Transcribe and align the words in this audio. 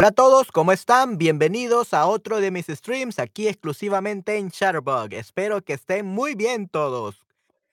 Hola 0.00 0.08
a 0.08 0.12
todos, 0.12 0.50
¿cómo 0.50 0.72
están? 0.72 1.18
Bienvenidos 1.18 1.92
a 1.92 2.06
otro 2.06 2.40
de 2.40 2.50
mis 2.50 2.68
streams 2.68 3.18
aquí 3.18 3.48
exclusivamente 3.48 4.38
en 4.38 4.48
Shutterbug. 4.48 5.12
Espero 5.12 5.60
que 5.60 5.74
estén 5.74 6.06
muy 6.06 6.34
bien 6.34 6.70
todos. 6.70 7.26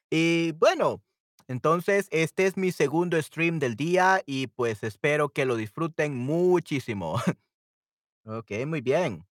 Y 0.10 0.52
bueno, 0.60 1.02
entonces 1.48 2.10
este 2.12 2.46
es 2.46 2.58
mi 2.58 2.74
segundo 2.74 3.16
stream 3.22 3.60
del 3.60 3.78
día 3.78 4.24
y 4.26 4.48
pues 4.48 4.84
espero 4.84 5.30
que 5.30 5.46
lo 5.46 5.56
disfruten 5.56 6.18
muchísimo. 6.18 7.16
Ok, 8.26 8.52
muy 8.68 8.82
bien. 8.82 9.26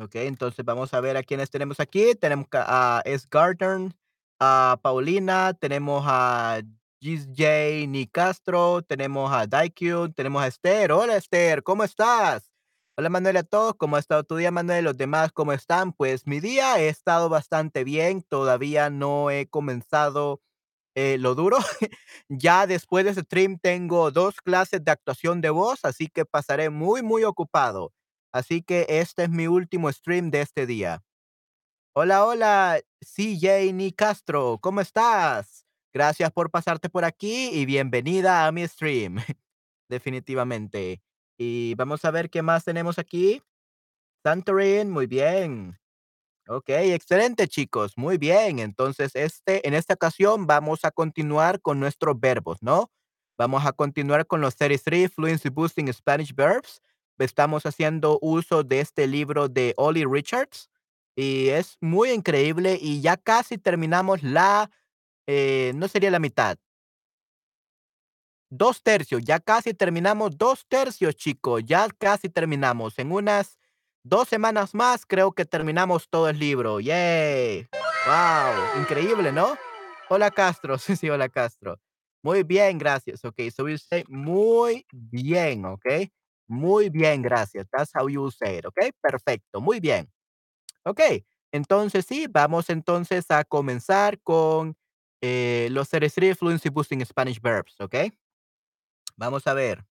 Ok, 0.00 0.14
entonces 0.14 0.64
vamos 0.64 0.94
a 0.94 1.00
ver 1.02 1.18
a 1.18 1.22
quiénes 1.22 1.50
tenemos 1.50 1.78
aquí. 1.78 2.14
Tenemos 2.14 2.46
a 2.52 3.02
S. 3.04 3.26
Gardner, 3.30 3.92
a 4.40 4.78
Paulina, 4.80 5.52
tenemos 5.52 6.04
a 6.06 6.62
GJ 7.06 7.86
Nicastro, 7.86 8.82
tenemos 8.82 9.32
a 9.32 9.46
Daikyun, 9.46 10.12
tenemos 10.12 10.42
a 10.42 10.48
Esther. 10.48 10.90
Hola 10.90 11.16
Esther, 11.16 11.62
¿cómo 11.62 11.84
estás? 11.84 12.50
Hola 12.96 13.08
Manuel 13.10 13.36
a 13.36 13.42
todos, 13.44 13.74
¿cómo 13.76 13.94
ha 13.94 14.00
estado 14.00 14.24
tu 14.24 14.34
día 14.34 14.50
Manuel? 14.50 14.86
Los 14.86 14.96
demás, 14.96 15.30
¿cómo 15.30 15.52
están? 15.52 15.92
Pues 15.92 16.26
mi 16.26 16.40
día 16.40 16.74
ha 16.74 16.80
estado 16.80 17.28
bastante 17.28 17.84
bien, 17.84 18.22
todavía 18.22 18.90
no 18.90 19.30
he 19.30 19.46
comenzado 19.46 20.40
eh, 20.96 21.16
lo 21.18 21.36
duro. 21.36 21.58
ya 22.28 22.66
después 22.66 23.04
de 23.04 23.12
ese 23.12 23.20
stream 23.20 23.60
tengo 23.60 24.10
dos 24.10 24.40
clases 24.40 24.84
de 24.84 24.90
actuación 24.90 25.40
de 25.40 25.50
voz, 25.50 25.84
así 25.84 26.08
que 26.08 26.24
pasaré 26.24 26.70
muy, 26.70 27.02
muy 27.02 27.22
ocupado. 27.22 27.92
Así 28.32 28.62
que 28.62 28.84
este 28.88 29.24
es 29.24 29.30
mi 29.30 29.46
último 29.46 29.92
stream 29.92 30.32
de 30.32 30.40
este 30.40 30.66
día. 30.66 31.04
Hola, 31.94 32.24
hola, 32.26 32.80
CJ 33.00 33.72
Nicastro, 33.72 34.58
¿cómo 34.60 34.80
estás? 34.80 35.65
Gracias 35.96 36.30
por 36.30 36.50
pasarte 36.50 36.90
por 36.90 37.06
aquí 37.06 37.48
y 37.54 37.64
bienvenida 37.64 38.46
a 38.46 38.52
mi 38.52 38.68
stream. 38.68 39.16
Definitivamente. 39.88 41.00
Y 41.38 41.74
vamos 41.76 42.04
a 42.04 42.10
ver 42.10 42.28
qué 42.28 42.42
más 42.42 42.64
tenemos 42.64 42.98
aquí. 42.98 43.42
Santorin, 44.22 44.90
muy 44.90 45.06
bien. 45.06 45.78
Okey, 46.48 46.92
excelente, 46.92 47.48
chicos, 47.48 47.94
muy 47.96 48.18
bien. 48.18 48.58
Entonces, 48.58 49.12
este 49.14 49.66
en 49.66 49.72
esta 49.72 49.94
ocasión 49.94 50.46
vamos 50.46 50.84
a 50.84 50.90
continuar 50.90 51.62
con 51.62 51.80
nuestros 51.80 52.20
verbos, 52.20 52.58
¿no? 52.60 52.90
Vamos 53.38 53.64
a 53.64 53.72
continuar 53.72 54.26
con 54.26 54.42
los 54.42 54.54
33 54.54 55.10
Fluency 55.10 55.48
Boosting 55.48 55.90
Spanish 55.94 56.34
Verbs. 56.34 56.82
Estamos 57.18 57.64
haciendo 57.64 58.18
uso 58.20 58.64
de 58.64 58.80
este 58.80 59.06
libro 59.06 59.48
de 59.48 59.72
Ollie 59.78 60.04
Richards, 60.06 60.68
y 61.16 61.48
es 61.48 61.78
muy 61.80 62.10
increíble, 62.10 62.78
y 62.78 63.00
ya 63.00 63.16
casi 63.16 63.56
terminamos 63.56 64.22
la, 64.22 64.70
eh, 65.26 65.72
no 65.76 65.88
sería 65.88 66.10
la 66.10 66.18
mitad 66.18 66.58
2/3, 68.50 69.24
ya 69.24 69.40
casi 69.40 69.74
terminamos 69.74 70.38
2/3, 70.38 71.16
chicos, 71.16 71.62
ya 71.64 71.88
casi 71.98 72.28
terminamos. 72.28 72.98
En 72.98 73.12
unas 73.12 73.58
2 74.04 74.28
semanas 74.28 74.74
más 74.74 75.04
creo 75.06 75.32
que 75.32 75.44
terminamos 75.44 76.08
todo 76.08 76.28
el 76.28 76.38
libro. 76.38 76.80
Yay. 76.80 77.66
Guau, 78.04 78.68
increíble, 78.72 79.32
¿no? 79.32 79.60
Hola, 80.08 80.30
Castro. 80.30 80.78
Sí, 80.78 80.94
sí, 80.96 81.10
hola, 81.10 81.28
Castro. 81.28 81.78
Muy 82.22 82.42
bien, 82.44 82.78
gracias. 82.78 83.24
Okey, 83.24 83.50
so 83.50 83.64
we 83.64 83.78
say 83.78 84.04
muy 84.08 84.86
bien, 84.92 85.64
okey. 85.64 86.12
Muy 86.48 86.88
bien, 86.90 87.22
gracias. 87.22 87.66
That's 87.72 87.90
how 87.94 88.08
you 88.08 88.30
say 88.30 88.58
it, 88.58 88.66
okey. 88.66 88.92
Perfecto, 89.02 89.60
muy 89.60 89.80
bien. 89.80 90.08
Okey, 90.84 91.26
entonces 91.52 92.06
sí, 92.06 92.26
vamos 92.30 92.70
entonces 92.70 93.30
a 93.30 93.44
comenzar 93.44 94.20
con, 94.22 94.76
eh, 95.22 95.68
los 95.70 95.88
33 95.88 96.38
Fluency 96.38 96.68
Boosting 96.70 97.04
Spanish 97.06 97.40
Verbs, 97.40 97.76
¿okey? 97.80 98.12
Vamos 99.16 99.46
a 99.46 99.54
ver. 99.54 99.86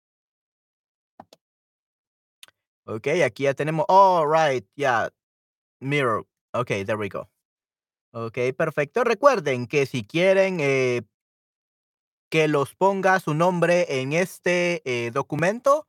Okey, 2.87 3.23
aquí 3.23 3.45
ya 3.45 3.55
tenemos 3.55 3.85
all 3.89 4.27
right, 4.29 4.67
yeah, 4.77 5.09
mirror. 5.81 6.27
Okey, 6.55 6.85
there 6.85 6.99
we 6.99 7.09
go. 7.09 7.29
Okey, 8.13 8.53
perfecto. 8.55 9.05
Recuerden 9.05 9.67
que 9.69 9.87
si 9.87 10.05
quieren, 10.05 10.59
eh 10.61 11.03
que 12.33 12.47
los 12.47 12.77
ponga 12.77 13.19
su 13.19 13.35
nombre 13.35 14.01
en 14.01 14.13
este, 14.13 14.83
eh, 14.85 15.11
documento, 15.11 15.89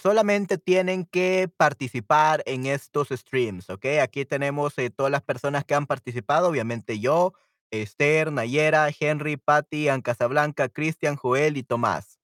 solamente 0.00 0.58
tienen 0.58 1.06
que 1.06 1.48
participar 1.56 2.42
en 2.46 2.66
estos 2.66 3.08
streams, 3.10 3.70
¿okey? 3.70 3.98
Aquí 4.00 4.24
tenemos, 4.26 4.74
todas 4.96 5.12
las 5.12 5.22
personas 5.22 5.64
que 5.64 5.74
han 5.74 5.86
participado, 5.86 6.48
obviamente 6.48 7.00
yo, 7.00 7.34
Esther, 7.82 8.32
Nayera, 8.32 8.88
Henry, 8.98 9.36
Patty, 9.36 9.88
Ann 9.88 10.02
Casablanca, 10.02 10.68
Cristian, 10.68 11.16
Joel 11.16 11.56
y 11.56 11.62
Tomás. 11.62 12.20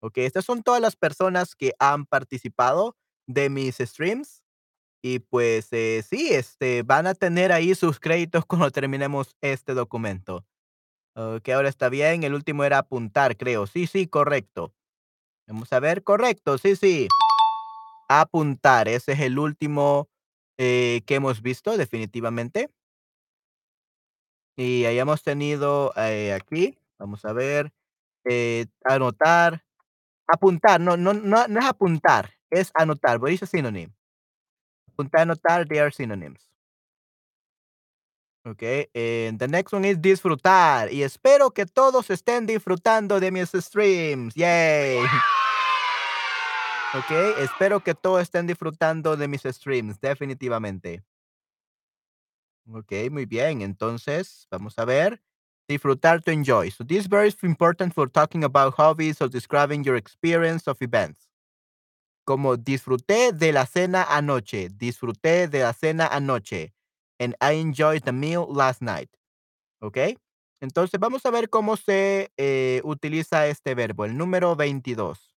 Okey, 0.00 0.24
estas 0.24 0.44
son 0.44 0.62
todas 0.62 0.80
las 0.80 0.96
personas 0.96 1.54
que 1.54 1.72
han 1.78 2.06
participado 2.06 2.96
de 3.26 3.50
mis 3.50 3.76
streams. 3.78 4.42
Y 5.02 5.20
pues, 5.20 5.68
eh, 5.72 6.04
sí, 6.08 6.28
este, 6.32 6.82
van 6.82 7.06
a 7.06 7.14
tener 7.14 7.52
ahí 7.52 7.74
sus 7.74 8.00
créditos 8.00 8.44
cuando 8.46 8.70
terminemos 8.70 9.36
este 9.40 9.74
documento. 9.74 10.44
Okey, 11.14 11.54
ahora 11.54 11.68
está 11.68 11.88
bien, 11.88 12.22
el 12.22 12.34
último 12.34 12.64
era 12.64 12.78
apuntar, 12.78 13.36
creo. 13.36 13.66
Sí, 13.66 13.86
sí, 13.86 14.06
correcto. 14.06 14.72
Vamos 15.48 15.72
a 15.72 15.80
ver, 15.80 16.04
correcto, 16.04 16.58
sí, 16.58 16.76
sí. 16.76 17.08
Apuntar, 18.08 18.88
ese 18.88 19.12
es 19.12 19.20
el 19.20 19.38
último, 19.38 20.08
eh, 20.58 21.02
que 21.06 21.16
hemos 21.16 21.42
visto 21.42 21.76
definitivamente. 21.76 22.70
Y 24.60 24.86
hayamos 24.86 25.22
tenido, 25.22 25.92
eh, 25.96 26.32
aquí, 26.34 26.76
vamos 26.98 27.24
a 27.24 27.32
ver, 27.32 27.72
eh, 28.24 28.66
anotar, 28.84 29.64
apuntar, 30.28 30.80
no 30.80 30.96
no 30.96 31.14
no 31.14 31.48
no 31.48 31.60
es 31.60 31.66
apuntar, 31.66 32.30
es 32.50 32.70
anotar, 32.74 33.20
what 33.20 33.30
is 33.30 33.42
a 33.42 33.46
synonym? 33.46 33.92
Apuntar, 34.92 35.22
anotar, 35.22 35.68
they 35.68 35.78
are 35.78 35.92
synonyms. 35.92 36.48
Okey, 38.46 38.88
and 38.94 39.38
the 39.38 39.48
next 39.48 39.72
one 39.72 39.84
is 39.84 40.00
disfrutar, 40.00 40.92
y 40.92 41.02
espero 41.02 41.50
que 41.50 41.66
todos 41.66 42.08
estén 42.10 42.46
disfrutando 42.46 43.20
de 43.20 43.30
mis 43.30 43.50
streams, 43.50 44.34
yay. 44.34 44.98
Okey, 46.94 47.34
espero 47.44 47.80
que 47.80 47.94
todos 47.94 48.22
estén 48.22 48.46
disfrutando 48.46 49.16
de 49.16 49.28
mis 49.28 49.42
streams, 49.42 50.00
definitivamente. 50.00 51.02
Okey, 52.70 53.08
muy 53.10 53.24
bien. 53.24 53.62
Entonces, 53.62 54.46
vamos 54.50 54.78
a 54.78 54.84
ver, 54.84 55.22
disfrutar, 55.68 56.22
to 56.22 56.30
enjoy. 56.30 56.70
So 56.70 56.84
this 56.84 57.06
verb 57.08 57.26
is 57.26 57.36
important 57.42 57.94
for 57.94 58.08
talking 58.10 58.44
about 58.44 58.74
hobbies 58.76 59.20
or 59.22 59.28
describing 59.30 59.84
your 59.84 59.96
experience 59.96 60.68
of 60.68 60.80
events. 60.82 61.28
Como 62.24 62.56
disfruté 62.58 63.32
de 63.32 63.52
la 63.52 63.64
cena 63.66 64.02
anoche, 64.04 64.68
disfruté 64.70 65.48
de 65.48 65.60
la 65.60 65.72
cena 65.72 66.06
anoche, 66.06 66.74
and 67.18 67.34
I 67.40 67.52
enjoyed 67.54 68.02
the 68.04 68.12
meal 68.12 68.46
last 68.50 68.82
night. 68.82 69.08
¿Okey? 69.82 70.18
Entonces, 70.60 71.00
vamos 71.00 71.26
a 71.26 71.30
ver 71.32 71.50
cómo 71.50 71.76
se, 71.76 72.32
eh, 72.38 72.80
utiliza 72.84 73.46
este 73.48 73.74
verbo, 73.74 74.04
el 74.06 74.16
número 74.18 74.56
22. 74.56 75.32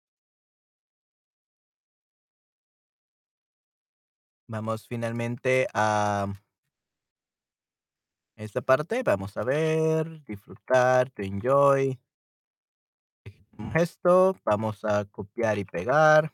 Vamos 4.50 4.86
finalmente 4.88 5.68
a 5.74 6.26
esta 8.38 8.62
parte, 8.62 9.02
vamos 9.02 9.36
a 9.36 9.44
ver, 9.44 10.24
disfrutar, 10.24 11.10
to 11.10 11.22
enjoy. 11.22 11.98
Un 13.58 13.70
gesto, 13.72 14.36
vamos 14.44 14.84
a 14.84 15.04
copiar 15.06 15.58
y 15.58 15.64
pegar. 15.64 16.32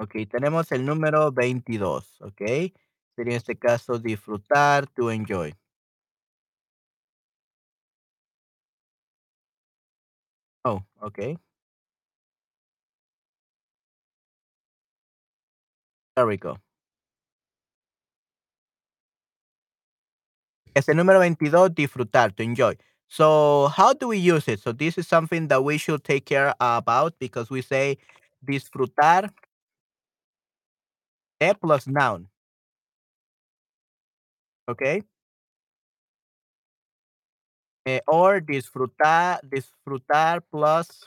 Okey, 0.00 0.26
tenemos 0.26 0.72
el 0.72 0.84
número 0.84 1.30
22, 1.30 2.20
¿okey? 2.20 2.74
Sería 3.14 3.32
en 3.34 3.36
este 3.36 3.56
caso 3.56 3.98
disfrutar, 4.00 4.88
to 4.88 5.10
enjoy. 5.12 5.54
Oh, 10.64 10.82
okey. 11.00 11.43
There 16.16 16.26
we 16.26 16.36
go. 16.36 16.58
Es 20.74 20.88
el 20.88 20.96
número 20.96 21.18
22, 21.18 21.68
disfrutar, 21.68 22.32
to 22.34 22.42
enjoy. 22.42 22.76
So, 23.06 23.68
how 23.76 23.92
do 23.94 24.08
we 24.08 24.18
use 24.18 24.48
it? 24.48 24.60
So, 24.60 24.72
this 24.72 24.98
is 24.98 25.06
something 25.06 25.46
that 25.48 25.62
we 25.62 25.78
should 25.78 26.02
take 26.02 26.26
care 26.26 26.54
about 26.58 27.14
because 27.20 27.48
we 27.48 27.62
say 27.62 27.98
disfrutar 28.44 29.30
E 31.40 31.54
plus 31.54 31.86
noun. 31.86 32.28
Okay. 34.68 35.04
Eh, 37.86 38.00
or 38.06 38.40
disfrutar 38.40 39.40
disfrutar 39.44 40.40
plus 40.50 41.04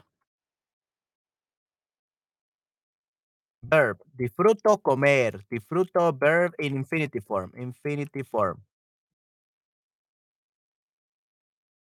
verb. 3.70 3.98
Disfruto 4.20 4.82
comer, 4.82 5.40
disfruto 5.52 6.18
verb 6.18 6.54
in 6.60 6.76
infinitive 6.76 7.24
form 7.24 7.52
infinitive 7.56 8.28
form. 8.28 8.62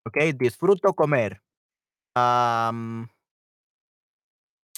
Okay, 0.08 0.34
disfruto 0.34 0.96
comer. 0.96 1.40
Um, 2.16 3.10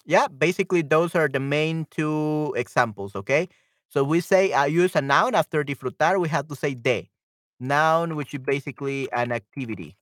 yeah, 0.06 0.27
basically 0.27 0.81
those 0.81 1.15
are 1.15 1.27
the 1.27 1.39
main 1.39 1.86
two 1.92 2.54
examples. 2.57 3.15
Okay, 3.15 3.50
so 3.89 4.03
we 4.03 4.21
say 4.21 4.53
I 4.53 4.68
use 4.68 4.95
a 4.95 5.01
noun 5.01 5.36
after 5.36 5.63
disfrutar. 5.63 6.19
We 6.19 6.30
have 6.30 6.48
to 6.48 6.56
say 6.56 6.74
de 6.74 7.10
noun, 7.60 8.15
which 8.15 8.33
is 8.33 8.39
basically 8.39 9.12
an 9.12 9.31
activity. 9.31 9.98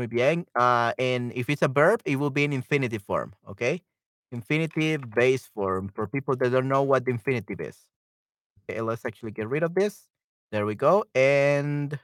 Muy 0.00 0.06
bien. 0.06 0.46
Uh, 0.54 0.94
and 0.98 1.30
if 1.34 1.50
it's 1.50 1.60
a 1.60 1.68
verb, 1.68 2.00
it 2.06 2.16
will 2.16 2.30
be 2.30 2.42
in 2.44 2.54
infinitive 2.54 3.02
form. 3.02 3.34
Okay, 3.46 3.82
infinitive 4.32 5.10
base 5.10 5.44
form 5.44 5.90
for 5.90 6.06
people 6.06 6.34
that 6.36 6.48
don't 6.50 6.68
know 6.68 6.82
what 6.82 7.04
the 7.04 7.10
infinitive 7.10 7.60
is. 7.60 7.84
Okay, 8.70 8.80
let's 8.80 9.04
actually 9.04 9.32
get 9.32 9.48
rid 9.48 9.62
of 9.62 9.74
this. 9.74 10.08
There 10.52 10.66
we 10.66 10.74
go. 10.74 11.04
And 11.14 11.98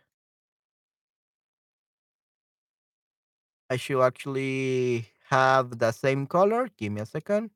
I 3.70 3.76
should 3.76 4.02
actually 4.02 5.08
have 5.30 5.78
the 5.78 5.92
same 5.92 6.26
color. 6.26 6.68
Give 6.76 6.92
me 6.92 7.00
a 7.02 7.06
second. 7.06 7.50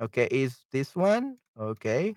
Okay, 0.00 0.28
is 0.30 0.64
this 0.72 0.94
one? 0.96 1.38
Okay, 1.58 2.16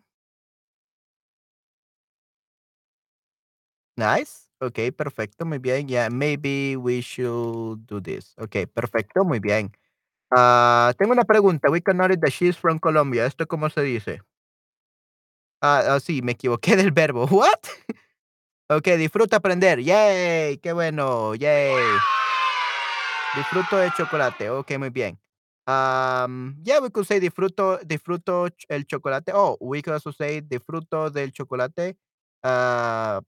nice. 3.97 4.49
Okay, 4.61 4.91
perfecto, 4.91 5.45
muy 5.45 5.57
bien. 5.59 5.87
Yeah, 5.87 6.09
maybe 6.09 6.77
we 6.77 7.01
should 7.01 7.85
do 7.85 7.99
this. 8.01 8.33
Okay, 8.39 8.65
perfecto, 8.65 9.25
muy 9.25 9.39
bien. 9.39 9.71
Ah, 10.31 10.93
tengo 10.97 11.13
una 11.13 11.25
pregunta. 11.25 11.69
We 11.71 11.81
can 11.81 11.97
notice 11.97 12.19
that 12.21 12.31
she's 12.33 12.57
from 12.57 12.79
Colombia. 12.79 13.25
¿Esto 13.27 13.47
cómo 13.47 13.69
se 13.69 13.81
dice? 13.83 14.21
Ah, 15.61 15.83
ah, 15.95 15.99
sí, 15.99 16.21
me 16.21 16.33
equivoqué 16.33 16.75
del 16.75 16.91
verbo. 16.91 17.25
What? 17.27 17.59
Okay, 18.69 18.97
disfruta 18.97 19.37
aprender. 19.37 19.79
Yay, 19.81 20.57
qué 20.57 20.73
bueno. 20.73 21.35
Yay. 21.35 22.03
Disfruto 23.31 23.77
de 23.77 23.91
chocolate. 23.91 24.49
Okay, 24.49 24.77
muy 24.77 24.89
bien. 24.89 25.19
Um, 25.65 26.55
yeah, 26.63 26.79
we 26.81 26.89
could 26.89 27.05
say 27.07 27.19
disfruto, 27.19 27.79
disfruto 27.85 28.49
el 28.69 28.85
chocolate. 28.85 29.31
Oh, 29.33 29.57
we 29.61 29.81
could 29.81 29.93
also 29.93 30.11
say 30.11 30.41
disfruto 30.41 31.09
del 31.09 31.31
chocolate. 31.31 31.97
Uh, 32.43 33.21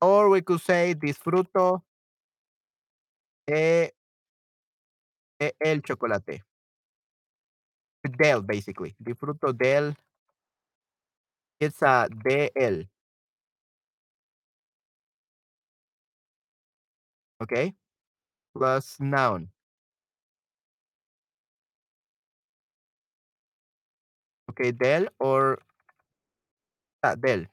or 0.00 0.28
we 0.30 0.42
could 0.42 0.60
say 0.60 0.94
disfruto 0.94 1.82
de 3.46 3.92
el 5.60 5.82
chocolate. 5.82 6.42
Del, 8.02 8.42
basically. 8.42 8.94
Disfruto 8.98 9.52
del. 9.52 9.96
It's 11.60 11.82
a 11.82 12.08
de 12.08 12.50
el. 12.54 12.88
Okay. 17.40 17.74
Plus 18.54 18.96
noun. 19.00 19.50
Okay, 24.50 24.72
del 24.72 25.08
or 25.20 25.58
ah, 27.02 27.14
del. 27.14 27.48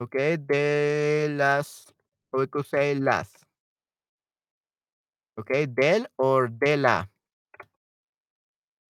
Okay, 0.00 0.36
de 0.36 1.28
las. 1.30 1.86
Or 2.32 2.40
we 2.40 2.46
could 2.46 2.66
say 2.66 2.94
las. 2.94 3.30
Okay, 5.38 5.66
del 5.66 6.06
or 6.18 6.48
de 6.48 6.76
la. 6.76 7.06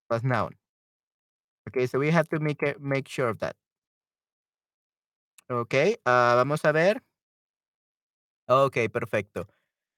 Plus 0.09 0.23
noun. 0.23 0.55
Okay, 1.69 1.87
so 1.87 1.99
we 1.99 2.11
have 2.11 2.29
to 2.29 2.39
make 2.39 2.63
it, 2.63 2.81
make 2.81 3.09
sure 3.09 3.29
of 3.29 3.39
that. 3.41 3.57
Okay, 5.51 5.97
ah, 6.07 6.35
vamos 6.37 6.65
a 6.65 6.73
ver. 6.73 7.01
Okay, 8.49 8.89
perfecto. 8.89 9.47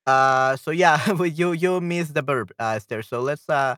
Uh, 0.07 0.57
so 0.57 0.71
yeah, 0.71 0.99
you 1.25 1.53
you 1.53 1.81
missed 1.81 2.15
the 2.15 2.23
verb, 2.23 2.53
uh, 2.59 2.75
Esther. 2.79 3.03
So 3.03 3.21
let's 3.21 3.49
uh 3.49 3.77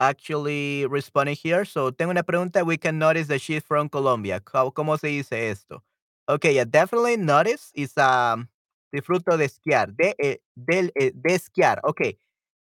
actually 0.00 0.86
respond 0.86 1.30
here. 1.30 1.64
So 1.64 1.90
tengo 1.90 2.10
una 2.12 2.22
pregunta. 2.24 2.64
We 2.66 2.76
can 2.78 2.98
notice 2.98 3.28
that 3.28 3.40
she's 3.40 3.62
from 3.62 3.88
Colombia. 3.88 4.40
¿Cómo, 4.40 4.72
cómo 4.74 4.98
se 5.00 5.08
dice 5.08 5.50
esto? 5.50 5.82
Okay, 6.28 6.54
yeah, 6.54 6.64
definitely 6.64 7.16
notice 7.18 7.70
is 7.74 7.96
um 7.98 8.48
disfruto 8.92 9.36
de 9.36 9.44
esquiar. 9.44 9.94
De 9.94 10.14
eh, 10.18 10.38
eh, 10.70 11.12
de 11.14 11.34
esquiar. 11.34 11.80
Okay, 11.84 12.16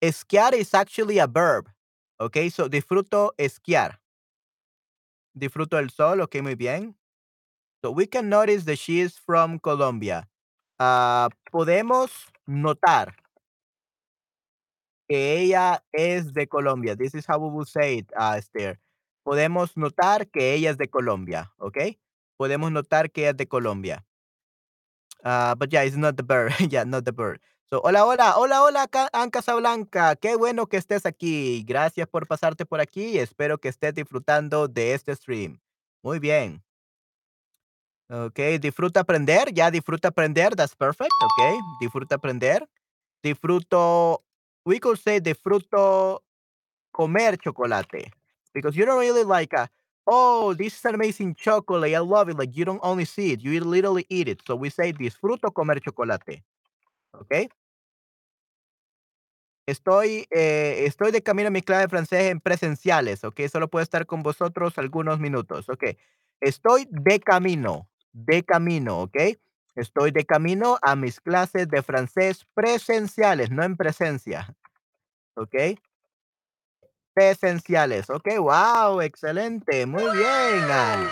esquiar 0.01 0.53
is 0.53 0.73
actually 0.73 1.19
a 1.19 1.27
verb. 1.27 1.67
Okay, 2.21 2.49
so 2.49 2.69
disfruto 2.69 3.31
esquiar. 3.37 3.99
Disfruto 5.33 5.77
el 5.77 5.89
sol. 5.89 6.21
Okay, 6.21 6.41
muy 6.41 6.55
bien. 6.55 6.95
So 7.83 7.91
we 7.91 8.07
can 8.07 8.29
notice 8.29 8.65
that 8.65 8.77
she 8.77 9.01
is 9.01 9.17
from 9.17 9.59
Colombia. 9.59 10.27
Ah, 10.79 11.29
podemos 11.51 12.11
notar 12.47 13.15
que 15.09 15.41
ella 15.41 15.83
es 15.91 16.33
de 16.33 16.47
Colombia. 16.47 16.95
This 16.95 17.15
is 17.15 17.25
how 17.27 17.39
we 17.39 17.49
will 17.49 17.65
say 17.65 17.99
it, 17.99 18.11
uh, 18.17 18.35
Esther. 18.37 18.79
Podemos 19.25 19.75
notar 19.75 20.29
que 20.31 20.53
ella 20.53 20.71
es 20.71 20.77
de 20.77 20.87
Colombia, 20.87 21.51
¿ok? 21.57 21.77
Podemos 22.39 22.71
notar 22.71 23.11
que 23.11 23.27
es 23.27 23.35
de 23.35 23.49
Colombia. 23.49 24.05
Ah, 25.25 25.55
but 25.59 25.69
yeah, 25.71 25.83
it's 25.83 25.97
not 25.97 26.15
the 26.15 26.23
bird. 26.23 26.53
yeah, 26.71 26.85
not 26.85 27.03
the 27.03 27.11
bird. 27.11 27.41
So, 27.69 27.81
hola, 27.83 28.05
hola, 28.05 28.37
hola, 28.37 28.63
hola, 28.63 28.87
Ca- 28.87 29.09
Ann 29.11 29.29
Casablanca. 29.29 30.15
Qué 30.15 30.37
bueno 30.37 30.65
que 30.65 30.77
estés 30.77 31.05
aquí. 31.05 31.65
Gracias 31.67 32.07
por 32.07 32.27
pasarte 32.27 32.65
por 32.65 32.79
aquí. 32.79 33.19
Espero 33.19 33.57
que 33.57 33.67
estés 33.67 33.93
disfrutando 33.93 34.69
de 34.69 34.93
este 34.93 35.13
stream. 35.13 35.59
Muy 36.01 36.19
bien. 36.19 36.63
Ok, 38.09 38.39
disfruta 38.61 39.01
aprender. 39.01 39.53
Ya 39.53 39.69
disfruta 39.69 40.07
aprender. 40.07 40.55
That's 40.55 40.77
perfect. 40.77 41.11
Ok, 41.21 41.59
disfruta 41.81 42.15
aprender. 42.15 42.69
Disfruto. 43.21 44.23
We 44.63 44.79
could 44.79 44.97
say 44.97 45.19
disfruto 45.19 46.23
comer 46.93 47.37
chocolate 47.37 48.13
because 48.53 48.77
you 48.77 48.85
don't 48.85 48.99
really 48.99 49.25
like 49.25 49.53
a 49.53 49.69
oh 50.09 50.55
this 50.55 50.73
is 50.73 50.85
amazing 50.85 51.35
chocolate 51.35 51.93
i 51.93 51.99
love 51.99 52.29
it 52.29 52.37
like 52.37 52.57
you 52.57 52.65
don't 52.65 52.79
only 52.83 53.05
see 53.05 53.31
it 53.33 53.41
you 53.41 53.59
literally 53.63 54.05
eat 54.09 54.27
it. 54.27 54.41
So 54.45 54.55
we 54.55 54.69
say 54.69 54.91
disfruto 54.91 55.53
comer 55.53 55.79
chocolate 55.79 56.43
okay 57.13 57.47
estoy 59.67 60.25
eh, 60.31 60.85
estoy 60.85 61.11
de 61.11 61.21
camino 61.21 61.47
a 61.49 61.51
mi 61.51 61.61
clase 61.61 61.83
de 61.83 61.89
francés 61.89 62.31
en 62.31 62.39
presenciales 62.39 63.23
okay 63.23 63.47
solo 63.49 63.67
puedo 63.67 63.83
estar 63.83 64.07
con 64.07 64.23
vosotros 64.23 64.77
algunos 64.79 65.19
minutos 65.19 65.69
okay 65.69 65.97
estoy 66.41 66.87
de 66.89 67.19
camino 67.19 67.87
de 68.11 68.43
camino 68.43 69.01
okay 69.01 69.37
estoy 69.75 70.09
de 70.11 70.25
camino 70.25 70.79
a 70.81 70.95
mis 70.95 71.19
clases 71.21 71.67
de 71.69 71.83
francés 71.83 72.47
presenciales 72.55 73.51
no 73.51 73.63
en 73.63 73.77
presencia 73.77 74.55
okay 75.35 75.77
Presenciales. 77.19 78.09
Ok, 78.09 78.29
wow, 78.37 79.01
excelente. 79.01 79.85
Muy 79.85 80.03
bien, 80.15 80.71
Ann. 80.71 81.05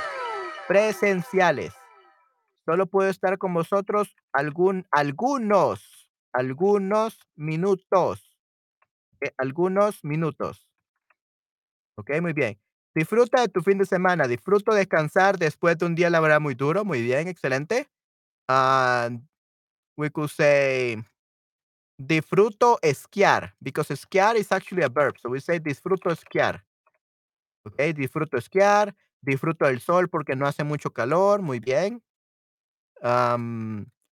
Presenciales. 0.65 1.73
Solo 2.65 2.85
puedo 2.85 3.09
estar 3.09 3.37
con 3.37 3.53
vosotros 3.53 4.15
algún, 4.31 4.87
algunos, 4.91 6.09
algunos 6.31 7.19
minutos. 7.35 8.39
eh, 9.19 9.33
algunos 9.37 10.01
minutos. 10.05 10.65
Ok, 11.97 12.21
muy 12.21 12.31
bien. 12.31 12.57
Disfruta 12.95 13.41
de 13.41 13.49
tu 13.49 13.61
fin 13.61 13.77
de 13.77 13.85
semana. 13.85 14.29
Disfruto 14.29 14.73
descansar 14.73 15.37
después 15.37 15.77
de 15.77 15.87
un 15.87 15.95
día 15.95 16.09
laboral 16.09 16.39
muy 16.39 16.55
duro. 16.55 16.85
Muy 16.85 17.01
bien, 17.01 17.27
excelente. 17.27 17.89
And 18.47 19.27
we 19.97 20.09
could 20.09 20.29
say 20.29 21.03
disfruto 21.97 22.79
esquiar 22.81 23.55
because 23.61 23.91
esquiar 23.93 24.35
is 24.37 24.51
actually 24.51 24.83
a 24.83 24.89
verb. 24.89 25.17
So 25.19 25.29
we 25.29 25.39
say 25.41 25.59
disfruto 25.59 26.09
esquiar. 26.11 26.63
Okey, 27.65 27.93
disfruto 27.93 28.37
esquiar, 28.37 28.95
disfruto 29.21 29.65
del 29.65 29.79
sol 29.81 30.09
porque 30.09 30.35
no 30.35 30.47
hace 30.47 30.63
mucho 30.63 30.91
calor, 30.93 31.41
muy 31.41 31.59
bien. 31.59 32.01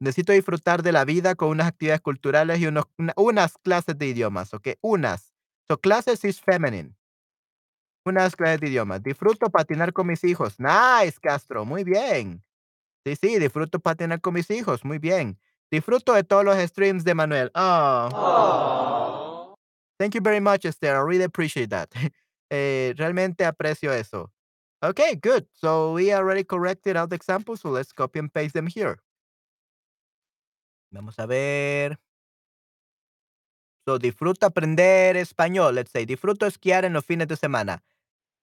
Necesito 0.00 0.32
disfrutar 0.32 0.82
de 0.82 0.92
la 0.92 1.04
vida 1.04 1.34
con 1.34 1.48
unas 1.50 1.66
actividades 1.68 2.00
culturales 2.02 2.60
y 2.60 2.66
unos 2.66 2.84
una 2.98 3.12
unas 3.16 3.58
clases 3.58 3.98
de 3.98 4.06
idiomas, 4.06 4.54
¿okey? 4.54 4.76
Unas. 4.80 5.34
So, 5.68 5.78
clases 5.80 6.24
is 6.24 6.40
feminine. 6.40 6.94
Unas 8.06 8.36
clases 8.36 8.60
de 8.60 8.68
idiomas. 8.68 9.02
Disfruto 9.02 9.50
patinar 9.50 9.92
con 9.92 10.06
mis 10.06 10.24
hijos. 10.24 10.56
Nice, 10.58 11.18
Castro, 11.20 11.64
muy 11.64 11.84
bien. 11.84 12.42
Sí, 13.04 13.16
sí, 13.16 13.38
disfruto 13.38 13.80
patinar 13.80 14.20
con 14.20 14.34
mis 14.34 14.50
hijos, 14.50 14.84
muy 14.84 14.98
bien. 14.98 15.38
Disfruto 15.70 16.14
de 16.14 16.24
todos 16.24 16.44
los 16.44 16.56
streams 16.58 17.04
de 17.04 17.14
Manuel. 17.14 17.50
Oh. 17.54 19.54
Thank 19.98 20.14
you 20.14 20.20
very 20.20 20.40
much, 20.40 20.64
Esther. 20.64 20.96
I 20.96 21.00
really 21.00 21.24
appreciate 21.24 21.70
that. 21.70 21.92
Eh, 22.50 22.94
realmente 22.96 23.44
aprecio 23.44 23.92
eso. 23.92 24.32
Okay, 24.82 25.16
good. 25.16 25.46
So 25.52 25.92
we 25.92 26.14
already 26.14 26.44
corrected 26.44 26.96
all 26.96 27.06
the 27.06 27.14
examples, 27.14 27.60
so 27.60 27.68
let's 27.68 27.92
copy 27.92 28.20
and 28.20 28.32
paste 28.32 28.54
them 28.54 28.66
here. 28.66 29.00
Vamos 30.90 31.18
a 31.18 31.26
ver. 31.26 31.98
So 33.86 33.98
disfruto 33.98 34.46
aprender 34.46 35.16
español. 35.16 35.74
Let's 35.74 35.90
say 35.90 36.06
disfruto 36.06 36.46
esquiar 36.46 36.86
en 36.86 36.94
los 36.94 37.04
fines 37.04 37.28
de 37.28 37.36
semana. 37.36 37.82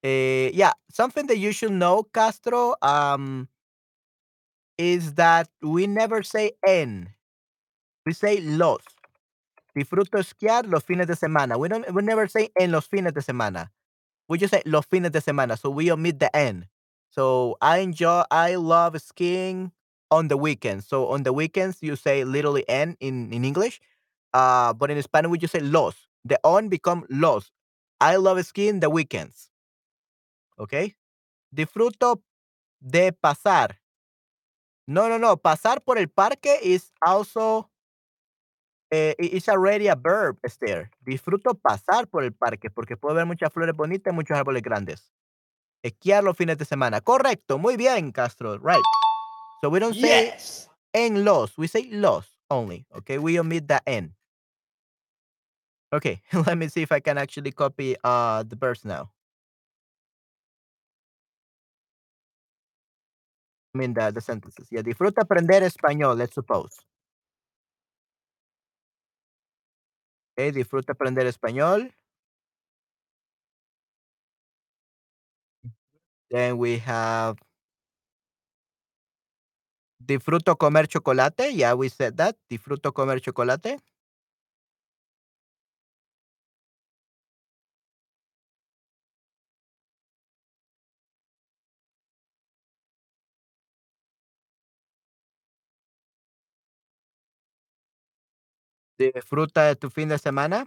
Eh, 0.03 0.51
yeah, 0.53 0.73
something 0.91 1.25
that 1.25 1.39
you 1.39 1.51
should 1.51 1.71
know, 1.71 2.03
Castro. 2.03 2.75
Um, 2.83 3.47
is 4.77 5.15
that 5.15 5.49
we 5.61 5.87
never 5.87 6.21
say 6.21 6.51
en. 6.67 7.14
We 8.05 8.13
say 8.13 8.39
los. 8.41 8.81
Disfruto 9.75 10.17
esquiar 10.17 10.67
los 10.67 10.83
fines 10.83 11.07
de 11.07 11.15
semana. 11.15 11.57
We 11.57 11.67
don't 11.69 11.85
we 11.93 12.01
never 12.01 12.27
say 12.29 12.51
en 12.55 12.71
los 12.71 12.87
fines 12.87 13.13
de 13.13 13.21
semana. 13.21 13.71
We 14.29 14.37
just 14.37 14.53
say 14.53 14.61
los 14.65 14.85
fines 14.85 15.11
de 15.11 15.21
semana. 15.21 15.57
So 15.57 15.69
we 15.69 15.91
omit 15.91 16.19
the 16.19 16.33
en. 16.35 16.67
So 17.09 17.57
I 17.61 17.79
enjoy 17.79 18.23
I 18.31 18.55
love 18.55 18.99
skiing 19.01 19.71
on 20.11 20.27
the 20.29 20.37
weekends. 20.37 20.87
So 20.87 21.07
on 21.07 21.23
the 21.23 21.33
weekends 21.33 21.79
you 21.81 21.95
say 21.95 22.23
literally 22.23 22.63
en 22.69 22.95
in, 22.99 23.33
in 23.33 23.43
English. 23.43 23.81
Uh, 24.33 24.73
but 24.73 24.91
in 24.91 25.01
Spanish 25.01 25.31
we 25.31 25.37
just 25.37 25.53
say 25.53 25.59
los. 25.59 25.95
The 26.23 26.39
on 26.43 26.69
become 26.69 27.05
los. 27.09 27.51
I 27.99 28.17
love 28.17 28.43
skiing 28.45 28.79
the 28.79 28.89
weekends. 28.89 29.49
Okay? 30.59 30.95
Disfruto 31.53 32.21
de 32.81 33.11
pasar. 33.11 33.75
No, 34.87 35.09
no, 35.09 35.17
no. 35.17 35.37
Pasar 35.37 35.83
por 35.83 35.97
el 35.97 36.07
parque 36.07 36.59
is 36.61 36.91
also 37.01 37.69
eh, 38.95 39.15
it's 39.19 39.49
already 39.49 39.87
a 39.87 39.95
verb, 39.95 40.37
Esther. 40.43 40.89
Disfruto 41.05 41.53
pasar 41.55 42.07
por 42.07 42.23
el 42.23 42.31
parque 42.33 42.69
porque 42.69 42.95
puedo 42.97 43.15
ver 43.15 43.25
muchas 43.25 43.51
flores 43.51 43.75
bonitas 43.75 44.11
y 44.13 44.15
muchos 44.15 44.37
árboles 44.37 44.61
grandes. 44.61 45.11
Esquiar 45.83 46.23
los 46.23 46.35
fines 46.37 46.57
de 46.57 46.65
semana. 46.65 47.01
Correcto. 47.01 47.57
Muy 47.57 47.77
bien, 47.77 48.11
Castro. 48.11 48.57
Right. 48.57 48.83
So 49.61 49.69
we 49.69 49.79
don't 49.79 49.93
say 49.95 50.31
Yes. 50.33 50.69
en 50.93 51.23
los. 51.23 51.57
We 51.57 51.67
say 51.67 51.87
los 51.91 52.37
only. 52.49 52.85
Okay. 52.91 53.17
We 53.19 53.39
omit 53.39 53.67
the 53.67 53.79
en. 53.85 54.15
Okay. 55.93 56.21
Let 56.33 56.57
me 56.57 56.67
see 56.69 56.81
if 56.81 56.91
I 56.91 56.99
can 57.01 57.17
actually 57.17 57.51
copy 57.51 57.95
uh 58.03 58.43
the 58.43 58.55
verse 58.55 58.83
now. 58.85 59.11
I 63.73 63.77
mean 63.77 63.93
the, 63.93 64.11
the 64.11 64.21
sentences. 64.21 64.67
Yeah. 64.71 64.81
Disfruta 64.81 65.21
aprender 65.21 65.61
español, 65.63 66.17
let's 66.17 66.33
suppose. 66.33 66.77
Okay. 70.37 70.51
Disfruta 70.51 70.91
aprender 70.93 71.25
español. 71.27 71.91
Then 76.29 76.57
we 76.57 76.77
have 76.79 77.37
disfruto 79.99 80.55
comer 80.57 80.87
chocolate. 80.87 81.51
Yeah, 81.53 81.73
we 81.73 81.89
said 81.89 82.17
that. 82.17 82.35
Disfruto 82.49 82.93
comer 82.93 83.19
chocolate. 83.19 83.79
Disfruta 98.99 99.63
de 99.67 99.75
tu 99.75 99.89
fin 99.89 100.07
de 100.09 100.17
semana. 100.17 100.65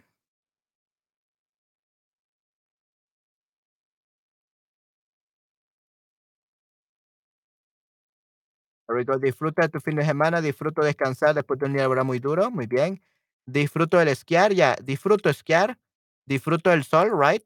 Disfruta 9.20 9.62
de 9.62 9.68
tu 9.68 9.80
fin 9.80 9.96
de 9.96 10.04
semana. 10.04 10.40
Disfruto 10.40 10.82
descansar 10.82 11.34
después 11.34 11.58
de 11.60 11.66
un 11.66 11.74
día 11.74 11.88
muy 12.04 12.18
duro. 12.18 12.50
Muy 12.50 12.66
bien. 12.66 13.00
Disfruto 13.46 13.98
del 13.98 14.08
esquiar. 14.08 14.52
Ya. 14.54 14.76
Disfruto 14.82 15.28
esquiar. 15.28 15.78
Disfruto 16.26 16.70
del 16.70 16.84
sol, 16.84 17.10
right? 17.18 17.42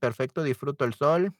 Perfecto. 0.00 0.42
Disfruto 0.42 0.84
el 0.84 0.94
sol. 0.94 1.32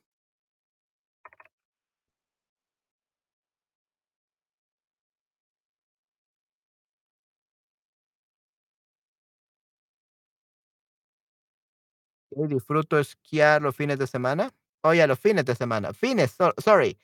Ok, 12.41 12.49
Disfruto 12.49 12.99
esquiar 12.99 13.61
los 13.61 13.77
fines 13.77 13.99
de 13.99 14.07
semana. 14.07 14.51
Oh, 14.83 14.95
yeah, 14.95 15.07
los 15.07 15.19
fines 15.19 15.45
de 15.45 15.55
semana. 15.55 15.93
Fines, 15.93 16.31
so- 16.33 16.55
sorry. 16.59 16.97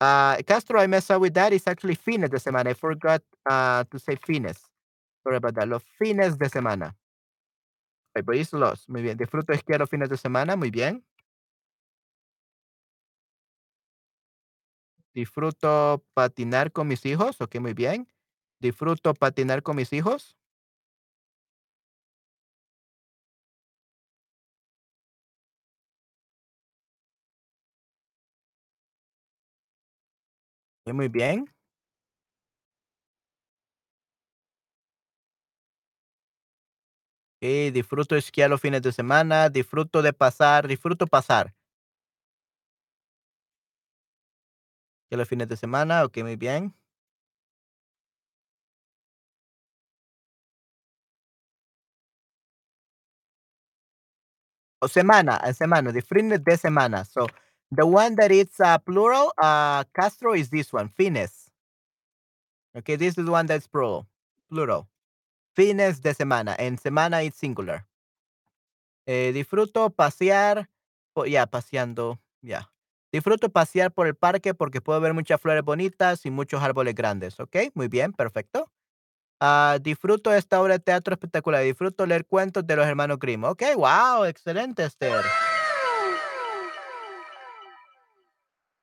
Uh, 0.00 0.36
Castro, 0.46 0.80
I 0.80 0.86
messed 0.86 1.10
up 1.10 1.20
with 1.20 1.32
that. 1.34 1.52
It's 1.52 1.66
actually 1.66 1.96
fines 1.96 2.30
de 2.30 2.38
semana. 2.38 2.70
I 2.70 2.74
forgot 2.74 3.22
uh, 3.50 3.82
to 3.90 3.98
say 3.98 4.16
fines. 4.16 4.58
Sorry 5.24 5.36
about 5.38 5.54
that. 5.56 5.68
Los 5.68 5.82
fines 5.98 6.38
de 6.38 6.48
semana. 6.48 6.94
But 8.14 8.36
it's 8.36 8.52
los. 8.52 8.88
Muy 8.88 9.02
bien. 9.02 9.16
Disfruto 9.16 9.52
esquiar 9.52 9.80
los 9.80 9.90
fines 9.90 10.08
de 10.08 10.16
semana. 10.16 10.54
Muy 10.56 10.70
bien. 10.70 11.04
Disfruto 15.12 16.04
patinar 16.14 16.72
con 16.72 16.86
mis 16.88 17.04
hijos. 17.06 17.40
Ok, 17.40 17.56
muy 17.60 17.74
bien. 17.74 18.06
Disfruto 18.60 19.14
patinar 19.14 19.62
con 19.62 19.76
mis 19.76 19.92
hijos. 19.92 20.36
Muy 30.92 31.08
bien. 31.08 31.46
Ok, 37.42 37.72
disfruto 37.72 38.16
esquiar 38.16 38.50
los 38.50 38.60
fines 38.60 38.82
de 38.82 38.92
semana. 38.92 39.48
Disfruto 39.50 40.02
de 40.02 40.12
pasar. 40.12 40.66
Disfruto 40.68 41.06
pasar. 41.06 41.54
Que 45.10 45.16
los 45.16 45.28
fines 45.28 45.48
de 45.48 45.56
semana. 45.56 46.04
Ok, 46.04 46.18
muy 46.18 46.36
bien. 46.36 46.74
O 54.82 54.88
semana, 54.88 55.36
a 55.36 55.52
semana, 55.52 55.92
the 55.92 56.02
fines 56.02 56.42
de 56.44 56.56
semana. 56.56 57.04
So 57.04 57.26
the 57.76 57.86
one 57.86 58.16
that 58.16 58.30
it's 58.32 58.60
uh, 58.60 58.78
plural, 58.78 59.32
uh, 59.38 59.84
Castro 59.94 60.34
is 60.34 60.50
this 60.50 60.72
one, 60.72 60.88
fines. 60.88 61.50
Okay, 62.76 62.96
this 62.96 63.16
is 63.16 63.24
the 63.24 63.30
one 63.30 63.46
that's 63.46 63.68
plural. 63.68 64.06
Plural. 64.50 64.88
Fines 65.54 66.00
de 66.00 66.12
semana. 66.14 66.56
En 66.58 66.76
semana 66.78 67.22
it's 67.22 67.38
singular. 67.38 67.86
Eh, 69.06 69.32
disfruto 69.32 69.90
pasear, 69.90 70.68
po- 71.12 71.26
ya, 71.26 71.46
paseando, 71.46 72.18
ya. 72.42 72.70
Disfruto 73.12 73.48
pasear 73.48 73.92
por 73.92 74.08
el 74.08 74.16
parque 74.16 74.54
porque 74.54 74.80
puedo 74.80 75.00
ver 75.00 75.14
muchas 75.14 75.40
flores 75.40 75.62
bonitas 75.62 76.26
y 76.26 76.30
muchos 76.30 76.62
árboles 76.62 76.94
grandes. 76.94 77.38
Ok, 77.38 77.56
muy 77.74 77.86
bien, 77.86 78.12
perfecto. 78.12 78.70
Ah, 79.40 79.78
disfruto 79.80 80.32
esta 80.32 80.60
obra 80.60 80.74
de 80.74 80.80
teatro 80.80 81.14
espectacular. 81.14 81.62
Disfruto 81.62 82.06
leer 82.06 82.26
cuentos 82.26 82.66
de 82.66 82.76
los 82.76 82.86
hermanos 82.86 83.18
Grimm. 83.18 83.44
Ok, 83.44 83.62
wow, 83.76 84.24
excelente, 84.24 84.84
Esther. 84.84 85.22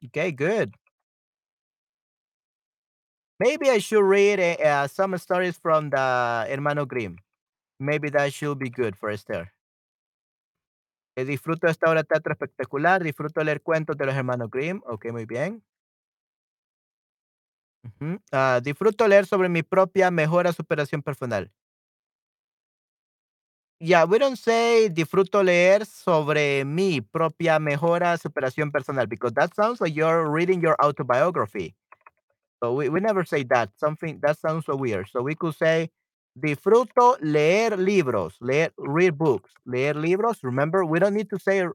Ok, 0.05 0.17
good. 0.35 0.73
Maybe 3.39 3.69
I 3.69 3.79
should 3.79 4.03
read 4.05 4.39
uh, 4.39 4.63
uh, 4.63 4.87
some 4.87 5.17
stories 5.17 5.57
from 5.57 5.89
the 5.89 6.45
Hermano 6.47 6.85
Grimm. 6.85 7.17
Maybe 7.79 8.09
that 8.11 8.33
should 8.33 8.59
be 8.59 8.69
good 8.69 8.95
for 8.97 9.09
Esther. 9.09 9.51
Eh, 11.17 11.25
disfruto 11.25 11.67
esta 11.67 11.89
obra 11.89 12.01
de 12.03 12.07
teatro 12.07 12.33
espectacular. 12.33 13.03
Disfruto 13.03 13.43
leer 13.43 13.61
cuentos 13.61 13.97
de 13.97 14.05
los 14.05 14.15
hermanos 14.15 14.49
Grimm. 14.49 14.81
Ok, 14.85 15.11
muy 15.11 15.25
bien. 15.25 15.63
Ujú. 17.83 18.21
Ah, 18.31 18.59
disfruto 18.63 19.07
leer 19.07 19.25
sobre 19.25 19.49
mi 19.49 19.63
propia 19.63 20.11
mejora, 20.11 20.53
superación 20.53 21.01
personal. 21.01 21.51
Yeah, 23.83 24.05
we 24.05 24.19
don't 24.19 24.37
say 24.37 24.89
disfruto 24.89 25.41
leer 25.43 25.85
sobre 25.87 26.63
mi 26.65 27.01
propia 27.01 27.57
mejora, 27.59 28.15
superación 28.17 28.71
personal 28.71 29.07
because 29.07 29.33
that 29.33 29.55
sounds 29.55 29.81
like 29.81 29.95
you're 29.95 30.29
reading 30.29 30.61
your 30.61 30.75
autobiography. 30.83 31.73
So 32.63 32.73
we, 32.73 32.89
we 32.89 32.99
never 33.01 33.25
say 33.25 33.43
that. 33.45 33.71
Something 33.77 34.19
that 34.23 34.39
sounds 34.39 34.65
so 34.67 34.75
weird. 34.75 35.09
So 35.09 35.21
we 35.23 35.35
could 35.35 35.55
say 35.55 35.89
disfruto 36.39 37.17
leer 37.21 37.77
libros, 37.77 38.35
leer 38.41 38.71
read 38.77 39.17
books, 39.17 39.51
leer 39.65 39.93
libros. 39.95 40.39
Remember, 40.43 40.85
we 40.85 40.99
don't 40.99 41.15
need 41.15 41.29
to 41.31 41.39
say 41.39 41.65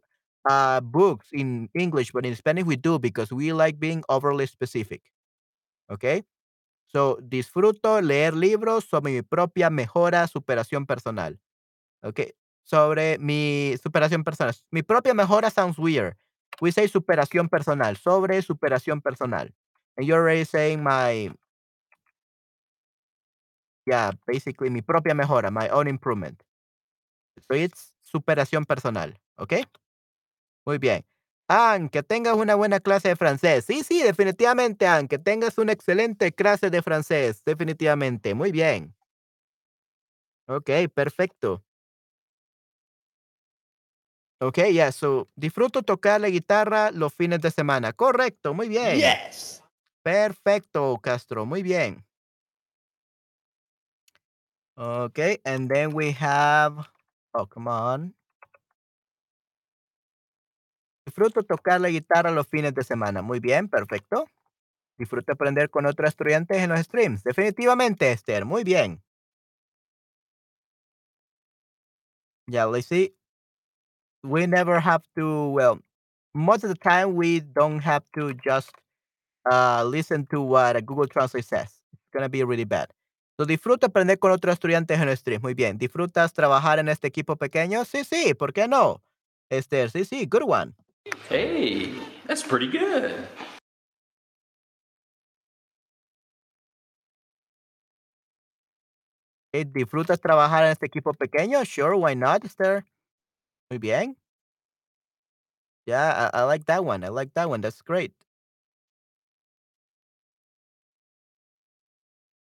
uh, 0.48 0.80
books 0.80 1.28
in 1.32 1.70
English, 1.74 2.12
but 2.12 2.26
in 2.26 2.36
Spanish 2.36 2.64
we 2.66 2.76
do 2.76 2.98
because 2.98 3.32
we 3.32 3.52
like 3.52 3.80
being 3.80 4.04
overly 4.08 4.46
specific. 4.46 5.02
Okay? 5.90 6.24
So 6.88 7.18
disfruto 7.22 8.00
leer 8.02 8.34
libros 8.34 8.86
sobre 8.86 9.12
mi 9.12 9.22
propia 9.22 9.70
mejora, 9.70 10.28
superación 10.28 10.86
personal. 10.86 11.38
Okay? 12.02 12.32
Sobre 12.64 13.18
mi 13.18 13.74
superación 13.82 14.24
personal. 14.24 14.54
Mi 14.70 14.82
propia 14.82 15.14
mejora 15.14 15.50
sounds 15.50 15.78
weird. 15.78 16.16
We 16.60 16.72
say 16.72 16.88
superación 16.88 17.48
personal, 17.48 17.96
sobre 17.96 18.42
superación 18.42 19.00
personal. 19.02 19.52
And 19.96 20.06
you're 20.06 20.20
already 20.20 20.44
saying 20.44 20.82
my 20.82 21.30
Yeah, 23.86 24.12
basically 24.26 24.68
mi 24.70 24.82
propia 24.82 25.14
mejora, 25.14 25.50
my 25.50 25.68
own 25.70 25.86
improvement. 25.88 26.42
So 27.48 27.54
it's 27.54 27.92
superación 28.02 28.64
personal, 28.66 29.14
¿ok? 29.38 29.54
Muy 30.66 30.78
bien. 30.78 31.04
Ann, 31.48 31.88
que 31.88 32.02
tengas 32.02 32.34
una 32.36 32.56
buena 32.56 32.80
clase 32.80 33.08
de 33.08 33.16
francés. 33.16 33.64
Sí, 33.66 33.84
sí, 33.84 34.02
definitivamente, 34.02 34.86
Ann, 34.86 35.06
que 35.08 35.18
tengas 35.18 35.58
una 35.58 35.72
excelente 35.72 36.32
clase 36.32 36.70
de 36.70 36.82
francés, 36.82 37.42
definitivamente. 37.44 38.34
Muy 38.34 38.50
bien. 38.52 38.94
Okey, 40.48 40.88
perfecto. 40.88 41.62
Okey, 44.40 44.74
yeah, 44.74 44.92
so, 44.92 45.28
disfruto 45.34 45.82
tocar 45.82 46.20
la 46.20 46.28
guitarra 46.28 46.90
los 46.90 47.14
fines 47.14 47.40
de 47.40 47.50
semana. 47.50 47.92
Correcto, 47.94 48.52
muy 48.52 48.68
bien. 48.68 48.98
Yes. 49.00 49.62
Perfecto, 50.02 50.98
Castro, 51.02 51.46
muy 51.46 51.62
bien. 51.62 52.04
Okey, 54.78 55.38
and 55.44 55.70
then 55.70 55.92
we 55.94 56.12
have 56.12 56.88
oh, 57.34 57.46
come 57.46 57.68
on. 57.68 58.14
Disfruto 61.06 61.42
tocar 61.44 61.80
la 61.80 61.88
guitarra 61.88 62.30
los 62.32 62.46
fines 62.48 62.74
de 62.74 62.82
semana. 62.84 63.22
Muy 63.22 63.40
bien, 63.40 63.68
perfecto. 63.68 64.26
Disfruto 64.98 65.32
aprender 65.32 65.70
con 65.70 65.86
otros 65.86 66.10
estudiantes 66.10 66.58
en 66.58 66.70
los 66.70 66.80
streams. 66.80 67.24
Definitivamente, 67.24 68.12
Esther, 68.12 68.44
muy 68.46 68.64
bien. 68.64 69.02
Yeah, 72.48 72.66
let's 72.66 72.86
see. 72.86 73.15
We 74.26 74.46
never 74.46 74.80
have 74.80 75.02
to 75.16 75.50
well, 75.50 75.78
most 76.34 76.64
of 76.64 76.70
the 76.70 76.76
time 76.76 77.14
we 77.14 77.40
don't 77.40 77.80
have 77.80 78.02
to 78.14 78.34
just, 78.34 78.70
uh, 79.50 79.84
listen 79.84 80.26
to 80.26 80.40
what 80.40 80.76
a 80.76 80.82
Google 80.82 81.06
Translate 81.06 81.44
says. 81.44 81.80
It's 81.92 82.10
gonna 82.12 82.28
be 82.28 82.42
really 82.42 82.64
bad. 82.64 82.88
So, 83.38 83.44
disfruto 83.46 83.86
aprender 83.86 84.18
con 84.18 84.32
otros 84.32 84.54
estudiantes 84.54 84.98
en 84.98 85.06
los 85.06 85.18
streams. 85.18 85.42
Muy 85.42 85.54
bien. 85.54 85.78
¿Disfrutas 85.78 86.32
trabajar 86.32 86.78
en 86.78 86.88
este 86.88 87.06
equipo 87.06 87.36
pequeño? 87.36 87.84
Sí, 87.84 88.02
sí, 88.02 88.34
¿por 88.34 88.52
qué 88.52 88.66
no? 88.66 89.02
Esther, 89.50 89.90
sí, 89.90 90.04
sí, 90.04 90.26
good 90.26 90.42
one. 90.42 90.72
Hey, 91.28 91.94
that's 92.26 92.42
pretty 92.42 92.66
good. 92.66 93.12
¿disfrutas 99.64 100.20
trabajar 100.20 100.64
en 100.64 100.72
este 100.72 100.86
equipo 100.86 101.14
pequeño? 101.14 101.64
Sure, 101.64 101.94
why 101.96 102.14
not, 102.14 102.44
Esther? 102.44 102.84
Muy 103.70 103.78
bien. 103.78 104.16
Yeah, 105.86 106.30
I 106.34 106.40
I 106.40 106.44
like 106.44 106.64
that 106.66 106.84
one, 106.84 107.04
I 107.04 107.08
like 107.08 107.32
that 107.34 107.48
one, 107.48 107.60
that's 107.60 107.80
great. 107.80 108.12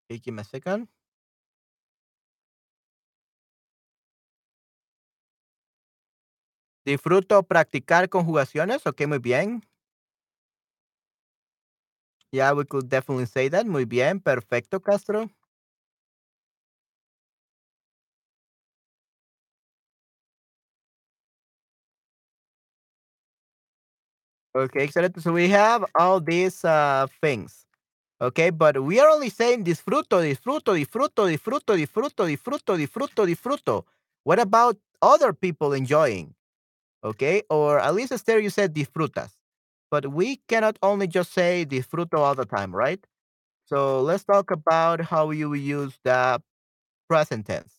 Give 0.09 0.33
me 0.33 0.41
a 0.41 0.43
second. 0.43 0.87
Disfruto 6.85 7.43
practicar 7.43 8.09
conjugaciones. 8.09 8.85
Okey, 8.87 9.05
muy 9.07 9.19
bien. 9.19 9.61
Yeah, 12.31 12.51
we 12.53 12.65
could 12.65 12.89
definitely 12.89 13.25
say 13.25 13.47
that. 13.49 13.65
Muy 13.65 13.85
bien, 13.85 14.19
perfecto, 14.19 14.79
Castro. 14.81 15.29
Okay, 24.57 24.83
excelente. 24.85 25.21
So 25.21 25.31
we 25.33 25.49
have 25.49 25.85
all 25.99 26.19
these, 26.21 26.63
uh, 26.65 27.07
things. 27.21 27.65
Okay, 28.21 28.51
but 28.51 28.81
we 28.83 28.99
are 28.99 29.09
only 29.09 29.29
saying 29.29 29.65
disfruto, 29.65 30.21
disfruto, 30.23 30.73
disfruto, 30.77 31.27
disfruto, 31.29 31.75
disfruto, 31.77 32.25
disfruto, 32.27 32.77
disfruto, 32.77 33.25
disfruto. 33.27 33.85
What 34.23 34.39
about 34.39 34.77
other 35.01 35.33
people 35.33 35.73
enjoying? 35.73 36.35
Okay, 37.03 37.43
or 37.49 37.79
at 37.79 37.95
least 37.95 38.13
Esther, 38.13 38.39
you 38.39 38.49
said 38.51 38.73
disfrutas. 38.75 39.31
But 39.91 40.07
we 40.13 40.41
cannot 40.49 40.77
only 40.83 41.07
just 41.07 41.33
say 41.33 41.65
disfruto 41.65 42.19
all 42.19 42.35
the 42.35 42.45
time, 42.45 42.75
right? 42.75 43.05
So 43.65 44.01
let's 44.01 44.25
talk 44.25 44.51
about 44.51 45.01
how 45.01 45.31
you 45.31 45.53
use 45.55 45.99
the 46.05 46.41
present 47.09 47.47
tense. 47.47 47.76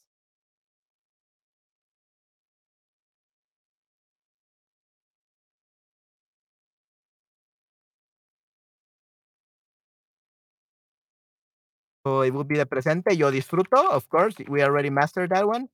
So 12.09 12.23
it 12.23 12.33
would 12.33 12.49
be 12.49 12.57
the 12.57 12.64
presente. 12.64 13.14
Yo 13.14 13.31
disfruto, 13.31 13.87
of 13.90 14.09
course, 14.09 14.35
we 14.49 14.62
already 14.62 14.88
mastered 14.88 15.29
that 15.29 15.47
one. 15.47 15.68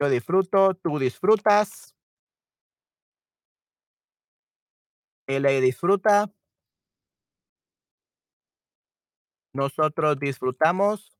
Yo 0.00 0.10
disfruto, 0.10 0.74
tú 0.74 0.98
disfrutas. 0.98 1.94
Él 5.28 5.44
disfruta. 5.60 6.32
Nosotros 9.54 10.18
disfrutamos. 10.18 11.16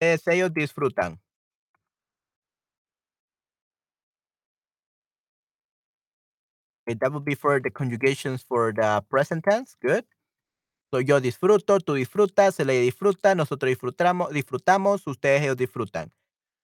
Ellos 0.00 0.54
disfrutan. 0.54 1.20
Okay, 6.88 6.96
that 7.00 7.12
would 7.12 7.24
be 7.24 7.34
for 7.34 7.60
the 7.60 7.70
conjugations 7.70 8.42
for 8.42 8.72
the 8.72 9.02
present 9.10 9.44
tense. 9.44 9.76
Good. 9.82 10.04
So 10.92 11.00
yo 11.00 11.20
disfruto, 11.20 11.80
tú 11.80 11.94
disfrutas, 11.94 12.60
él 12.60 12.70
ella 12.70 12.82
disfruta, 12.82 13.34
nosotros 13.34 13.70
disfrutamos, 13.70 14.30
disfrutamos, 14.32 15.06
ustedes 15.06 15.42
ellos 15.42 15.56
disfrutan. 15.58 16.12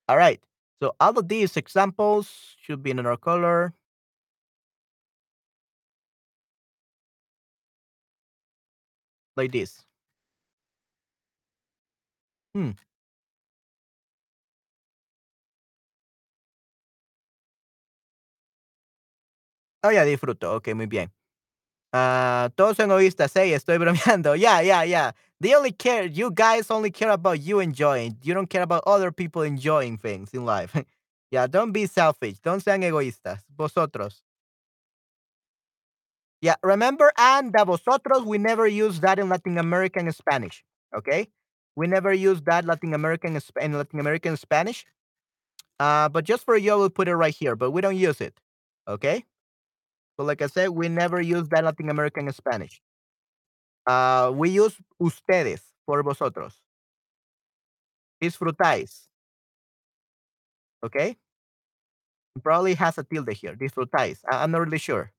All 0.08 0.16
right. 0.18 0.40
So 0.82 0.96
all 1.00 1.18
of 1.18 1.28
these 1.28 1.56
examples 1.56 2.56
should 2.62 2.82
be 2.82 2.90
in 2.92 3.00
another 3.00 3.18
color. 3.18 3.74
Like 9.36 9.52
this. 9.52 9.84
Hmm. 12.54 12.70
Oh, 19.84 19.90
yeah, 19.90 20.04
disfruto. 20.06 20.52
Okey, 20.56 20.74
muy 20.74 20.86
bien. 20.86 21.12
Ah, 21.92 22.50
todos 22.56 22.76
son 22.76 22.90
egoístas. 22.90 23.34
Hey, 23.34 23.52
estoy 23.54 23.78
bromeando. 23.80 24.36
Yeah, 24.38 24.62
yeah, 24.62 24.84
yeah. 24.84 25.12
They 25.40 25.54
only 25.56 25.72
care 25.72 26.06
you 26.06 26.32
guys 26.32 26.70
only 26.70 26.90
care 26.92 27.10
about 27.10 27.40
you 27.40 27.60
enjoying. 27.60 28.18
You 28.22 28.34
don't 28.34 28.48
care 28.50 28.62
about 28.62 28.84
other 28.86 29.12
people 29.12 29.42
enjoying 29.42 29.98
things 29.98 30.34
in 30.34 30.44
life. 30.46 30.74
Yeah, 31.32 31.48
don't 31.48 31.72
be 31.72 31.86
selfish. 31.86 32.38
Don't 32.44 32.62
sean 32.62 32.82
egoístas. 32.82 33.40
Vosotros. 33.58 34.22
Yeah, 36.40 36.56
remember, 36.62 37.12
and 37.16 37.52
that 37.54 37.66
vosotros, 37.66 38.24
we 38.24 38.38
never 38.38 38.66
use 38.66 39.00
that 39.00 39.18
in 39.18 39.28
Latin 39.28 39.56
American 39.58 40.10
Spanish, 40.12 40.62
okay? 40.94 41.28
We 41.76 41.86
never 41.86 42.12
use 42.12 42.42
that 42.42 42.64
Latin 42.66 42.92
American 42.94 43.40
in 43.60 43.72
Latin 43.72 44.00
American 44.00 44.36
Spanish. 44.36 44.84
Uh, 45.80 46.08
but 46.08 46.24
just 46.24 46.44
for 46.44 46.56
you, 46.56 46.72
I 46.72 46.76
will 46.76 46.90
put 46.90 47.08
it 47.08 47.16
right 47.16 47.34
here, 47.34 47.56
but 47.56 47.72
we 47.72 47.80
don't 47.82 47.96
use 47.96 48.20
it, 48.20 48.34
okay? 48.88 49.24
So 50.16 50.24
like 50.24 50.42
I 50.42 50.46
said, 50.46 50.70
we 50.70 50.88
never 50.88 51.20
use 51.20 51.48
that 51.48 51.64
Latin 51.64 51.90
American 51.90 52.32
Spanish. 52.32 52.80
Uh, 53.86 54.32
we 54.34 54.50
use 54.50 54.76
ustedes 55.00 55.60
for 55.86 56.02
vosotros. 56.02 56.54
Disfrutáis. 58.22 59.08
Okay? 60.84 61.16
Probably 62.42 62.74
has 62.74 62.98
a 62.98 63.04
tilde 63.04 63.32
here. 63.32 63.54
Disfrutáis. 63.54 64.20
I 64.30 64.42
I'm 64.42 64.50
not 64.50 64.62
really 64.62 64.78
sure. 64.78 65.12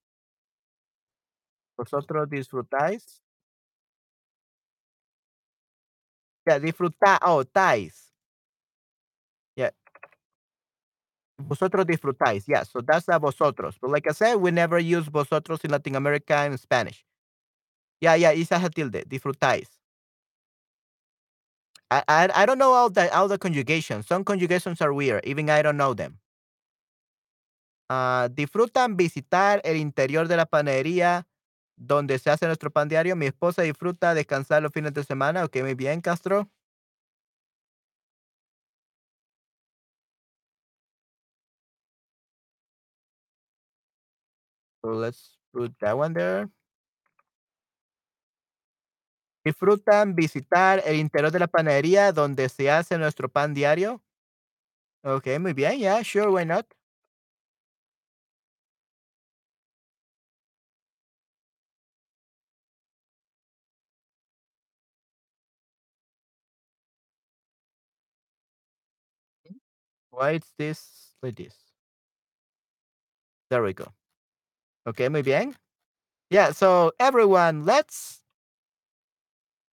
Vosotros 1.78 2.28
disfrutáis. 2.30 3.22
Yeah, 6.48 6.60
disfruta 6.60 7.18
oh, 7.24 7.44
tais. 7.44 8.05
Vosotros 11.40 11.86
disfrutáis. 11.86 12.46
Yeah, 12.48 12.64
so 12.64 12.82
that's 12.82 13.08
a 13.10 13.20
vosotros. 13.20 13.76
But 13.82 13.92
like 13.92 14.08
I 14.10 14.14
said, 14.14 14.36
we 14.38 14.52
never 14.52 14.80
use 14.80 15.08
vosotros 15.08 15.60
in 15.64 15.72
Latin 15.72 15.96
America 15.96 16.34
and 16.36 16.58
Spanish. 16.60 17.06
Yeah, 18.02 18.16
yeah, 18.16 18.32
it 18.32 18.50
has 18.50 18.64
a 18.64 18.70
tilde. 18.70 19.04
Disfrutáis. 19.08 19.68
I 21.92 22.04
I 22.08 22.30
I 22.44 22.46
don't 22.46 22.58
know 22.60 22.74
all 22.74 22.90
the 22.92 23.12
all 23.16 23.28
the 23.28 23.38
conjugations. 23.40 24.08
Some 24.08 24.24
conjugations 24.24 24.82
are 24.82 24.94
weird. 24.94 25.26
Even 25.26 25.50
I 25.50 25.62
don't 25.62 25.78
know 25.78 25.94
them. 25.94 26.20
Ah, 27.90 28.30
disfrutan 28.32 28.98
visitar 28.98 29.62
el 29.64 29.78
interior 29.78 30.28
de 30.28 30.38
la 30.38 30.46
panadería 30.48 31.28
donde 31.78 32.18
se 32.20 32.32
hace 32.32 32.48
nuestro 32.48 32.72
pan 32.72 32.88
diario. 32.90 33.16
Mi 33.16 33.28
esposa 33.28 33.62
disfruta 33.62 34.14
descansar 34.16 34.64
los 34.64 34.72
fines 34.72 34.94
de 34.94 35.04
semana. 35.04 35.44
Okey, 35.46 35.62
muy 35.64 35.76
bien, 35.76 36.02
Castro. 36.02 36.50
So 44.86 44.92
let's 44.94 45.38
put 45.52 45.74
that 45.80 45.98
one 45.98 46.14
there. 46.14 46.48
Disfrutan 49.44 50.16
visitar 50.16 50.82
el 50.86 50.98
interior 50.98 51.32
de 51.32 51.40
la 51.40 51.48
panadería 51.48 52.12
donde 52.12 52.50
se 52.50 52.70
hace 52.70 52.98
nuestro 53.00 53.30
pan 53.30 53.54
diario. 53.56 54.02
Okey, 55.04 55.40
muy 55.40 55.54
bien. 55.54 55.80
Yeah, 55.80 56.02
sure, 56.04 56.30
why 56.32 56.44
not? 56.46 56.66
Why 70.10 70.32
is 70.32 70.52
this 70.58 71.14
like 71.22 71.36
this? 71.36 71.56
There 73.50 73.64
we 73.64 73.74
go. 73.74 73.94
Okey, 74.88 75.10
muy 75.10 75.24
bien. 75.24 75.56
Yeah, 76.30 76.52
so 76.54 76.94
everyone, 77.00 77.66
let's 77.66 78.22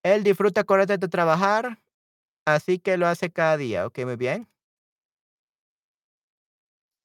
Él 0.04 0.24
disfruta 0.24 0.64
correr 0.64 0.82
antes 0.82 1.00
de 1.00 1.08
trabajar, 1.08 1.78
así 2.46 2.78
que 2.80 2.96
lo 2.98 3.06
hace 3.08 3.32
cada 3.32 3.56
día. 3.58 3.86
Okey, 3.86 4.04
muy 4.06 4.16
bien. 4.16 4.48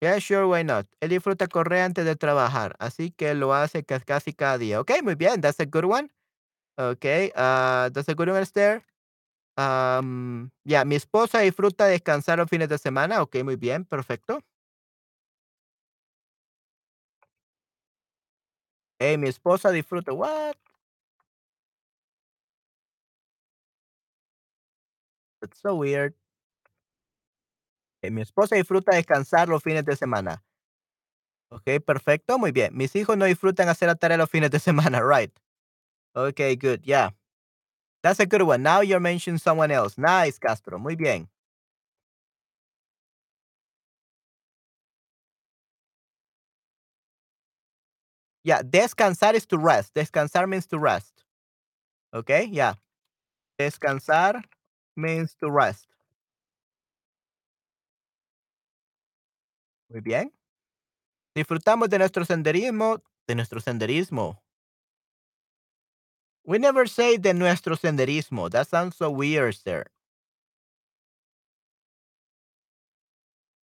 Yeah, 0.01 0.19
sure, 0.19 0.45
why 0.45 0.61
not? 0.63 0.85
Él 1.01 1.09
disfruta 1.09 1.47
correr 1.47 1.81
antes 1.81 2.05
de 2.05 2.15
trabajar, 2.15 2.75
así 2.77 3.09
que 3.11 3.33
lo 3.33 3.53
hace 3.55 3.83
ca 3.83 3.99
casi 3.99 4.31
cada 4.31 4.59
día. 4.59 4.79
Okey, 4.81 5.01
muy 5.01 5.15
bien, 5.15 5.41
that's 5.41 5.59
a 5.59 5.65
good 5.65 5.85
one. 5.85 6.11
Okey, 6.77 7.31
ah, 7.35 7.89
that's 7.93 8.09
a 8.09 8.15
good 8.15 8.29
one, 8.29 8.41
Esther. 8.41 8.83
Am, 9.57 10.51
ya, 10.65 10.85
mi 10.85 10.95
esposa 10.95 11.39
disfruta 11.41 11.87
descansar 11.87 12.39
los 12.39 12.49
fines 12.49 12.69
de 12.69 12.77
semana. 12.79 13.21
Okey, 13.23 13.43
muy 13.43 13.57
bien, 13.57 13.85
perfecto. 13.85 14.41
Eh, 18.99 19.17
mi 19.17 19.27
esposa 19.27 19.71
disfruta 19.71 20.13
what? 20.13 20.57
That's 25.41 25.59
so 25.61 25.75
weird. 25.75 26.13
Eh, 28.01 28.11
mi 28.11 28.21
esposa 28.21 28.55
disfruta 28.55 28.95
descansar 28.95 29.49
los 29.49 29.61
fines 29.63 29.85
de 29.85 29.95
semana. 29.95 30.43
Okey, 31.49 31.79
perfecto, 31.79 32.37
muy 32.37 32.51
bien. 32.51 32.75
Mis 32.75 32.95
hijos 32.95 33.17
no 33.17 33.25
disfrutan 33.25 33.69
hacer 33.69 33.87
la 33.87 33.95
tarea 33.95 34.17
los 34.17 34.29
fines 34.29 34.51
de 34.51 34.59
semana, 34.59 35.01
right. 35.01 35.31
Okay, 36.15 36.55
good, 36.55 36.81
yeah. 36.83 37.11
That's 38.03 38.19
a 38.19 38.25
good 38.25 38.43
one. 38.43 38.63
Now 38.63 38.81
you're 38.81 38.99
mentioning 39.01 39.39
someone 39.39 39.71
else. 39.71 39.97
Nice, 39.97 40.39
Castro, 40.39 40.79
muy 40.79 40.95
bien. 40.95 41.29
Yeah, 48.47 48.61
descansar 48.63 49.33
is 49.33 49.45
to 49.47 49.57
rest. 49.57 49.93
Descansar 49.93 50.47
means 50.47 50.65
to 50.67 50.79
rest. 50.79 51.25
Okay, 52.13 52.45
yeah. 52.45 52.75
Descansar 53.59 54.43
means 54.95 55.35
to 55.41 55.51
rest. 55.51 55.87
Muy 59.89 60.01
bien. 60.01 60.31
Disfrutamos 61.35 61.89
de 61.89 61.99
nuestro 61.99 62.25
senderismo 62.25 63.01
de 63.27 63.35
nuestro 63.35 63.59
senderismo. 63.59 64.41
We 66.45 66.59
never 66.59 66.87
say 66.87 67.17
de 67.17 67.33
nuestro 67.33 67.75
senderismo. 67.75 68.49
That 68.49 68.67
sounds 68.67 68.95
so 68.95 69.11
weird, 69.11 69.55
sir. 69.55 69.85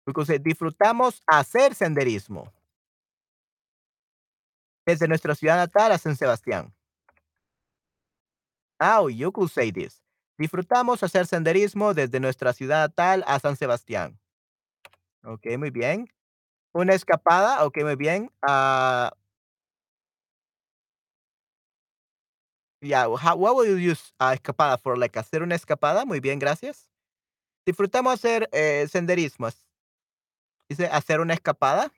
Because 0.07 0.39
disfrutamos 0.41 1.23
hacer 1.29 1.75
senderismo. 1.75 2.53
Desde 4.87 5.07
nuestra 5.07 5.35
ciudad 5.37 5.57
natal 5.59 5.93
a 5.93 5.99
San 5.99 6.17
Sebastián. 6.17 6.73
Oh, 8.81 9.09
you 9.09 9.31
could 9.33 9.51
say 9.51 9.71
this. 9.71 10.01
Disfrutamos 10.39 11.03
hacer 11.03 11.27
senderismo 11.27 11.95
desde 11.95 12.19
nuestra 12.21 12.53
ciudad 12.53 12.89
natal 12.89 13.23
a 13.27 13.39
San 13.39 13.57
Sebastián. 13.57 14.19
Okey, 15.25 15.57
muy 15.57 15.71
bien. 15.71 16.09
Una 16.75 16.95
escapada, 16.95 17.65
okey, 17.67 17.85
muy 17.85 17.97
bien. 17.97 18.31
Ah 18.43 19.13
Yeah, 22.83 23.15
how 23.15 23.37
what 23.37 23.55
will 23.55 23.67
you 23.67 23.77
use, 23.77 24.13
ah, 24.19 24.33
escapada 24.35 24.77
for, 24.83 24.99
like, 24.99 25.15
hacer 25.17 25.41
una 25.43 25.55
escapada? 25.55 26.05
Muy 26.05 26.19
bien, 26.19 26.41
gracias. 26.41 26.89
Disfrutamos 27.67 28.15
hacer, 28.15 28.49
eh, 28.53 28.87
senderismos. 28.91 29.57
Dice 30.71 30.87
hacer 30.87 31.21
una 31.21 31.35
escapada. 31.35 31.93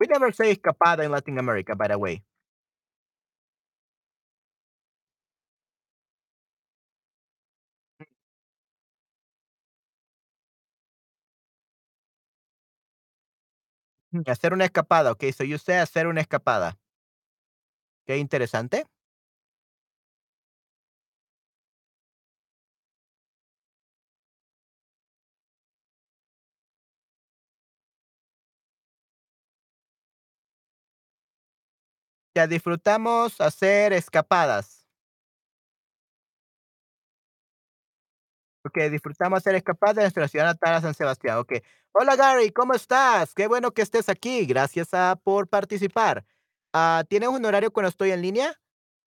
We 0.00 0.06
never 0.08 0.30
say 0.32 0.50
escapada 0.52 1.04
in 1.04 1.10
Latin 1.10 1.38
America, 1.38 1.74
by 1.74 1.88
the 1.88 1.98
way. 1.98 2.22
Mm, 14.12 14.22
hacer 14.28 14.52
una 14.52 14.64
escapada, 14.64 15.10
okey, 15.12 15.32
so 15.32 15.44
you 15.44 15.58
say 15.58 15.76
hacer 15.78 16.06
una 16.06 16.20
escapada. 16.20 16.76
Qué 18.06 18.16
interesante. 18.18 18.86
Ya 32.36 32.46
disfrutamos 32.46 33.40
hacer 33.40 33.94
escapadas. 33.94 34.84
Okey, 38.66 38.90
disfrutamos 38.90 39.38
hacer 39.38 39.54
escapadas 39.54 39.96
de 39.96 40.02
nuestra 40.02 40.28
ciudad 40.28 40.44
natal 40.44 40.74
a 40.74 40.80
San 40.82 40.92
Sebastián, 40.92 41.38
okey. 41.38 41.62
Hola, 41.92 42.14
Gary, 42.14 42.50
¿cómo 42.50 42.74
estás? 42.74 43.32
Qué 43.32 43.46
bueno 43.46 43.70
que 43.72 43.80
estés 43.80 44.10
aquí. 44.10 44.44
Gracias, 44.44 44.88
ah, 44.92 45.18
por 45.24 45.48
participar. 45.48 46.26
Ah, 46.74 47.04
¿tienes 47.08 47.30
un 47.30 47.42
horario 47.46 47.70
cuando 47.72 47.88
estoy 47.88 48.10
en 48.10 48.20
línea? 48.20 48.52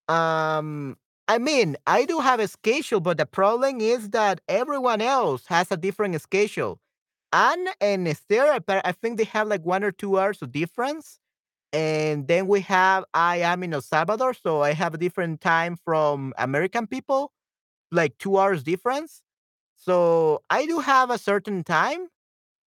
Um, 0.09 0.95
I 1.29 1.39
mean, 1.39 1.77
I 1.87 2.05
do 2.05 2.19
have 2.19 2.41
a 2.41 2.47
schedule, 2.47 3.01
but 3.01 3.17
the 3.17 3.27
problem 3.27 3.81
is 3.81 4.09
that 4.11 4.41
everyone 4.47 5.01
else 5.01 5.45
has 5.49 5.71
a 5.71 5.77
different 5.77 6.19
schedule. 6.21 6.79
Anne 7.33 7.67
and 7.81 8.07
Esther, 8.07 8.59
I 8.85 8.93
think 8.93 9.17
they 9.17 9.25
have 9.25 9.47
like 9.47 9.63
1 9.65 9.83
or 9.83 9.91
2 9.91 10.17
hours 10.19 10.41
of 10.41 10.51
difference. 10.51 11.19
And 11.73 12.27
then 12.27 12.47
we 12.47 12.61
have 12.61 13.05
I 13.13 13.37
am 13.37 13.63
in 13.63 13.73
El 13.73 13.81
Salvador, 13.81 14.33
so 14.33 14.61
I 14.63 14.73
have 14.73 14.93
a 14.93 14.97
different 14.97 15.41
time 15.41 15.77
from 15.77 16.33
American 16.37 16.87
people, 16.87 17.31
like 17.91 18.17
2 18.19 18.37
hours 18.39 18.63
difference. 18.63 19.21
So, 19.77 20.43
I 20.49 20.65
do 20.65 20.79
have 20.79 21.09
a 21.11 21.17
certain 21.17 21.63
time. 21.63 22.09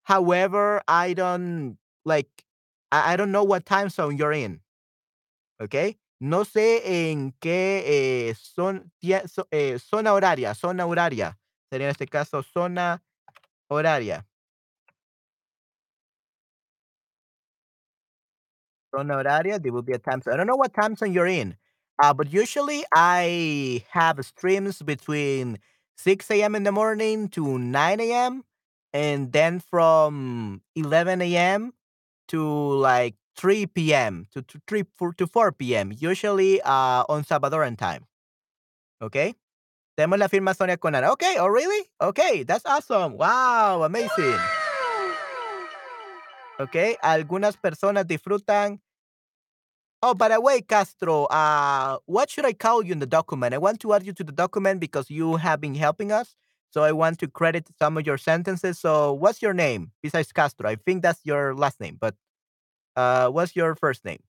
However, 0.04 0.82
I 0.88 1.14
don't 1.14 1.78
like 2.04 2.28
I 2.92 3.14
I 3.14 3.16
don't 3.16 3.32
know 3.32 3.44
what 3.44 3.66
time 3.66 3.88
zone 3.90 4.16
you're 4.18 4.32
in. 4.32 4.60
¿okay? 5.60 5.98
No 6.20 6.44
sé 6.44 6.82
en 7.12 7.32
qué, 7.40 7.82
eh, 7.86 8.34
zon 8.34 8.92
tie 9.00 9.26
zo 9.28 9.46
eh, 9.50 9.78
zona 9.78 10.12
horaria 10.12 10.54
zona 10.54 10.86
horaria. 10.86 11.38
Sería 11.70 11.86
en 11.88 11.90
este 11.92 12.06
caso 12.06 12.42
zona 12.42 13.02
horaria. 13.68 14.26
Zona 18.94 19.14
horaria, 19.16 19.58
there 19.58 19.72
will 19.72 19.82
be 19.82 19.92
a 19.92 19.98
time 19.98 20.20
zone. 20.22 20.34
I 20.34 20.36
don't 20.36 20.46
know 20.46 20.56
what 20.56 20.74
time 20.74 20.96
zone 20.96 21.12
you're 21.12 21.26
in, 21.26 21.56
uh, 22.02 22.12
but 22.14 22.32
usually 22.32 22.84
I 22.94 23.84
have 23.90 24.24
streams 24.24 24.82
between 24.82 25.58
6 25.96 26.42
AM 26.42 26.54
in 26.54 26.64
the 26.64 26.72
morning 26.72 27.28
to 27.30 27.58
9 27.58 28.00
AM, 28.00 28.44
and 28.92 29.32
then 29.32 29.60
from 29.60 30.62
11 30.76 31.22
AM 31.22 31.72
to, 32.28 32.42
like, 32.44 33.14
3 33.36 33.66
PM 33.66 34.26
to 34.32 34.42
to 34.42 34.60
3 34.68 34.84
4 34.96 35.14
to 35.14 35.26
4 35.26 35.52
PM, 35.52 35.92
usually, 35.92 36.60
uh, 36.62 37.04
on 37.08 37.24
Salvadoran 37.24 37.76
time. 37.78 38.06
Okay. 39.02 39.34
Tenemos 39.98 40.18
la 40.18 40.28
firma 40.28 40.54
Sonia 40.54 40.76
con 40.78 40.94
Okay. 40.96 41.36
Oh, 41.38 41.48
really? 41.48 41.90
Okay. 42.00 42.44
that's 42.44 42.66
awesome. 42.66 43.16
Wow, 43.18 43.82
amazing. 43.84 44.38
Okey, 46.58 46.96
algunas 47.02 47.56
personas 47.56 48.06
disfrutan 48.06 48.80
Oh, 50.04 50.14
by 50.14 50.28
the 50.28 50.40
way, 50.40 50.60
Castro, 50.62 51.24
uh, 51.26 51.98
what 52.06 52.28
should 52.28 52.44
I 52.44 52.52
call 52.54 52.84
you 52.84 52.92
in 52.92 52.98
the 52.98 53.06
document? 53.06 53.54
I 53.54 53.58
want 53.58 53.78
to 53.80 53.92
add 53.94 54.04
you 54.04 54.12
to 54.14 54.24
the 54.24 54.32
document 54.32 54.80
because 54.80 55.08
you 55.10 55.36
have 55.36 55.60
been 55.60 55.76
helping 55.76 56.10
us, 56.10 56.34
so 56.70 56.82
I 56.82 56.90
want 56.90 57.20
to 57.20 57.28
credit 57.28 57.68
some 57.78 57.96
of 57.96 58.04
your 58.04 58.18
sentences. 58.18 58.80
So, 58.80 59.12
what's 59.12 59.40
your 59.40 59.54
name 59.54 59.92
besides 60.02 60.32
Castro? 60.32 60.68
I 60.68 60.74
think 60.74 61.02
that's 61.02 61.20
your 61.24 61.54
last 61.54 61.78
name, 61.80 61.98
but, 62.00 62.16
uh, 62.96 63.28
what's 63.30 63.56
your 63.56 63.74
first 63.76 64.04
name? 64.04 64.20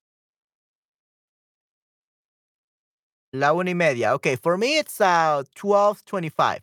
La 3.32 3.52
una 3.54 3.72
y 3.72 3.74
media. 3.76 4.14
Okay, 4.14 4.36
for 4.36 4.58
me, 4.58 4.78
it's, 4.78 5.02
uh, 5.02 5.44
12:25. 5.56 6.62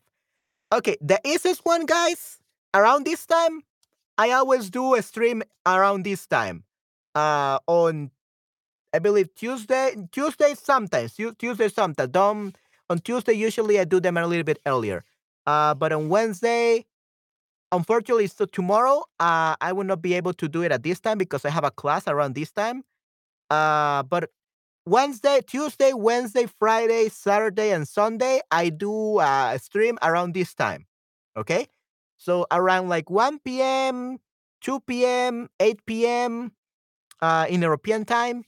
Okay, 0.73 0.97
the 1.01 1.21
easiest 1.25 1.65
one, 1.65 1.87
guys, 1.87 2.39
around 2.75 3.05
this 3.05 3.27
time, 3.27 3.63
I 4.21 4.33
always 4.33 4.69
do 4.69 4.95
a 4.97 5.01
stream 5.01 5.43
around 5.65 6.05
this 6.05 6.27
time, 6.27 6.65
uh, 7.15 7.59
on 7.67 8.11
I 8.93 8.99
believe 8.99 9.35
Tuesday 9.35 9.97
Tuesday 10.13 10.53
sometimes, 10.55 11.15
Tuesday 11.39 11.69
sometimes, 11.69 12.53
on 12.91 12.99
Tuesday, 13.03 13.33
usually 13.33 13.81
I 13.81 13.85
do 13.85 13.99
them 13.99 14.19
a 14.19 14.27
little 14.27 14.45
bit 14.45 14.59
earlier. 14.67 15.05
Uh, 15.47 15.73
but 15.73 15.91
on 15.93 16.11
Wednesday, 16.11 16.85
unfortunately, 17.73 18.27
so 18.27 18.45
tomorrow, 18.45 19.05
uh, 19.21 19.57
I 19.59 19.73
will 19.73 19.85
not 19.85 20.03
be 20.03 20.13
able 20.13 20.35
to 20.35 20.49
do 20.49 20.61
it 20.65 20.71
at 20.71 20.83
this 20.83 21.01
time 21.01 21.17
because 21.17 21.47
I 21.47 21.51
have 21.51 21.65
a 21.65 21.71
class 21.71 22.07
around 22.07 22.35
this 22.35 22.53
time. 22.53 22.83
Uh, 23.49 24.03
but 24.03 24.29
Wednesday, 24.85 25.41
Tuesday, 25.47 25.95
Wednesday, 25.95 26.45
Friday, 26.59 27.09
Saturday, 27.09 27.73
and 27.73 27.89
Sunday, 27.89 28.43
I 28.51 28.69
do 28.69 29.17
uh, 29.17 29.57
stream 29.57 29.99
around 30.03 30.35
this 30.35 30.53
time. 30.53 30.85
Okay, 31.39 31.69
so 32.21 32.47
around 32.51 32.91
like 32.91 33.09
1 33.09 33.39
p.m., 33.39 34.19
2 34.61 34.81
p.m., 34.81 35.49
8 35.59 35.87
p.m. 35.87 36.53
Uh, 37.23 37.47
in 37.49 37.63
European 37.63 38.05
time. 38.05 38.45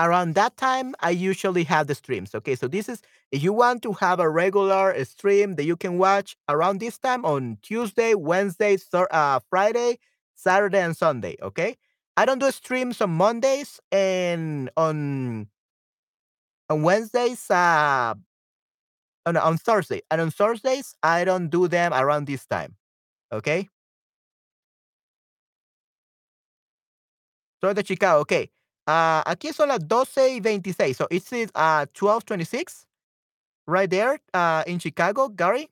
Around 0.00 0.34
that 0.34 0.56
time, 0.56 0.96
I 0.98 1.10
usually 1.10 1.62
have 1.64 1.86
the 1.86 1.94
streams. 1.94 2.34
Okay, 2.34 2.56
so 2.56 2.66
this 2.66 2.88
is 2.88 3.00
if 3.30 3.40
you 3.40 3.52
want 3.52 3.82
to 3.82 3.92
have 3.92 4.18
a 4.18 4.28
regular 4.28 5.04
stream 5.04 5.54
that 5.54 5.64
you 5.64 5.76
can 5.76 5.98
watch 5.98 6.36
around 6.48 6.80
this 6.80 6.98
time 6.98 7.24
on 7.24 7.58
Tuesday, 7.62 8.14
Wednesday, 8.14 8.76
uh, 8.92 9.38
Friday, 9.48 9.98
Saturday, 10.34 10.80
and 10.80 10.96
Sunday. 10.96 11.36
Okay, 11.40 11.76
I 12.16 12.24
don't 12.24 12.40
do 12.40 12.50
streams 12.50 13.00
on 13.00 13.10
Mondays 13.10 13.78
and 13.92 14.68
on 14.76 15.46
on 16.68 16.82
Wednesdays. 16.82 17.48
Uh, 17.48 18.14
on, 19.24 19.36
on 19.36 19.56
Thursday 19.58 20.00
and 20.10 20.20
on 20.20 20.32
Thursdays, 20.32 20.96
I 21.04 21.24
don't 21.24 21.48
do 21.48 21.68
them 21.68 21.92
around 21.92 22.26
this 22.26 22.44
time. 22.46 22.74
Okay, 23.32 23.68
soy 27.60 27.74
de 27.74 27.82
Chicago. 27.82 28.20
Okay, 28.20 28.50
ah, 28.86 29.22
aquí 29.26 29.52
son 29.52 29.68
las 29.68 29.86
doce 29.86 30.30
y 30.34 30.40
veintiséis. 30.40 30.96
So 30.96 31.06
it's 31.10 31.32
uh, 31.54 31.86
12:26 31.94 32.86
right 33.66 33.90
there 33.90 34.20
uh, 34.34 34.64
in 34.66 34.78
Chicago, 34.78 35.28
Gary. 35.28 35.70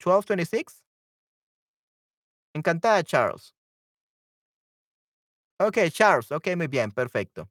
12:26. 0.00 0.82
Encantada, 2.54 3.04
Charles. 3.04 3.52
Okay, 5.60 5.90
Charles. 5.90 6.30
Okay, 6.32 6.54
muy 6.56 6.66
bien, 6.68 6.90
perfecto. 6.90 7.48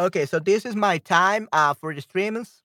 Okay, 0.00 0.26
so 0.26 0.38
this 0.38 0.66
is 0.66 0.74
my 0.76 0.98
time 0.98 1.48
uh, 1.52 1.74
for 1.74 1.94
the 1.94 2.00
streams. 2.00 2.62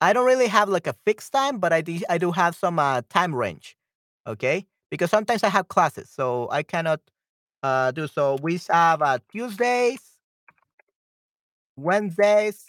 I 0.00 0.12
don't 0.12 0.26
really 0.26 0.48
have 0.48 0.68
like 0.68 0.86
a 0.86 0.94
fixed 1.04 1.32
time, 1.32 1.58
but 1.58 1.72
I 1.72 1.80
do, 1.82 1.98
I 2.08 2.18
do 2.18 2.32
have 2.32 2.54
some 2.56 2.78
uh, 2.78 3.02
time 3.10 3.34
range. 3.34 3.76
Okay, 4.26 4.66
because 4.90 5.10
sometimes 5.10 5.42
I 5.44 5.48
have 5.48 5.68
classes, 5.68 6.10
so 6.10 6.48
I 6.50 6.62
cannot 6.62 7.00
uh, 7.62 7.90
do 7.92 8.06
so. 8.06 8.38
We 8.42 8.60
have 8.70 9.02
uh, 9.02 9.18
Tuesdays, 9.30 10.00
Wednesdays, 11.76 12.64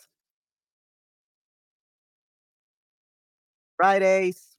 Fridays, 3.76 4.56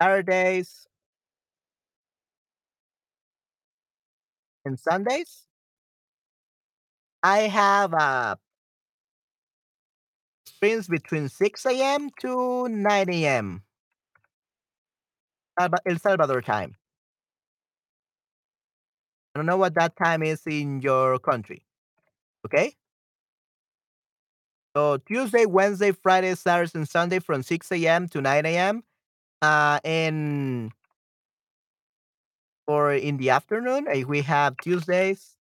Saturdays, 0.00 0.86
and 4.66 4.78
Sundays. 4.78 5.46
I 7.22 7.40
have 7.40 7.92
uh, 7.94 8.36
streams 10.56 10.88
between 10.88 11.28
6 11.28 11.66
a.m. 11.66 12.10
to 12.20 12.68
9 12.68 13.10
a.m. 13.10 13.62
El 15.60 15.98
Salvador 15.98 16.40
time. 16.42 16.76
I 19.34 19.38
don't 19.38 19.46
know 19.46 19.58
what 19.58 19.74
that 19.74 19.96
time 19.96 20.22
is 20.22 20.46
in 20.46 20.80
your 20.80 21.18
country. 21.18 21.62
Okay. 22.46 22.74
So 24.74 24.98
Tuesday, 24.98 25.46
Wednesday, 25.46 25.92
Friday, 25.92 26.34
Saturday, 26.34 26.72
and 26.74 26.88
Sunday 26.88 27.18
from 27.18 27.42
6 27.42 27.72
a.m. 27.72 28.08
to 28.08 28.20
9 28.20 28.46
a.m. 28.46 28.82
Uh, 29.42 29.78
and 29.84 30.72
for 32.66 32.92
in 32.92 33.18
the 33.18 33.30
afternoon, 33.30 33.86
uh, 33.88 34.06
we 34.06 34.22
have 34.22 34.56
Tuesdays, 34.58 35.35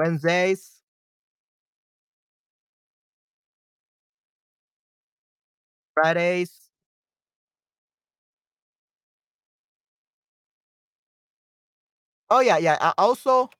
Wednesdays, 0.00 0.82
Fridays. 5.94 6.70
Oh 12.30 12.40
yeah, 12.40 12.58
yeah. 12.58 12.76
Uh, 12.80 12.92
also, 12.98 13.50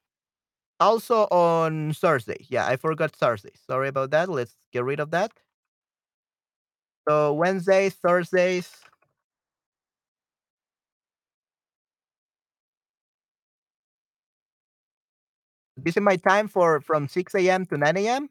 also 0.81 1.25
on 1.31 1.93
Thursday. 1.95 2.47
Yeah, 2.49 2.67
I 2.67 2.77
forgot 2.77 3.13
Thursday. 3.13 3.53
Sorry 3.67 3.89
about 3.89 4.11
that. 4.13 4.29
Let's 4.29 4.57
get 4.73 4.85
rid 4.85 5.01
of 5.01 5.11
that. 5.13 5.33
So 7.09 7.33
Wednesdays, 7.35 7.95
Thursdays. 7.95 8.73
This 15.85 15.97
is 15.97 16.03
my 16.03 16.17
time 16.17 16.49
for 16.49 16.81
from 16.81 17.09
6 17.09 17.35
a.m. 17.35 17.67
to 17.67 17.79
9 17.79 17.97
a.m. 17.97 18.29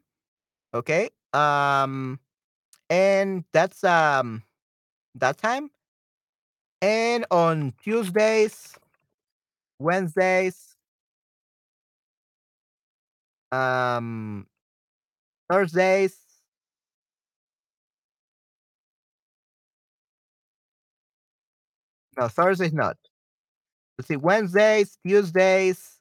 Okay. 0.74 1.10
Um, 1.32 2.20
and 2.90 3.44
that's 3.52 3.84
um 3.84 4.42
that 5.16 5.38
time. 5.38 5.70
And 6.82 7.26
on 7.30 7.74
Tuesdays, 7.82 8.74
Wednesdays, 9.78 10.76
um, 13.52 14.46
Thursdays. 15.50 16.16
No, 22.18 22.28
Thursdays 22.28 22.72
not. 22.72 22.96
Let's 23.98 24.08
see, 24.08 24.16
Wednesdays, 24.16 24.98
Tuesdays. 25.06 25.99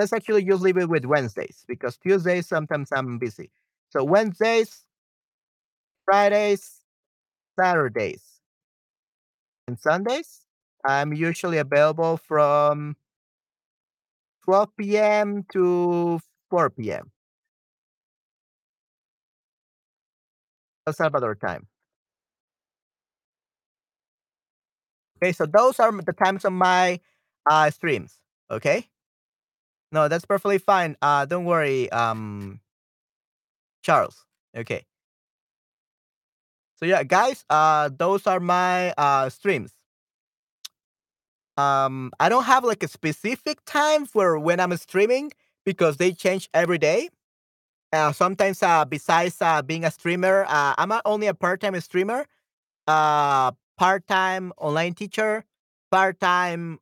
Let's 0.00 0.14
actually 0.14 0.44
just 0.44 0.62
leave 0.62 0.78
it 0.78 0.88
with 0.88 1.04
Wednesdays 1.04 1.62
because 1.68 1.98
Tuesdays 1.98 2.48
sometimes 2.48 2.88
I'm 2.90 3.18
busy. 3.18 3.50
So 3.90 4.02
Wednesdays, 4.02 4.86
Fridays, 6.06 6.78
Saturdays, 7.60 8.40
and 9.68 9.78
Sundays. 9.78 10.46
I'm 10.86 11.12
usually 11.12 11.58
available 11.58 12.16
from 12.16 12.96
12 14.46 14.70
p.m. 14.78 15.44
to 15.52 16.18
4 16.48 16.70
p.m. 16.70 17.12
El 20.86 20.94
Salvador 20.94 21.34
time. 21.34 21.66
Okay, 25.18 25.32
so 25.32 25.44
those 25.44 25.78
are 25.78 25.92
the 25.92 26.14
times 26.14 26.46
of 26.46 26.54
my 26.54 27.00
uh 27.50 27.68
streams. 27.68 28.14
Okay. 28.50 28.88
No, 29.92 30.08
that's 30.08 30.24
perfectly 30.24 30.58
fine. 30.58 30.96
Uh, 31.02 31.24
don't 31.24 31.44
worry, 31.44 31.90
um, 31.90 32.60
Charles. 33.82 34.24
Okay. 34.56 34.86
So 36.76 36.86
yeah, 36.86 37.02
guys, 37.02 37.44
uh, 37.50 37.90
those 37.96 38.26
are 38.26 38.40
my 38.40 38.92
uh 38.96 39.28
streams. 39.28 39.72
Um, 41.56 42.10
I 42.18 42.28
don't 42.28 42.44
have 42.44 42.64
like 42.64 42.82
a 42.82 42.88
specific 42.88 43.58
time 43.66 44.06
for 44.06 44.38
when 44.38 44.60
I'm 44.60 44.74
streaming 44.76 45.32
because 45.64 45.96
they 45.98 46.12
change 46.12 46.48
every 46.54 46.78
day. 46.78 47.08
Uh, 47.92 48.12
sometimes, 48.12 48.62
uh, 48.62 48.84
besides 48.84 49.36
uh, 49.42 49.62
being 49.62 49.84
a 49.84 49.90
streamer, 49.90 50.44
uh, 50.48 50.74
I'm 50.78 50.92
only 51.06 51.28
a 51.28 51.34
part-time 51.34 51.80
streamer, 51.80 52.26
uh, 52.88 53.52
part-time 53.78 54.52
online 54.58 54.94
teacher, 54.94 55.44
part-time 55.90 56.80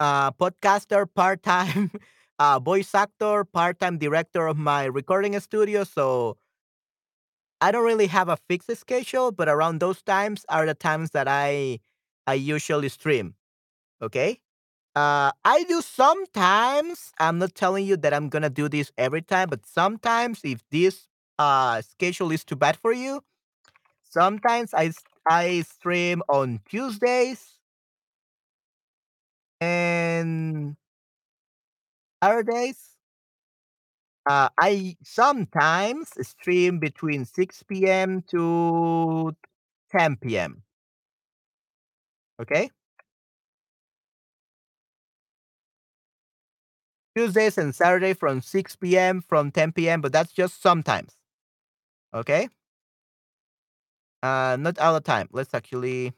uh, 0.00 0.30
podcaster, 0.32 1.06
part-time 1.12 1.90
uh, 2.38 2.58
voice 2.58 2.94
actor, 2.94 3.44
part-time 3.44 3.98
director 3.98 4.46
of 4.46 4.56
my 4.58 4.84
recording 4.84 5.38
studio. 5.40 5.84
So 5.84 6.36
I 7.60 7.72
don't 7.72 7.84
really 7.84 8.06
have 8.06 8.28
a 8.28 8.36
fixed 8.36 8.74
schedule, 8.76 9.32
but 9.32 9.48
around 9.48 9.80
those 9.80 10.02
times 10.02 10.44
are 10.48 10.66
the 10.66 10.74
times 10.74 11.10
that 11.10 11.26
I 11.28 11.80
I 12.26 12.34
usually 12.34 12.88
stream. 12.88 13.34
Okay. 14.02 14.40
Uh, 14.96 15.32
I 15.44 15.64
do 15.68 15.82
sometimes. 15.82 17.12
I'm 17.20 17.38
not 17.38 17.54
telling 17.54 17.86
you 17.86 17.96
that 17.98 18.14
I'm 18.14 18.28
gonna 18.30 18.50
do 18.50 18.68
this 18.68 18.92
every 18.98 19.22
time, 19.22 19.50
but 19.50 19.66
sometimes 19.66 20.40
if 20.44 20.62
this 20.70 21.08
uh 21.38 21.82
schedule 21.82 22.32
is 22.32 22.44
too 22.44 22.56
bad 22.56 22.76
for 22.78 22.92
you, 22.92 23.22
sometimes 24.04 24.74
I 24.74 24.92
I 25.28 25.62
stream 25.62 26.22
on 26.28 26.60
Tuesdays 26.68 27.57
and 29.60 30.76
Saturdays. 32.22 32.96
Uh, 34.28 34.50
I 34.58 34.96
sometimes 35.02 36.10
stream 36.26 36.78
between 36.78 37.24
6 37.24 37.62
p.m. 37.62 38.22
to 38.30 39.34
10 39.90 40.16
p.m. 40.16 40.62
Okay. 42.40 42.70
Tuesdays 47.16 47.58
and 47.58 47.74
Saturday 47.74 48.12
from 48.14 48.40
6 48.42 48.76
PM, 48.76 49.22
from 49.22 49.50
10 49.50 49.72
PM, 49.72 50.00
but 50.00 50.12
that's 50.12 50.32
just 50.32 50.62
sometimes. 50.62 51.16
Okay? 52.14 52.48
Uh, 54.22 54.56
not 54.60 54.78
all 54.78 54.94
the 54.94 55.00
time. 55.00 55.28
Let's 55.32 55.54
actually 55.54 56.12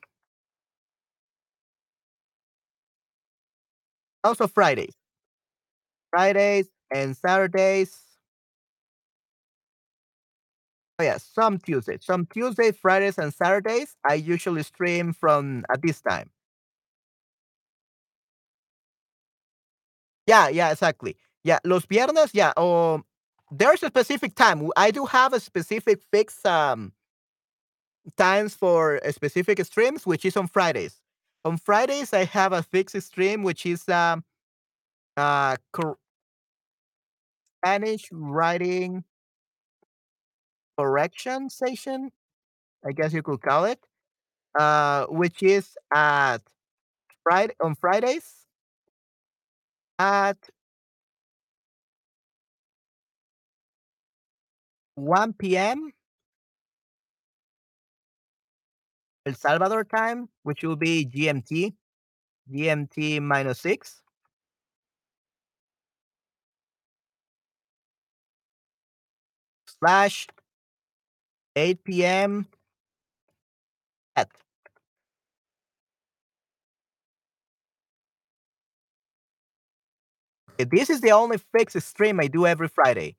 Also 4.24 4.46
Fridays. 4.46 4.94
Fridays 6.10 6.68
and 6.92 7.16
Saturdays. 7.16 7.96
Oh, 10.98 11.02
yeah, 11.02 11.16
some 11.18 11.58
Tuesdays. 11.58 12.04
Some 12.04 12.26
Tuesdays, 12.26 12.76
Fridays, 12.76 13.18
and 13.18 13.32
Saturdays, 13.32 13.96
I 14.08 14.14
usually 14.14 14.62
stream 14.62 15.12
from 15.12 15.64
at 15.70 15.80
this 15.82 16.00
time. 16.02 16.30
Yeah, 20.26 20.48
yeah, 20.48 20.70
exactly. 20.70 21.16
Yeah, 21.44 21.58
los 21.64 21.86
viernes, 21.86 22.30
yeah, 22.32 22.52
or 22.56 23.02
there's 23.50 23.82
a 23.82 23.86
specific 23.88 24.34
time. 24.34 24.70
I 24.76 24.90
do 24.90 25.06
have 25.06 25.32
a 25.32 25.40
specific 25.40 26.00
fixed 26.12 26.46
um 26.46 26.92
times 28.16 28.54
for 28.54 29.00
specific 29.10 29.64
streams, 29.64 30.06
which 30.06 30.24
is 30.24 30.36
on 30.36 30.46
Fridays. 30.48 30.99
On 31.44 31.56
Fridays, 31.56 32.12
I 32.12 32.24
have 32.24 32.52
a 32.52 32.62
fixed 32.62 33.00
stream, 33.02 33.42
which 33.42 33.64
is 33.66 33.88
um 33.88 34.24
uh 35.16 35.56
Spanish 37.62 38.08
writing 38.12 39.04
correction 40.78 41.50
session, 41.50 42.10
I 42.86 42.92
guess 42.92 43.12
you 43.12 43.22
could 43.22 43.42
call 43.42 43.64
it, 43.66 43.80
uh, 44.58 45.06
which 45.06 45.42
is 45.42 45.76
at 45.94 46.38
Friday 47.24 47.54
on 47.62 47.74
Fridays 47.76 48.46
at 49.98 50.50
1 54.94 55.56
p.m. 55.56 55.92
El 59.30 59.36
Salvador 59.36 59.84
time, 59.84 60.28
which 60.42 60.64
will 60.64 60.74
be 60.74 61.06
GMT, 61.06 61.72
GMT 62.52 63.22
minus 63.22 63.60
six. 63.60 64.02
Slash 69.78 70.26
8 71.54 71.84
p.m. 71.84 72.46
at 74.16 74.28
This 80.58 80.90
is 80.90 81.00
the 81.00 81.12
only 81.12 81.38
fixed 81.38 81.80
stream 81.80 82.18
I 82.20 82.26
do 82.26 82.46
every 82.46 82.68
Friday. 82.68 83.16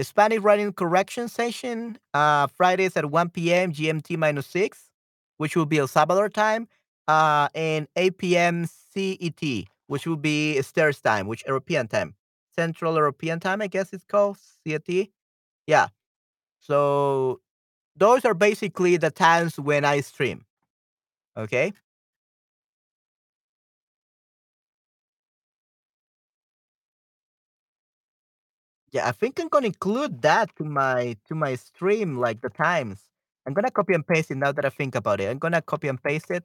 Spanish 0.00 0.40
writing 0.40 0.72
correction 0.72 1.28
session, 1.28 1.98
uh, 2.12 2.48
Fridays 2.48 2.96
at 2.96 3.10
1 3.10 3.30
p.m. 3.30 3.72
GMT 3.72 4.16
minus 4.18 4.46
6, 4.48 4.90
which 5.38 5.56
will 5.56 5.66
be 5.66 5.78
El 5.78 5.88
Salvador 5.88 6.28
time, 6.28 6.68
uh, 7.08 7.48
and 7.54 7.88
8 7.96 8.36
p.m. 8.36 8.66
CET, 8.66 9.68
which 9.86 10.06
will 10.06 10.16
be 10.16 10.60
Stairs 10.62 11.00
time, 11.00 11.26
which 11.26 11.44
European 11.46 11.88
time. 11.88 12.14
Central 12.54 12.94
European 12.94 13.40
time, 13.40 13.62
I 13.62 13.66
guess 13.66 13.92
it's 13.92 14.04
called 14.04 14.38
CET. 14.38 15.10
Yeah. 15.66 15.88
So 16.60 17.40
those 17.96 18.24
are 18.24 18.34
basically 18.34 18.96
the 18.98 19.10
times 19.10 19.58
when 19.60 19.84
I 19.84 20.00
stream. 20.00 20.44
Okay. 21.36 21.72
Yeah, 28.92 29.08
I 29.08 29.12
think 29.12 29.40
I'm 29.40 29.48
gonna 29.48 29.66
include 29.66 30.22
that 30.22 30.54
to 30.56 30.64
my 30.64 31.16
to 31.26 31.34
my 31.34 31.56
stream, 31.56 32.18
like 32.18 32.40
the 32.42 32.50
times. 32.50 33.08
I'm 33.46 33.54
gonna 33.54 33.70
copy 33.70 33.94
and 33.94 34.06
paste 34.06 34.30
it 34.32 34.36
now 34.36 34.52
that 34.52 34.64
I 34.64 34.70
think 34.70 34.94
about 34.94 35.20
it. 35.20 35.30
I'm 35.30 35.38
gonna 35.38 35.62
copy 35.62 35.88
and 35.88 36.02
paste 36.02 36.30
it. 36.30 36.44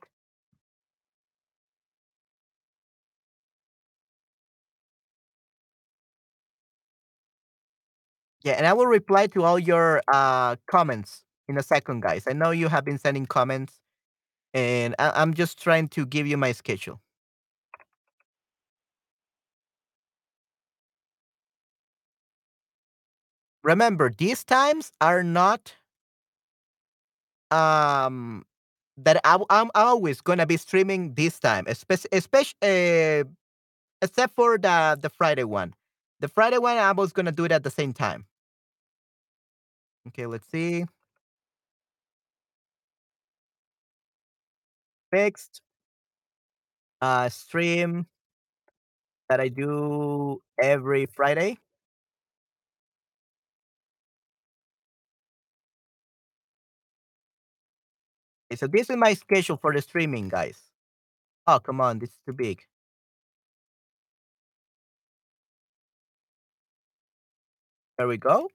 Yeah, 8.43 8.53
and 8.53 8.65
I 8.67 8.73
will 8.73 8.85
reply 8.87 9.27
to 9.27 9.43
all 9.43 9.59
your 9.59 10.01
uh 10.13 10.55
comments 10.69 11.23
in 11.47 11.57
a 11.57 11.63
second, 11.63 12.01
guys. 12.01 12.23
I 12.27 12.33
know 12.33 12.51
you 12.51 12.67
have 12.67 12.85
been 12.85 12.97
sending 12.97 13.25
comments, 13.25 13.79
and 14.53 14.95
I- 14.99 15.21
I'm 15.21 15.33
just 15.33 15.61
trying 15.61 15.89
to 15.89 16.05
give 16.05 16.27
you 16.27 16.37
my 16.37 16.51
schedule. 16.53 17.01
Remember, 23.63 24.09
these 24.09 24.43
times 24.43 24.91
are 24.99 25.21
not 25.23 25.75
um 27.51 28.45
that 28.97 29.21
I, 29.23 29.37
am 29.51 29.71
always 29.75 30.21
gonna 30.21 30.45
be 30.47 30.57
streaming 30.57 31.13
this 31.15 31.39
time, 31.39 31.65
especially, 31.67 32.09
especially 32.13 33.21
uh, 33.21 33.23
except 34.01 34.35
for 34.35 34.57
the 34.57 34.97
the 35.01 35.09
Friday 35.09 35.43
one. 35.45 35.73
The 36.21 36.27
Friday 36.29 36.57
one, 36.59 36.77
I 36.77 36.91
was 36.93 37.13
gonna 37.13 37.31
do 37.31 37.45
it 37.45 37.51
at 37.51 37.63
the 37.63 37.71
same 37.71 37.93
time. 37.93 38.25
Okay, 40.07 40.25
let's 40.25 40.47
see. 40.49 40.85
Fixed 45.11 45.61
uh 47.01 47.29
stream 47.29 48.07
that 49.29 49.39
I 49.39 49.49
do 49.49 50.41
every 50.61 51.05
Friday. 51.05 51.57
Okay, 58.51 58.57
so 58.57 58.67
this 58.67 58.89
is 58.89 58.97
my 58.97 59.13
schedule 59.13 59.57
for 59.57 59.73
the 59.73 59.81
streaming, 59.81 60.29
guys. 60.29 60.59
Oh, 61.47 61.59
come 61.59 61.81
on, 61.81 61.99
this 61.99 62.11
is 62.11 62.19
too 62.25 62.33
big. 62.33 62.61
There 67.97 68.07
we 68.07 68.17
go. 68.17 68.49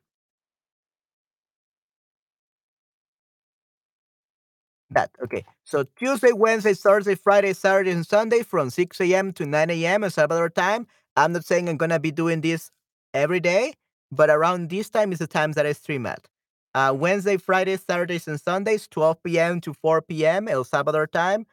That 4.90 5.10
okay. 5.24 5.44
So 5.64 5.84
Tuesday, 5.96 6.32
Wednesday, 6.32 6.74
Thursday, 6.74 7.14
Friday, 7.14 7.52
Saturday, 7.54 7.90
and 7.92 8.06
Sunday 8.06 8.42
from 8.42 8.70
6 8.70 9.00
a.m. 9.00 9.32
to 9.34 9.46
9 9.46 9.70
a.m. 9.70 10.04
El 10.04 10.10
Salvador 10.10 10.50
time. 10.50 10.86
I'm 11.16 11.32
not 11.32 11.44
saying 11.44 11.68
I'm 11.68 11.76
gonna 11.78 11.98
be 12.00 12.10
doing 12.10 12.40
this 12.42 12.70
every 13.14 13.40
day, 13.40 13.74
but 14.10 14.28
around 14.30 14.68
this 14.70 14.90
time 14.90 15.12
is 15.12 15.18
the 15.18 15.26
time 15.26 15.52
that 15.52 15.66
I 15.66 15.72
stream 15.72 16.06
at. 16.06 16.28
Uh, 16.74 16.94
Wednesday, 16.96 17.36
Friday, 17.36 17.76
Saturdays, 17.76 18.28
and 18.28 18.40
Sundays, 18.40 18.88
12 18.88 19.38
p.m. 19.38 19.60
to 19.60 19.74
4 19.74 20.02
p.m. 20.02 20.48
El 20.48 20.64
Salvador 20.64 21.06
time. 21.06 21.46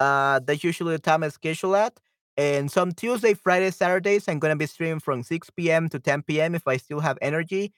Uh, 0.00 0.40
that's 0.44 0.64
usually 0.64 0.92
the 0.96 1.02
time 1.02 1.22
I 1.22 1.28
schedule 1.28 1.76
at. 1.76 1.98
And 2.36 2.70
some 2.70 2.92
Tuesday, 2.92 3.34
Friday, 3.34 3.70
Saturdays, 3.70 4.28
I'm 4.28 4.38
gonna 4.38 4.56
be 4.56 4.66
streaming 4.66 5.00
from 5.00 5.22
6 5.22 5.50
p.m. 5.50 5.88
to 5.90 5.98
10 5.98 6.22
p.m. 6.22 6.54
if 6.54 6.66
I 6.68 6.76
still 6.76 7.00
have 7.00 7.18
energy. 7.22 7.72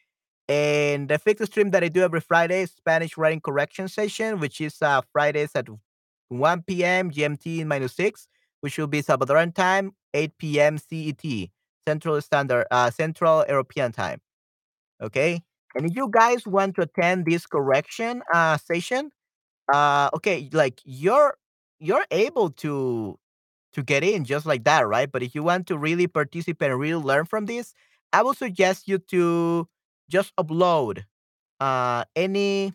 And 0.49 1.09
the 1.09 1.19
fixed 1.19 1.47
stream 1.47 1.71
that 1.71 1.85
I 1.85 1.89
do 1.89 2.03
every 2.03 2.21
Friday 2.21 2.63
is 2.63 2.73
Spanish 2.73 3.17
writing 3.19 3.41
correction 3.41 3.89
session, 3.89 4.41
which 4.41 4.61
is 4.61 4.81
uh, 4.83 5.03
Fridays 5.13 5.51
at 5.55 5.69
1 6.29 6.63
p.m. 6.63 7.11
GMT 7.11 7.65
minus 7.67 7.95
6, 7.95 8.29
which 8.61 8.79
will 8.79 8.87
be 8.87 9.03
Salvadoran 9.03 9.55
time, 9.55 9.93
8 10.15 10.39
p.m. 10.39 10.79
CET, 10.79 11.51
Central 11.87 12.21
Standard, 12.23 12.67
uh, 12.71 12.91
Central 12.91 13.45
European 13.49 13.93
time. 13.93 14.21
Okay. 15.03 15.43
And 15.79 15.87
if 15.91 15.97
you 15.97 16.11
guys 16.13 16.47
want 16.47 16.77
to 16.77 16.83
attend 16.83 17.27
this 17.27 17.47
correction 17.47 18.23
uh, 18.35 18.59
session, 18.59 19.13
uh, 19.73 20.11
okay, 20.15 20.49
like 20.53 20.81
you're 20.85 21.37
you're 21.81 22.07
able 22.11 22.51
to 22.63 23.19
to 23.75 23.83
get 23.83 24.05
in 24.05 24.25
just 24.25 24.47
like 24.47 24.65
that, 24.65 24.87
right? 24.89 25.11
But 25.11 25.23
if 25.23 25.35
you 25.35 25.43
want 25.43 25.67
to 25.69 25.79
really 25.79 26.07
participate 26.09 26.71
and 26.71 26.81
really 26.81 27.03
learn 27.03 27.27
from 27.27 27.47
this, 27.47 27.75
I 28.13 28.23
would 28.23 28.39
suggest 28.39 28.89
you 28.89 28.99
to 29.11 29.69
just 30.11 30.35
upload 30.37 31.05
uh, 31.61 32.05
any 32.17 32.75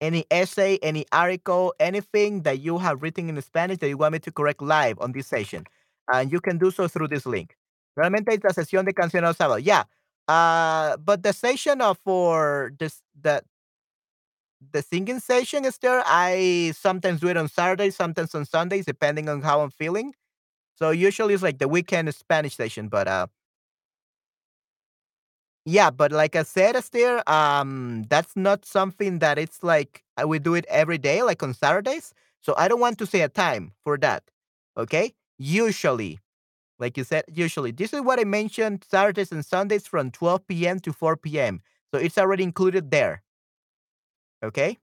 any 0.00 0.24
essay, 0.30 0.78
any 0.82 1.06
article, 1.12 1.74
anything 1.80 2.42
that 2.42 2.60
you 2.60 2.78
have 2.78 3.02
written 3.02 3.28
in 3.28 3.40
Spanish 3.42 3.78
that 3.78 3.88
you 3.88 3.96
want 3.96 4.12
me 4.12 4.18
to 4.20 4.32
correct 4.32 4.60
live 4.62 4.98
on 5.00 5.12
this 5.12 5.26
session. 5.26 5.64
And 6.12 6.30
you 6.30 6.40
can 6.40 6.58
do 6.58 6.70
so 6.70 6.88
through 6.88 7.08
this 7.08 7.26
link. 7.26 7.56
Realmente 7.96 8.28
es 8.34 8.40
la 8.44 8.50
sesión 8.50 8.84
de 8.84 8.92
canciones 8.92 9.36
sábado. 9.36 9.64
Yeah. 9.64 9.84
Uh, 10.28 10.96
but 10.98 11.22
the 11.22 11.32
session 11.32 11.80
of 11.80 11.98
for 12.04 12.72
this 12.78 13.02
the 13.20 13.42
the 14.72 14.82
singing 14.82 15.20
session 15.20 15.64
is 15.64 15.78
there. 15.78 16.02
I 16.06 16.72
sometimes 16.76 17.20
do 17.20 17.28
it 17.28 17.36
on 17.36 17.48
Saturdays, 17.48 17.96
sometimes 17.96 18.34
on 18.34 18.44
Sundays, 18.46 18.86
depending 18.86 19.28
on 19.28 19.42
how 19.42 19.60
I'm 19.60 19.70
feeling. 19.70 20.14
So 20.76 20.90
usually 20.90 21.34
it's 21.34 21.42
like 21.42 21.58
the 21.58 21.68
weekend 21.68 22.14
Spanish 22.14 22.56
session, 22.56 22.88
but 22.88 23.08
uh 23.08 23.28
Yeah, 25.66 25.90
but 25.90 26.12
like 26.12 26.36
I 26.36 26.42
said, 26.42 26.76
Esther, 26.76 27.22
um, 27.28 28.04
that's 28.10 28.36
not 28.36 28.64
something 28.66 29.18
that 29.20 29.38
it's 29.38 29.62
like 29.62 30.04
I 30.16 30.24
would 30.24 30.42
do 30.42 30.54
it 30.54 30.66
every 30.68 30.98
day, 30.98 31.22
like 31.22 31.42
on 31.42 31.54
Saturdays. 31.54 32.12
So 32.40 32.54
I 32.58 32.68
don't 32.68 32.80
want 32.80 32.98
to 32.98 33.06
say 33.06 33.22
a 33.22 33.28
time 33.28 33.72
for 33.82 33.96
that. 33.98 34.24
Okay? 34.76 35.14
Usually. 35.38 36.20
Like 36.78 36.96
you 36.96 37.04
said, 37.04 37.24
usually. 37.32 37.70
This 37.70 37.92
is 37.92 38.00
what 38.02 38.18
I 38.20 38.24
mentioned 38.24 38.84
Saturdays 38.88 39.32
and 39.32 39.44
Sundays 39.44 39.86
from 39.86 40.10
12 40.10 40.66
p.m. 40.66 40.80
to 40.80 40.92
4 40.92 41.16
p.m. 41.16 41.62
So 41.92 42.00
it's 42.00 42.18
already 42.18 42.42
included 42.42 42.90
there. 42.90 43.22
Okay? 44.42 44.78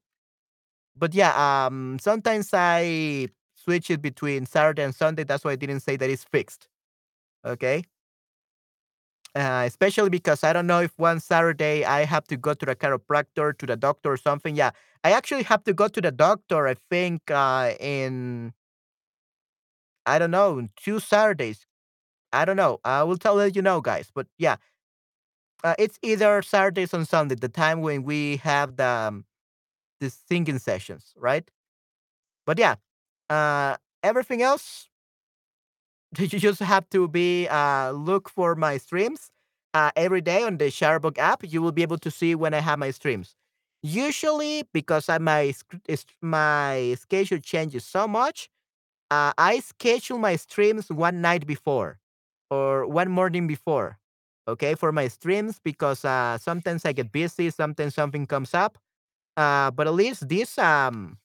But 0.96 1.14
yeah, 1.14 1.34
um 1.66 2.00
sometimes 2.00 2.50
I 2.54 3.28
switch 3.56 3.90
it 3.90 4.02
between 4.02 4.46
Saturday 4.46 4.84
and 4.84 4.96
Sunday. 4.96 5.24
That's 5.24 5.44
why 5.46 5.52
I 5.52 5.56
didn't 5.56 5.82
say 5.82 5.96
that 5.98 6.10
it's 6.10 6.24
fixed. 6.26 6.68
Okay? 7.46 7.84
Uh, 9.34 9.64
especially 9.66 10.10
because 10.10 10.44
I 10.44 10.52
don't 10.52 10.68
know 10.68 10.82
if 10.82 10.92
one 10.98 11.22
Saturday 11.22 11.86
I 11.86 12.04
have 12.04 12.26
to 12.28 12.36
go 12.38 12.54
to 12.54 12.66
the 12.66 12.76
chiropractor, 12.76 13.58
to 13.60 13.66
the 13.66 13.78
doctor 13.78 14.12
or 14.12 14.18
something. 14.18 14.58
Yeah, 14.58 14.72
I 15.06 15.14
actually 15.14 15.44
have 15.44 15.64
to 15.64 15.74
go 15.74 15.88
to 15.88 16.02
the 16.02 16.12
doctor, 16.12 16.68
I 16.68 16.76
think, 16.90 17.32
uh, 17.32 17.72
in, 17.80 18.52
I 20.06 20.20
don't 20.20 20.32
know, 20.32 20.68
two 20.76 21.00
Saturdays. 21.00 21.66
I 22.34 22.46
don't 22.46 22.56
know. 22.56 22.80
I 22.84 23.04
will 23.04 23.18
tell 23.18 23.46
you 23.48 23.62
know, 23.62 23.82
guys. 23.82 24.12
But 24.14 24.28
yeah, 24.38 24.58
uh, 25.64 25.76
it's 25.78 26.00
either 26.02 26.42
Saturdays 26.42 26.94
and 26.94 27.08
Sunday, 27.08 27.36
the 27.36 27.50
time 27.50 27.82
when 27.82 28.04
we 28.04 28.38
have 28.38 28.76
the, 28.78 28.86
um, 28.86 29.26
the 30.02 30.10
singing 30.10 30.60
sessions, 30.60 31.14
right? 31.18 31.50
But 32.46 32.60
yeah, 32.60 32.76
uh, 33.30 33.78
everything 34.04 34.42
else 34.42 34.90
you 36.18 36.28
just 36.28 36.60
have 36.60 36.90
to 36.90 37.08
be 37.08 37.48
uh, 37.48 37.92
look 37.92 38.30
for 38.30 38.56
my 38.56 38.78
streams 38.78 39.32
uh, 39.74 39.92
every 39.96 40.22
day 40.22 40.44
on 40.44 40.58
the 40.58 40.66
Sharebook 40.66 41.18
app. 41.18 41.42
You 41.44 41.62
will 41.62 41.72
be 41.72 41.82
able 41.82 41.98
to 42.00 42.12
see 42.12 42.36
when 42.36 42.54
I 42.54 42.60
have 42.60 42.80
my 42.80 42.92
streams. 42.92 43.36
Usually, 43.84 44.64
because 44.74 45.10
I, 45.10 45.18
my 45.18 45.54
my 46.22 46.96
schedule 47.00 47.40
changes 47.40 47.84
so 47.84 48.08
much, 48.08 48.50
uh, 49.12 49.34
I 49.38 49.62
schedule 49.62 50.20
my 50.20 50.38
streams 50.38 50.90
one 50.92 51.22
night 51.22 51.48
before 51.48 52.00
or 52.52 52.86
one 52.88 53.10
morning 53.12 53.48
before. 53.48 54.00
Okay, 54.48 54.76
for 54.76 54.92
my 54.92 55.08
streams 55.08 55.60
because 55.64 56.06
uh, 56.06 56.38
sometimes 56.38 56.86
I 56.86 56.94
get 56.94 57.12
busy, 57.12 57.50
sometimes 57.52 57.96
something 57.96 58.28
comes 58.28 58.54
up. 58.54 58.78
Uh, 59.38 59.72
but 59.72 59.88
at 59.88 59.94
least 59.94 60.30
this 60.30 60.58
um 60.60 61.18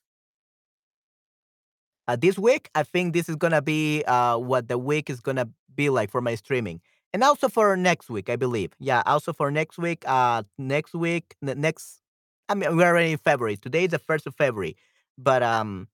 uh, 2.08 2.16
this 2.16 2.38
week, 2.38 2.70
I 2.74 2.82
think 2.82 3.12
this 3.12 3.28
is 3.28 3.36
gonna 3.36 3.62
be 3.62 4.02
uh, 4.06 4.38
what 4.38 4.68
the 4.68 4.78
week 4.78 5.10
is 5.10 5.20
gonna 5.20 5.48
be 5.74 5.90
like 5.90 6.10
for 6.10 6.20
my 6.20 6.34
streaming, 6.34 6.80
and 7.12 7.22
also 7.22 7.48
for 7.48 7.76
next 7.76 8.08
week, 8.08 8.28
I 8.30 8.36
believe. 8.36 8.72
Yeah, 8.78 9.02
also 9.06 9.32
for 9.32 9.50
next 9.50 9.78
week. 9.78 10.04
Uh, 10.06 10.42
next 10.58 10.94
week, 10.94 11.34
next. 11.42 12.00
I 12.48 12.54
mean, 12.54 12.76
we're 12.76 12.86
already 12.86 13.12
in 13.12 13.18
February. 13.18 13.56
Today 13.56 13.84
is 13.84 13.90
the 13.90 13.98
first 13.98 14.26
of 14.26 14.34
February, 14.36 14.76
but 15.18 15.42
um, 15.42 15.88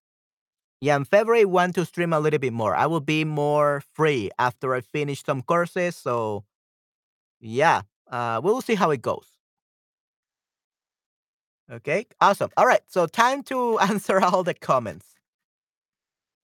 yeah, 0.82 0.96
in 0.96 1.04
February, 1.04 1.44
want 1.44 1.76
to 1.76 1.84
stream 1.84 2.12
a 2.12 2.18
little 2.18 2.40
bit 2.40 2.52
more. 2.52 2.74
I 2.74 2.86
will 2.86 3.00
be 3.00 3.24
more 3.24 3.84
free 3.94 4.30
after 4.36 4.74
I 4.74 4.80
finish 4.80 5.22
some 5.22 5.40
courses. 5.42 5.94
So 5.94 6.44
yeah, 7.40 7.82
uh, 8.10 8.40
we'll 8.42 8.60
see 8.62 8.74
how 8.74 8.90
it 8.90 9.00
goes. 9.00 9.28
Okay, 11.70 12.06
awesome. 12.20 12.50
All 12.56 12.66
right, 12.66 12.80
so 12.88 13.06
time 13.06 13.44
to 13.44 13.78
answer 13.90 14.20
all 14.20 14.42
the 14.42 14.54
comments. 14.54 15.06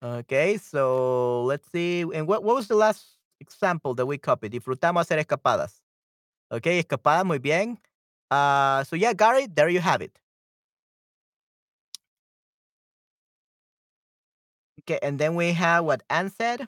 Okay, 0.01 0.55
so 0.55 1.43
let's 1.43 1.69
see. 1.69 2.01
And 2.01 2.25
what, 2.25 2.41
what 2.41 2.55
was 2.55 2.69
the 2.69 2.75
last 2.77 3.05
example 3.41 3.93
that 3.95 4.05
we 4.05 4.17
copied? 4.17 4.53
Disfrutamos 4.53 5.01
hacer 5.05 5.19
escapadas. 5.19 5.81
Okay, 6.49 6.81
escapada, 6.81 7.25
muy 7.25 7.39
bien. 7.39 7.77
Uh, 8.31 8.85
so 8.85 8.95
yeah, 8.95 9.11
Gary, 9.11 9.47
there 9.47 9.67
you 9.67 9.81
have 9.81 10.01
it. 10.01 10.17
Okay, 14.79 14.99
and 15.01 15.19
then 15.19 15.35
we 15.35 15.51
have 15.53 15.83
what 15.85 16.03
Anne 16.09 16.29
said. 16.29 16.67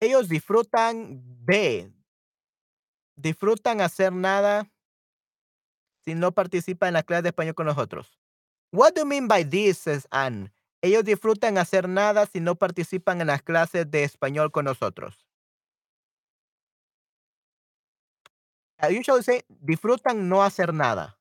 Ellos 0.00 0.28
disfrutan 0.28 1.22
de, 1.44 1.92
disfrutan 3.16 3.80
hacer 3.80 4.12
nada 4.12 4.70
si 6.04 6.14
no 6.14 6.32
participan 6.32 6.88
en 6.88 6.94
la 6.94 7.02
clase 7.02 7.22
de 7.22 7.28
español 7.30 7.54
con 7.54 7.66
nosotros. 7.66 8.18
What 8.72 8.94
do 8.94 9.02
you 9.02 9.06
mean 9.06 9.28
by 9.28 9.44
this, 9.44 9.78
says 9.78 10.06
Anne? 10.10 10.52
Ellos 10.82 11.04
disfrutan 11.04 11.58
hacer 11.58 11.88
nada 11.88 12.26
si 12.26 12.40
no 12.40 12.54
participan 12.56 13.20
en 13.20 13.28
las 13.28 13.42
clases 13.42 13.90
de 13.90 14.04
español 14.04 14.50
con 14.52 14.64
nosotros. 14.66 15.16
I 18.82 18.88
usually 18.90 19.22
say 19.22 19.42
disfrutan 19.64 20.28
no 20.28 20.38
hacer 20.38 20.72
nada. 20.72 21.14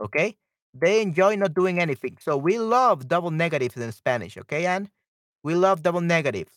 Okay? 0.00 0.36
They 0.74 1.02
enjoy 1.02 1.36
not 1.36 1.54
doing 1.54 1.80
anything. 1.80 2.18
So 2.20 2.36
we 2.36 2.58
love 2.58 3.08
double 3.08 3.30
negatives 3.30 3.76
in 3.76 3.92
Spanish. 3.92 4.36
Okay, 4.38 4.66
and 4.66 4.90
We 5.44 5.54
love 5.56 5.82
double 5.82 6.02
negatives. 6.02 6.52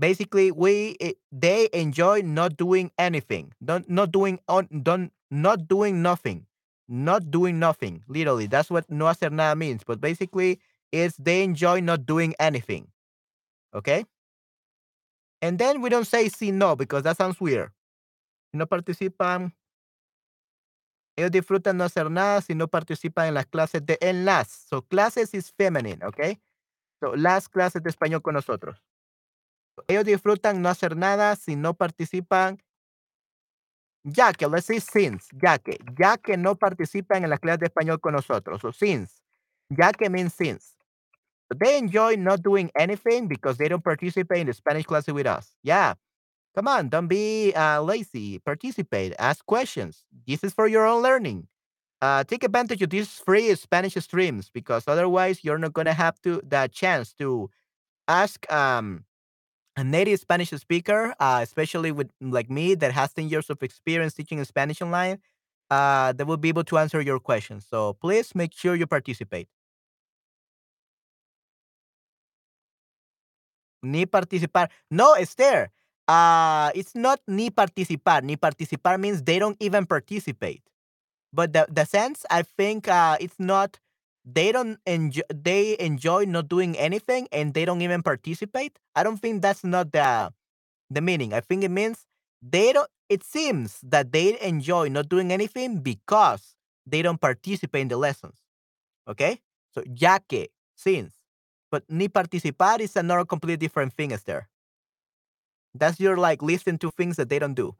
Basically, 0.00 0.52
we 0.52 0.96
eh, 1.00 1.12
they 1.32 1.68
enjoy 1.72 2.22
not 2.22 2.56
doing 2.56 2.90
anything. 2.98 3.52
Don't 3.64 3.88
not 3.90 4.12
doing 4.12 4.40
on 4.48 4.68
don't 4.82 5.12
not 5.30 5.68
doing 5.68 6.02
nothing. 6.02 6.46
Not 6.88 7.30
doing 7.30 7.60
nothing. 7.60 8.02
Literally. 8.08 8.46
That's 8.48 8.70
what 8.70 8.90
no 8.90 9.06
hacer 9.06 9.30
nada 9.30 9.56
means. 9.56 9.84
But 9.86 10.00
basically, 10.00 10.60
it's 10.92 11.16
they 11.18 11.44
enjoy 11.44 11.80
not 11.80 12.06
doing 12.06 12.34
anything. 12.40 12.88
Okay? 13.74 14.06
And 15.42 15.58
then 15.58 15.82
we 15.82 15.90
don't 15.90 16.06
say 16.06 16.28
si 16.28 16.50
no 16.52 16.76
because 16.76 17.04
that 17.04 17.16
sounds 17.18 17.40
weird. 17.40 17.70
No 18.52 18.66
participan 18.66 19.52
Ellos 21.16 21.30
disfrutan 21.30 21.76
no 21.76 21.84
hacer 21.84 22.10
nada 22.10 22.40
si 22.40 22.54
no 22.54 22.68
participan 22.68 23.26
en 23.28 23.34
las 23.34 23.46
clases 23.46 23.84
de 23.84 23.98
en 24.00 24.24
las. 24.24 24.48
So 24.68 24.82
classes 24.82 25.34
is 25.34 25.52
feminine, 25.52 26.04
okay? 26.04 26.40
So 27.00 27.14
las 27.16 27.48
clases 27.48 27.82
de 27.82 27.90
español 27.90 28.22
con 28.22 28.34
nosotros. 28.34 28.82
Ellos 29.88 30.04
disfrutan 30.04 30.62
no 30.62 30.68
hacer 30.68 30.96
nada 30.96 31.36
si 31.36 31.56
no 31.56 31.74
participan 31.74 32.58
ya 34.04 34.32
que, 34.32 34.46
let's 34.46 34.66
say 34.66 34.80
since, 34.80 35.28
ya 35.42 35.58
que, 35.58 35.78
ya 35.98 36.16
que 36.16 36.36
no 36.36 36.56
participan 36.56 37.24
en 37.24 37.30
las 37.30 37.40
clases 37.40 37.60
de 37.60 37.66
español 37.66 38.00
con 38.00 38.14
nosotros. 38.14 38.60
So 38.60 38.72
since, 38.72 39.22
ya 39.68 39.92
que 39.92 40.10
means 40.10 40.34
since. 40.34 40.76
They 41.58 41.76
enjoy 41.76 42.16
not 42.16 42.42
doing 42.42 42.70
anything 42.74 43.28
because 43.28 43.58
they 43.58 43.68
don't 43.68 43.84
participate 43.84 44.40
in 44.40 44.46
the 44.46 44.54
Spanish 44.54 44.86
class 44.86 45.06
with 45.08 45.26
us. 45.26 45.54
Yeah. 45.62 45.94
Come 46.54 46.68
on, 46.68 46.88
don't 46.88 47.06
be 47.08 47.52
uh, 47.54 47.80
lazy. 47.82 48.38
Participate. 48.38 49.14
Ask 49.18 49.44
questions. 49.46 50.04
This 50.26 50.44
is 50.44 50.52
for 50.52 50.66
your 50.68 50.86
own 50.86 51.02
learning. 51.02 51.48
Uh, 52.00 52.24
take 52.24 52.44
advantage 52.44 52.82
of 52.82 52.90
these 52.90 53.08
free 53.08 53.54
Spanish 53.54 53.94
streams 53.94 54.50
because 54.52 54.84
otherwise 54.88 55.44
you're 55.44 55.58
not 55.58 55.72
gonna 55.72 55.92
have 55.94 56.20
to 56.22 56.42
the 56.46 56.68
chance 56.72 57.14
to 57.14 57.48
ask 58.08 58.50
um, 58.52 59.04
a 59.76 59.84
native 59.84 60.20
Spanish 60.20 60.50
speaker, 60.50 61.14
uh, 61.20 61.40
especially 61.42 61.92
with 61.92 62.10
like 62.20 62.50
me 62.50 62.74
that 62.74 62.92
has 62.92 63.12
10 63.14 63.28
years 63.28 63.50
of 63.50 63.62
experience 63.62 64.14
teaching 64.14 64.42
Spanish 64.44 64.82
online, 64.82 65.18
uh, 65.70 66.12
that 66.12 66.26
will 66.26 66.36
be 66.36 66.48
able 66.48 66.64
to 66.64 66.78
answer 66.78 67.00
your 67.00 67.18
questions. 67.20 67.66
So 67.68 67.94
please 67.94 68.34
make 68.34 68.52
sure 68.54 68.74
you 68.74 68.86
participate. 68.86 69.48
Ni 73.82 74.06
participar. 74.06 74.68
No, 74.90 75.14
Esther. 75.14 75.70
Uh, 76.08 76.70
it's 76.74 76.94
not 76.94 77.20
ni 77.28 77.50
participar. 77.50 78.22
Ni 78.22 78.36
participar 78.36 78.98
means 78.98 79.22
they 79.22 79.38
don't 79.38 79.56
even 79.60 79.86
participate. 79.86 80.62
But 81.32 81.52
the, 81.52 81.66
the 81.70 81.84
sense, 81.84 82.26
I 82.30 82.42
think 82.42 82.88
uh, 82.88 83.16
it's 83.20 83.38
not, 83.38 83.78
they 84.24 84.52
don't 84.52 84.78
enjoy, 84.86 85.22
they 85.32 85.76
enjoy 85.78 86.24
not 86.24 86.48
doing 86.48 86.76
anything 86.76 87.28
and 87.32 87.54
they 87.54 87.64
don't 87.64 87.80
even 87.80 88.02
participate. 88.02 88.78
I 88.94 89.02
don't 89.02 89.16
think 89.16 89.40
that's 89.42 89.64
not 89.64 89.92
the, 89.92 90.32
the 90.90 91.00
meaning. 91.00 91.32
I 91.32 91.40
think 91.40 91.64
it 91.64 91.70
means 91.70 92.04
they 92.42 92.72
don't, 92.72 92.88
it 93.08 93.24
seems 93.24 93.78
that 93.82 94.12
they 94.12 94.38
enjoy 94.40 94.88
not 94.88 95.08
doing 95.08 95.32
anything 95.32 95.78
because 95.78 96.56
they 96.86 97.00
don't 97.00 97.20
participate 97.20 97.82
in 97.82 97.88
the 97.88 97.96
lessons. 97.96 98.36
Okay? 99.08 99.40
So, 99.74 99.82
ya 99.86 100.18
que, 100.28 100.48
since. 100.76 101.14
But 101.70 101.84
ni 101.88 102.08
participar 102.08 102.82
is 102.82 102.96
another 102.96 103.24
completely 103.24 103.56
different 103.56 103.94
thing, 103.94 104.12
Esther. 104.12 104.48
That's 105.74 106.00
your 106.00 106.16
like 106.16 106.42
listen 106.42 106.78
to 106.78 106.90
things 106.90 107.16
that 107.16 107.28
they 107.28 107.38
don't 107.38 107.54
do. 107.54 107.74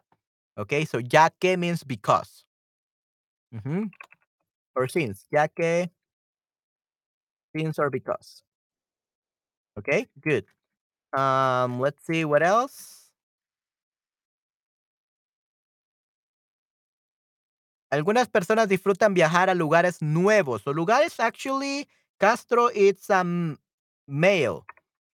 Okay, 0.58 0.84
so 0.84 0.98
ya 0.98 1.30
que 1.40 1.56
means 1.56 1.84
because. 1.84 2.44
hmm 3.52 3.84
Or 4.76 4.88
since. 4.88 5.26
Ya 5.32 5.48
que, 5.48 5.90
since 7.54 7.78
or 7.78 7.90
because. 7.90 8.42
Okay, 9.78 10.06
good. 10.20 10.44
Um, 11.18 11.80
let's 11.80 12.04
see 12.06 12.24
what 12.24 12.42
else. 12.42 13.10
Algunas 17.90 18.28
personas 18.28 18.68
disfrutan 18.68 19.14
viajar 19.14 19.50
a 19.50 19.54
lugares 19.54 20.00
nuevos. 20.02 20.62
So 20.62 20.72
lugares 20.72 21.20
actually, 21.20 21.88
Castro, 22.18 22.68
it's 22.74 23.10
um 23.10 23.58
male. 24.08 24.64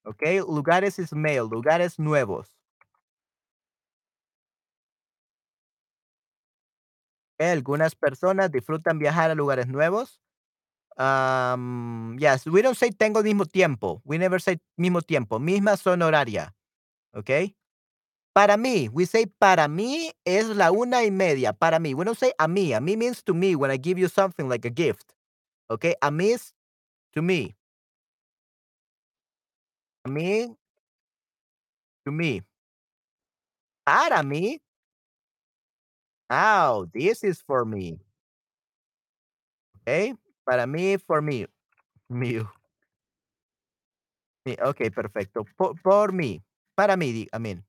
Okay, 0.06 0.40
lugares 0.42 0.98
is 0.98 1.12
male, 1.12 1.48
lugares 1.48 1.98
nuevos. 1.98 2.48
Algunas 7.38 7.94
personas 7.94 8.50
disfrutan 8.50 8.98
viajar 8.98 9.30
a 9.30 9.34
lugares 9.34 9.68
nuevos. 9.68 10.20
Yes, 12.18 12.46
we 12.46 12.62
don't 12.62 12.76
say 12.76 12.90
tengo 12.90 13.18
al 13.20 13.24
mismo 13.24 13.46
tiempo. 13.46 14.02
We 14.04 14.18
never 14.18 14.40
say 14.40 14.58
mismo 14.76 15.00
tiempo. 15.02 15.38
Misma 15.38 15.76
zona 15.76 16.06
horaria. 16.06 16.54
Okay? 17.14 17.54
Para 18.32 18.56
mí, 18.56 18.88
we 18.92 19.06
say 19.06 19.26
para 19.26 19.68
mí 19.68 20.12
es 20.24 20.48
la 20.48 20.70
una 20.72 21.04
y 21.04 21.10
media. 21.10 21.52
Para 21.52 21.78
mí. 21.78 21.94
We 21.94 22.04
don't 22.04 22.18
say 22.18 22.32
a 22.38 22.48
mí. 22.48 22.72
A 22.72 22.80
mí 22.80 22.96
means 22.96 23.22
to 23.22 23.34
me 23.34 23.54
when 23.54 23.70
I 23.70 23.76
give 23.76 23.98
you 23.98 24.08
something 24.08 24.48
like 24.48 24.66
a 24.66 24.70
gift. 24.70 25.14
Okay? 25.70 25.94
A 26.02 26.10
mí 26.10 26.34
to 27.12 27.22
me. 27.22 27.56
A 30.04 30.08
mí, 30.08 30.56
to 32.04 32.12
me. 32.12 32.42
Para 33.84 34.22
mí. 34.22 34.60
Oh, 36.30 36.86
this 36.92 37.24
is 37.24 37.40
for 37.42 37.64
me. 37.64 37.98
Okay? 39.86 40.14
Para 40.44 40.66
mí, 40.66 40.98
for 40.98 41.22
me. 41.22 41.46
Mío. 42.08 42.50
Sí, 44.46 44.56
okey, 44.64 44.90
perfecto. 44.90 45.44
Po 45.56 45.74
por 45.82 46.12
mí, 46.12 46.42
para 46.74 46.96
mí, 46.96 47.12
di 47.12 47.28
mean. 47.38 47.64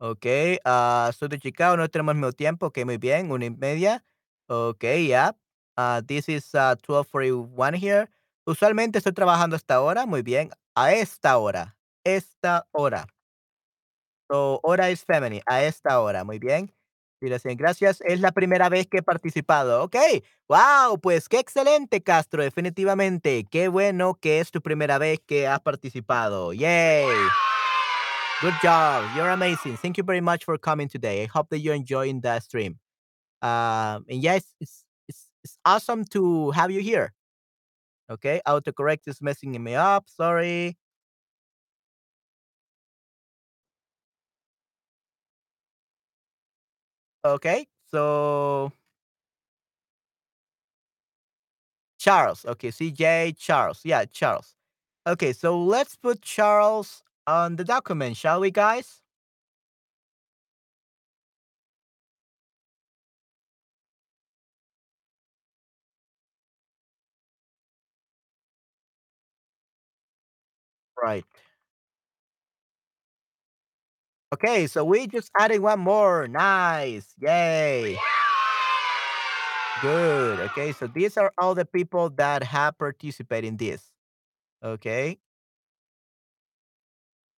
Okey, 0.00 0.60
ah, 0.64 1.10
soy 1.12 1.26
de 1.28 1.40
Chicago, 1.40 1.76
no 1.76 1.88
tenemos 1.88 2.12
el 2.14 2.20
mismo 2.20 2.30
tiempo, 2.32 2.66
okey, 2.66 2.84
muy 2.84 2.98
bien, 2.98 3.32
una 3.32 3.46
y 3.46 3.50
media. 3.50 4.04
Okey, 4.46 5.08
yeah. 5.08 5.32
Ah, 5.76 6.02
this 6.06 6.28
is, 6.28 6.54
ah, 6.54 6.76
12:41 6.76 7.74
here. 7.74 8.08
Usualmente 8.46 8.98
estoy 8.98 9.12
trabajando 9.12 9.56
a 9.56 9.58
esta 9.58 9.80
hora, 9.80 10.06
muy 10.06 10.22
bien. 10.22 10.50
A 10.76 10.92
esta 10.92 11.36
hora, 11.38 11.76
esta 12.04 12.68
hora. 12.70 13.08
So, 14.30 14.60
hora 14.62 14.90
is 14.90 15.04
feminine, 15.04 15.42
a 15.46 15.64
esta 15.64 16.00
hora, 16.00 16.24
muy 16.24 16.38
bien. 16.38 16.70
Gracias. 17.20 18.00
Es 18.02 18.20
la 18.20 18.30
primera 18.32 18.68
vez 18.68 18.86
que 18.86 18.98
he 18.98 19.02
participado. 19.02 19.82
Okey, 19.84 20.22
guau, 20.48 21.00
pues 21.00 21.28
qué 21.28 21.40
excelente, 21.40 22.02
Castro, 22.02 22.42
definitivamente. 22.42 23.44
Qué 23.50 23.68
bueno 23.68 24.14
que 24.14 24.40
es 24.40 24.50
tu 24.50 24.60
primera 24.60 24.98
vez 24.98 25.18
que 25.26 25.46
has 25.46 25.60
participado. 25.60 26.52
Yay. 26.52 27.06
Good 28.40 28.54
job. 28.62 29.04
You're 29.16 29.30
amazing. 29.30 29.76
Thank 29.78 29.98
you 29.98 30.04
very 30.04 30.20
much 30.20 30.44
for 30.44 30.56
coming 30.58 30.88
today. 30.88 31.24
I 31.24 31.26
hope 31.26 31.48
that 31.50 31.58
you're 31.58 31.74
enjoying 31.74 32.20
the 32.20 32.38
stream. 32.40 32.78
Um, 33.42 34.04
and 34.08 34.22
yeah, 34.22 34.36
it's 34.36 34.54
it's 34.60 34.84
it's 35.08 35.28
it's 35.42 35.58
awesome 35.64 36.04
to 36.12 36.52
have 36.52 36.70
you 36.70 36.80
here. 36.80 37.14
Okay, 38.10 38.40
autocorrect 38.46 39.08
is 39.08 39.20
messing 39.20 39.62
me 39.62 39.74
up. 39.74 40.04
Sorry. 40.08 40.76
Okay, 47.34 47.66
so 47.90 48.72
Charles. 51.98 52.44
Okay, 52.44 52.70
CJ 52.70 53.32
Charles. 53.32 53.80
Yeah, 53.84 54.04
Charles. 54.06 54.54
Okay, 55.06 55.32
so 55.32 55.58
let's 55.62 55.96
put 55.96 56.22
Charles 56.22 57.02
on 57.26 57.56
the 57.56 57.64
document, 57.64 58.16
shall 58.16 58.40
we, 58.40 58.50
guys? 58.50 59.02
Right. 71.00 71.24
Okay, 74.32 74.66
so 74.66 74.84
we 74.84 75.06
just 75.06 75.30
added 75.38 75.60
one 75.60 75.80
more. 75.80 76.28
Nice. 76.28 77.14
Yay. 77.18 77.96
Good. 79.80 80.40
Okay, 80.50 80.72
so 80.72 80.86
these 80.86 81.16
are 81.16 81.32
all 81.38 81.54
the 81.54 81.64
people 81.64 82.10
that 82.10 82.42
have 82.42 82.76
participated 82.76 83.48
in 83.48 83.56
this. 83.56 83.82
Okay. 84.62 85.18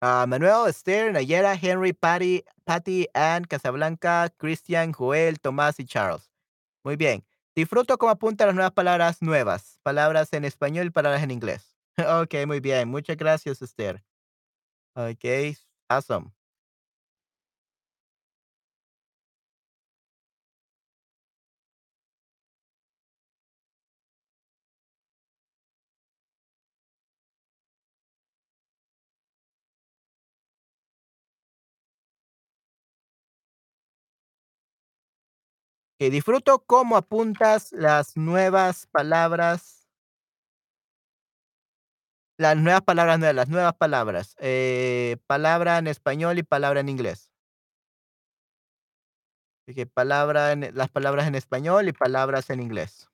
Uh, 0.03 0.27
Manuel, 0.27 0.67
Esther, 0.67 1.13
Nayera, 1.13 1.55
Henry, 1.55 1.93
Patty, 1.93 2.43
Patty, 2.67 3.07
Ann, 3.15 3.45
Casablanca, 3.45 4.31
Christian, 4.39 4.93
Joel, 4.93 5.39
Tomás 5.39 5.79
y 5.79 5.85
Charles. 5.85 6.31
Muy 6.85 6.97
bien. 6.97 7.23
Disfruto 7.55 7.99
como 7.99 8.11
apunta 8.11 8.47
las 8.47 8.55
nuevas 8.55 8.73
palabras 8.73 9.21
nuevas. 9.21 9.79
Palabras 9.83 10.33
en 10.33 10.45
español 10.45 10.87
y 10.87 10.91
palabras 10.91 11.23
en 11.23 11.31
inglés. 11.31 11.77
ok, 11.99 12.47
muy 12.47 12.61
bien. 12.61 12.89
Muchas 12.89 13.17
gracias, 13.17 13.61
Esther. 13.61 14.03
Ok, 14.95 15.55
awesome. 15.89 16.33
Que 36.01 36.09
disfruto 36.09 36.61
cómo 36.67 36.97
apuntas 36.97 37.73
las 37.73 38.17
nuevas 38.17 38.87
palabras. 38.87 39.87
Las 42.39 42.57
nuevas 42.57 42.81
palabras 42.81 43.19
nuevas, 43.19 43.37
las 43.37 43.49
nuevas 43.51 43.75
palabras. 43.75 44.35
Eh, 44.41 45.19
palabra 45.27 45.77
en 45.77 45.89
español 45.89 46.39
y 46.39 46.43
palabra 46.43 46.81
en 46.81 46.89
inglés. 46.89 47.31
Dije 49.69 49.87
palabra 49.87 50.53
en 50.53 50.71
las 50.75 50.91
palabras 50.91 51.27
en 51.29 51.35
español 51.35 51.89
y 51.89 51.93
palabras 51.93 52.51
en 52.51 52.61
inglés. 52.61 53.09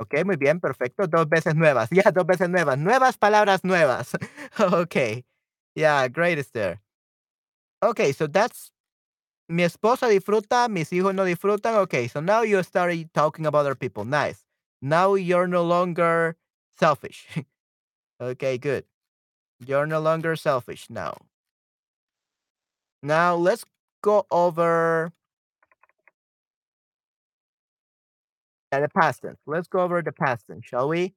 Okey, 0.00 0.24
muy 0.24 0.36
bien, 0.36 0.60
perfecto. 0.60 1.06
2 1.08 1.28
veces 1.28 1.54
nuevas. 1.56 1.88
Ya, 1.92 2.10
2 2.12 2.26
veces 2.26 2.48
nuevas. 2.48 2.78
Nuevas 2.78 3.18
palabras 3.18 3.64
nuevas. 3.64 4.10
Okey. 4.72 5.24
Yeah, 5.74 6.08
great, 6.08 6.38
Esther. 6.38 6.80
Okay, 7.82 8.12
so 8.12 8.26
that's 8.28 8.72
mi 9.48 9.62
esposa 9.64 10.08
disfruta, 10.08 10.68
mis 10.68 10.90
hijos 10.90 11.14
no 11.14 11.24
disfrutan. 11.24 11.76
Okay, 11.76 12.08
so 12.08 12.20
now 12.20 12.42
you 12.42 12.62
started 12.62 13.12
talking 13.14 13.46
about 13.46 13.60
other 13.60 13.74
people. 13.74 14.04
Nice. 14.04 14.44
Now 14.82 15.14
you're 15.14 15.48
no 15.48 15.62
longer 15.64 16.36
selfish. 16.78 17.26
Okay, 18.20 18.58
good. 18.58 18.84
You're 19.66 19.86
no 19.86 20.00
longer 20.00 20.36
selfish 20.36 20.90
now. 20.90 21.16
Now 23.02 23.34
let's 23.36 23.64
go 24.02 24.26
over 24.30 25.12
uh, 28.72 28.80
the 28.80 28.88
past 28.88 29.22
tense. 29.22 29.38
Let's 29.46 29.68
go 29.68 29.80
over 29.80 30.02
the 30.02 30.12
past 30.12 30.46
tense, 30.46 30.64
shall 30.66 30.88
we? 30.88 31.14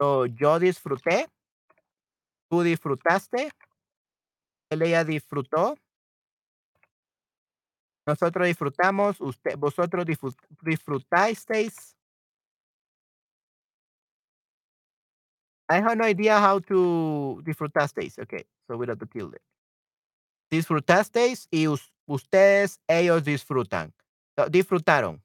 So, 0.00 0.24
yo 0.24 0.58
disfruté. 0.58 1.26
Tú 2.50 2.62
disfrutaste. 2.62 3.50
Él, 4.70 4.82
ella 4.82 5.04
disfrutó. 5.04 5.76
Nosotros 8.06 8.46
disfrutamos. 8.46 9.20
Usted, 9.20 9.56
vosotros 9.58 10.06
disfrut 10.06 10.36
disfrutasteis. 10.62 11.96
I 15.68 15.76
have 15.80 15.96
no 15.96 16.04
idea 16.04 16.38
how 16.38 16.60
to 16.60 17.42
disfrutasteis. 17.44 18.18
Okay, 18.18 18.46
so 18.66 18.76
without 18.76 18.98
the 18.98 19.06
tilde. 19.06 19.38
Disfrutasteis 20.50 21.48
y 21.50 21.66
us 21.66 21.92
ustedes, 22.06 22.80
ellos 22.86 23.24
disfrutan. 23.24 23.92
Disfrutaron. 24.50 25.22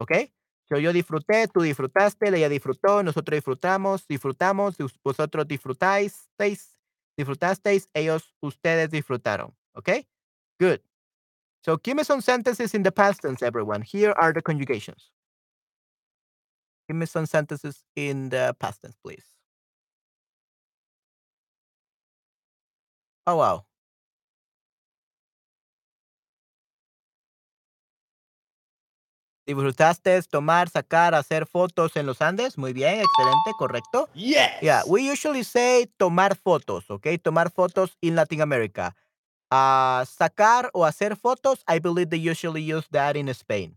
Okay? 0.00 0.32
So 0.68 0.78
yo 0.78 0.92
disfruté, 0.92 1.46
tú 1.48 1.60
disfrutaste, 1.60 2.28
ella 2.28 2.48
disfrutó, 2.48 3.02
nosotros 3.02 3.36
disfrutamos, 3.36 4.06
disfrutamos, 4.08 4.76
vosotros 5.04 5.46
disfrutasteis, 5.46 6.76
disfrutasteis, 7.16 7.88
ellos, 7.94 8.34
ustedes 8.40 8.90
disfrutaron. 8.90 9.54
Okay? 9.74 10.08
Good. 10.58 10.80
So 11.66 11.78
give 11.78 11.96
me 11.96 12.04
some 12.04 12.20
sentences 12.20 12.74
in 12.74 12.84
the 12.84 12.92
past 12.92 13.22
tense, 13.22 13.42
everyone. 13.42 13.82
Here 13.82 14.12
are 14.12 14.32
the 14.32 14.40
conjugations. 14.40 15.10
Give 16.88 16.96
me 16.96 17.06
some 17.06 17.26
sentences 17.26 17.82
in 17.96 18.28
the 18.28 18.54
past 18.60 18.82
tense, 18.82 18.94
please. 19.02 19.24
Oh, 23.26 23.34
wow. 23.38 23.64
Disfrutaste 29.44 30.22
tomar, 30.30 30.68
sacar, 30.68 31.14
hacer 31.14 31.46
fotos 31.46 31.96
en 31.96 32.06
los 32.06 32.20
Andes. 32.20 32.56
Muy 32.56 32.74
bien, 32.74 33.00
excelente, 33.00 33.52
correcto. 33.58 34.08
Yes. 34.14 34.62
Yeah, 34.62 34.82
we 34.86 35.02
usually 35.02 35.42
say 35.42 35.88
tomar 35.98 36.36
fotos, 36.36 36.88
okay? 36.90 37.18
Tomar 37.18 37.50
fotos 37.50 37.96
in 38.00 38.14
Latin 38.14 38.40
America. 38.40 38.94
Uh, 39.50 40.04
sacar 40.04 40.70
o 40.74 40.84
hacer 40.84 41.14
fotos, 41.16 41.62
I 41.68 41.78
believe 41.78 42.10
they 42.10 42.18
usually 42.18 42.62
use 42.62 42.86
that 42.90 43.16
in 43.16 43.28
Spain. 43.28 43.76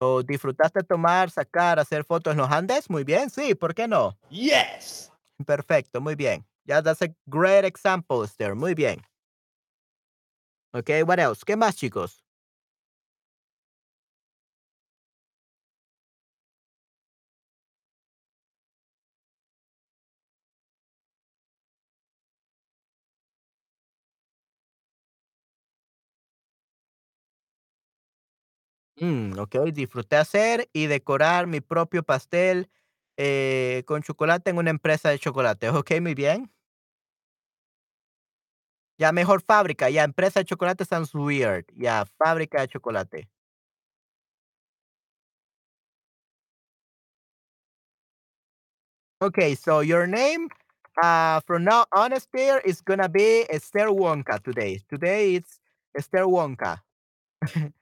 ¿O 0.00 0.22
disfrutaste 0.22 0.82
tomar, 0.82 1.30
sacar, 1.30 1.78
hacer 1.78 2.04
fotos 2.04 2.32
en 2.32 2.38
los 2.38 2.50
Andes? 2.50 2.90
Muy 2.90 3.04
bien, 3.04 3.30
sí, 3.30 3.54
¿por 3.54 3.74
qué 3.74 3.88
no? 3.88 4.18
Yes! 4.28 5.10
Perfecto, 5.46 6.00
muy 6.00 6.14
bien. 6.14 6.44
Yeah, 6.66 6.82
that's 6.82 7.00
a 7.02 7.08
great 7.28 7.64
example, 7.64 8.26
there. 8.38 8.54
Muy 8.54 8.74
bien. 8.74 9.00
Okay, 10.74 11.02
what 11.02 11.18
else? 11.18 11.42
¿Qué 11.44 11.56
más, 11.56 11.76
chicos? 11.76 12.25
Mm, 28.98 29.38
okey, 29.38 29.72
disfruté 29.72 30.16
hacer 30.16 30.68
y 30.72 30.86
decorar 30.86 31.46
mi 31.46 31.60
propio 31.60 32.02
pastel, 32.02 32.70
eh, 33.18 33.82
con 33.86 34.02
chocolate 34.02 34.50
en 34.50 34.58
una 34.58 34.70
empresa 34.70 35.10
de 35.10 35.18
chocolate. 35.18 35.68
Okey, 35.68 36.00
muy 36.00 36.14
bien. 36.14 36.50
Ya, 38.98 39.12
mejor 39.12 39.42
fábrica, 39.42 39.90
ya, 39.90 40.04
empresa 40.04 40.40
de 40.40 40.46
chocolate 40.46 40.84
sounds 40.86 41.14
weird. 41.14 41.66
Ya, 41.76 42.06
fábrica 42.18 42.60
de 42.62 42.68
chocolate. 42.68 43.28
Okay, 49.22 49.54
so 49.54 49.80
your 49.80 50.06
name, 50.06 50.48
uh, 51.02 51.40
from 51.40 51.64
now 51.64 51.86
on, 51.96 52.12
Esther, 52.12 52.60
is 52.66 52.82
gonna 52.82 53.08
be 53.08 53.46
Esther 53.48 53.88
Wonka 53.88 54.42
today. 54.42 54.80
Today 54.90 55.36
it's 55.36 55.58
Esther 55.96 56.26
Wonka. 56.26 56.80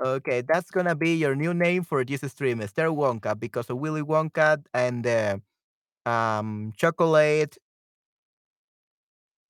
Okay, 0.00 0.40
that's 0.40 0.70
gonna 0.70 0.94
be 0.94 1.14
your 1.16 1.34
new 1.36 1.52
name 1.52 1.84
for 1.84 2.04
this 2.04 2.22
stream, 2.32 2.60
Esther 2.62 2.88
Wonka, 2.88 3.38
because 3.38 3.68
of 3.68 3.76
Willy 3.78 4.00
Wonka 4.02 4.62
and 4.72 5.04
the 5.04 5.42
um 6.06 6.72
chocolate 6.76 7.58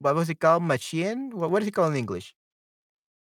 what 0.01 0.15
was 0.15 0.31
it 0.31 0.41
called? 0.41 0.63
Machine? 0.63 1.31
What 1.31 1.51
what 1.51 1.63
is 1.63 1.69
it 1.69 1.73
called 1.73 1.93
in 1.93 1.99
English? 1.99 2.35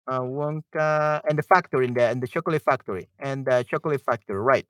Uh, 0.08 0.22
Wonka 0.22 1.22
and 1.30 1.38
the 1.40 1.44
factory 1.44 1.86
in 1.88 1.96
the 1.96 2.04
and 2.10 2.22
the 2.24 2.28
chocolate 2.28 2.64
factory 2.64 3.10
and 3.20 3.46
the 3.46 3.64
chocolate 3.70 4.02
factory, 4.02 4.38
right. 4.40 4.68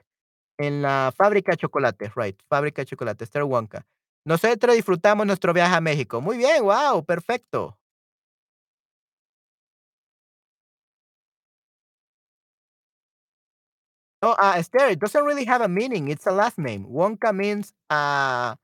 En 0.59 0.83
la 0.83 1.11
fábrica 1.11 1.57
chocolate, 1.57 2.11
right, 2.15 2.37
fábrica 2.51 2.83
de 2.83 2.87
chocolate, 2.87 3.23
Esther 3.25 3.43
Wonka. 3.45 3.85
Nosotros 4.25 4.75
disfrutamos 4.75 5.27
nuestro 5.27 5.53
viaje 5.53 5.75
a 5.75 5.81
México. 5.81 6.21
Muy 6.21 6.37
bien, 6.37 6.63
wow, 6.65 7.03
perfecto. 7.05 7.78
No, 14.21 14.31
uh, 14.31 14.53
Esther, 14.57 14.87
it 14.87 14.99
doesn't 14.99 15.23
really 15.23 15.45
have 15.45 15.61
a 15.61 15.67
meaning. 15.69 16.09
It's 16.09 16.27
a 16.27 16.31
last 16.31 16.57
name. 16.57 16.85
Wonka 16.85 17.33
means, 17.33 17.73
uh, 17.89 18.55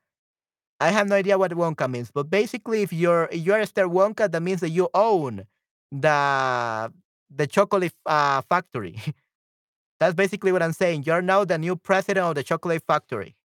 I 0.82 0.90
have 0.92 1.08
no 1.08 1.16
idea 1.16 1.38
what 1.38 1.52
Wonka 1.52 1.90
means, 1.90 2.12
but 2.14 2.30
basically, 2.30 2.82
if 2.84 2.94
you're 2.94 3.30
if 3.32 3.46
you're 3.46 3.60
Esther 3.60 3.88
Wonka, 3.88 4.32
that 4.32 4.42
means 4.42 4.62
that 4.62 4.70
you 4.70 4.90
own 4.94 5.46
the 5.92 6.92
the 7.34 7.48
chocolate 7.48 7.94
uh, 8.06 8.42
factory. 8.42 8.98
That's 10.00 10.16
basically 10.16 10.52
what 10.52 10.64
I'm 10.64 10.74
saying. 10.74 11.04
You're 11.06 11.22
now 11.22 11.46
the 11.46 11.58
new 11.58 11.76
president 11.76 12.26
of 12.26 12.36
the 12.36 12.44
chocolate 12.44 12.84
factory, 12.88 13.36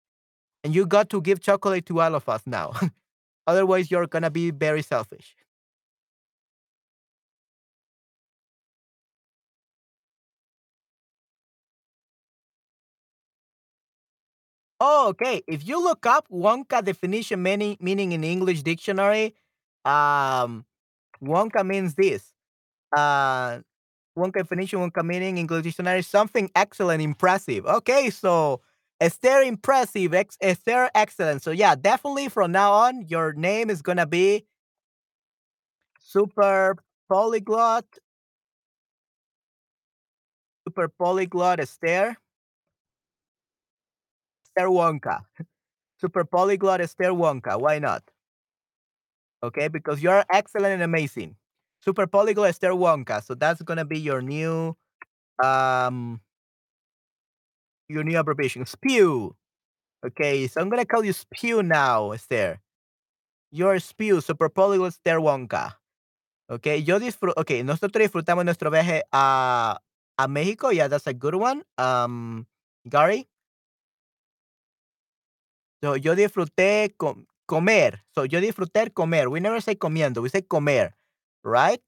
and 0.64 0.74
you 0.74 0.86
got 0.86 1.10
to 1.10 1.20
give 1.22 1.40
chocolate 1.40 1.86
to 1.86 2.00
all 2.00 2.14
of 2.14 2.28
us 2.28 2.42
now. 2.46 2.74
Otherwise, 3.48 3.90
you're 3.90 4.06
gonna 4.08 4.30
be 4.30 4.50
very 4.52 4.82
selfish. 4.82 5.36
Oh, 14.80 15.08
okay. 15.10 15.42
If 15.46 15.66
you 15.66 15.82
look 15.82 16.06
up 16.06 16.26
Wonka 16.30 16.82
definition 16.84 17.42
meaning 17.42 17.76
meaning 17.80 18.12
in 18.12 18.24
English 18.24 18.62
dictionary, 18.62 19.34
um, 19.84 20.64
Wonka 21.22 21.66
means 21.66 21.94
this. 21.94 22.32
Uh, 22.96 23.60
Wonka 24.18 24.34
definition, 24.42 24.80
Wonka 24.80 25.04
meaning 25.04 25.38
English 25.38 25.64
dictionary, 25.64 26.02
something 26.02 26.50
excellent, 26.56 27.02
impressive. 27.02 27.66
Okay, 27.66 28.10
so 28.10 28.60
Esther 29.00 29.42
impressive, 29.42 30.14
ex- 30.14 30.38
Esther 30.40 30.90
excellent. 30.94 31.42
So 31.42 31.50
yeah, 31.52 31.74
definitely 31.76 32.28
from 32.28 32.52
now 32.52 32.72
on, 32.72 33.06
your 33.08 33.34
name 33.34 33.70
is 33.70 33.82
gonna 33.82 34.06
be 34.06 34.44
super 36.00 36.74
polyglot, 37.08 37.86
super 40.66 40.88
polyglot 40.88 41.60
Esther, 41.60 42.16
Esther 44.56 44.68
Wonka, 44.68 45.24
super 46.00 46.24
polyglot 46.24 46.80
Esther 46.80 47.12
Wonka. 47.12 47.60
Why 47.60 47.78
not? 47.78 48.02
Okay, 49.42 49.68
because 49.68 50.02
you're 50.02 50.24
excellent 50.30 50.74
and 50.74 50.82
amazing. 50.82 51.36
Super 51.80 52.06
polyglot 52.06 52.50
Esther 52.50 52.72
Wonka. 52.72 53.24
So 53.24 53.34
that's 53.34 53.62
gonna 53.62 53.84
be 53.84 53.98
your 53.98 54.20
new 54.20 54.76
um 55.42 56.20
your 57.88 58.04
new 58.04 58.18
abbreviation. 58.18 58.66
Spew. 58.66 59.34
Okay, 60.04 60.46
so 60.46 60.60
I'm 60.60 60.68
gonna 60.68 60.84
call 60.84 61.04
you 61.04 61.12
Spew 61.12 61.62
now, 61.62 62.12
Esther. 62.12 62.60
You're 63.52 63.78
Spew, 63.78 64.20
super 64.20 64.48
polyglot 64.48 64.88
Esther 64.88 65.20
Wonka. 65.20 65.74
Okay, 66.50 66.78
yo 66.78 66.98
disfruto, 66.98 67.32
okay, 67.38 67.62
nosotros 67.62 68.02
disfrutamos 68.02 68.44
nuestro 68.44 68.70
viaje 68.70 69.02
a, 69.12 69.78
a 70.18 70.26
México. 70.28 70.74
Yeah, 70.74 70.88
that's 70.88 71.06
a 71.06 71.14
good 71.14 71.36
one. 71.36 71.62
Um, 71.78 72.46
Gary. 72.88 73.29
So, 75.82 75.96
yo 75.96 76.14
disfruté 76.14 76.94
com- 76.96 77.26
comer. 77.46 78.04
So, 78.14 78.24
yo 78.24 78.40
disfruté 78.40 78.92
comer. 78.92 79.28
We 79.28 79.40
never 79.40 79.60
say 79.60 79.76
comiendo, 79.76 80.22
we 80.22 80.28
say 80.28 80.42
comer, 80.42 80.94
right? 81.42 81.80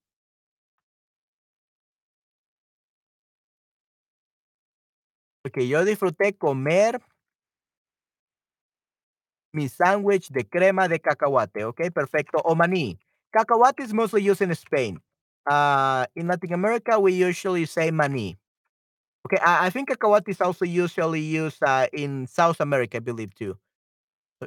Okay, 5.46 5.66
yo 5.68 5.84
disfruté 5.84 6.34
comer 6.36 7.00
mi 9.52 9.68
sándwich 9.68 10.28
de 10.30 10.44
crema 10.44 10.88
de 10.88 10.98
cacahuate. 10.98 11.64
Okay, 11.64 11.90
perfecto. 11.90 12.40
O 12.44 12.54
maní. 12.54 12.98
Cacahuate 13.32 13.82
is 13.82 13.92
mostly 13.94 14.22
used 14.22 14.42
in 14.42 14.54
Spain. 14.54 15.00
Uh, 15.50 16.06
in 16.14 16.28
Latin 16.28 16.52
America, 16.54 16.98
we 17.00 17.12
usually 17.12 17.64
say 17.66 17.90
maní. 17.90 18.36
Okay, 19.26 19.42
I, 19.44 19.66
I 19.66 19.70
think 19.70 19.90
cacahuate 19.90 20.28
is 20.28 20.40
also 20.40 20.64
usually 20.64 21.20
used 21.20 21.62
uh, 21.64 21.88
in 21.92 22.26
South 22.26 22.60
America, 22.60 22.98
I 22.98 23.00
believe 23.00 23.34
too. 23.34 23.56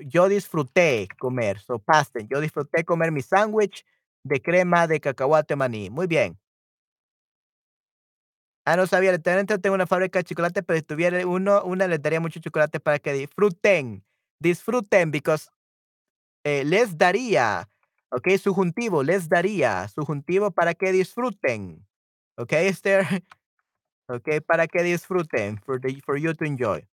Yo 0.02 0.30
disfruté 0.30 1.08
comer, 1.20 1.60
so 1.60 1.80
past 1.80 2.14
tense. 2.14 2.28
Yo 2.32 2.42
disfruté 2.42 2.84
comer 2.86 3.12
mi 3.12 3.22
sándwich 3.22 3.86
de 4.24 4.42
crema 4.42 4.88
de 4.88 5.00
cacahuate 5.00 5.56
maní. 5.56 5.90
Muy 5.90 6.08
bien. 6.08 6.38
Ah, 8.66 8.76
no 8.78 8.88
sabía, 8.88 9.12
literalmente 9.12 9.60
tengo 9.60 9.76
una 9.76 9.86
fábrica 9.86 10.20
de 10.20 10.24
chocolate, 10.24 10.64
pero 10.64 10.78
si 10.80 10.84
tuviera 10.84 11.26
uno, 11.28 11.64
una 11.64 11.88
les 11.88 12.02
daría 12.02 12.20
mucho 12.20 12.40
chocolate 12.40 12.80
para 12.80 12.98
que 12.98 13.14
disfruten. 13.14 14.04
Disfruten, 14.40 15.12
because 15.12 15.50
eh, 16.44 16.64
les 16.66 16.98
daría, 16.98 17.70
ok, 18.12 18.30
subjuntivo, 18.38 19.04
les 19.04 19.30
daría, 19.30 19.88
subjuntivo 19.88 20.52
para 20.52 20.74
que 20.74 20.92
disfruten. 20.92 21.86
Ok, 22.38 22.54
Esther, 22.54 23.06
ok, 24.10 24.42
para 24.48 24.68
que 24.68 24.84
disfruten, 24.84 25.60
for 25.64 25.80
you 26.18 26.34
to 26.34 26.46
enjoy. 26.46 26.88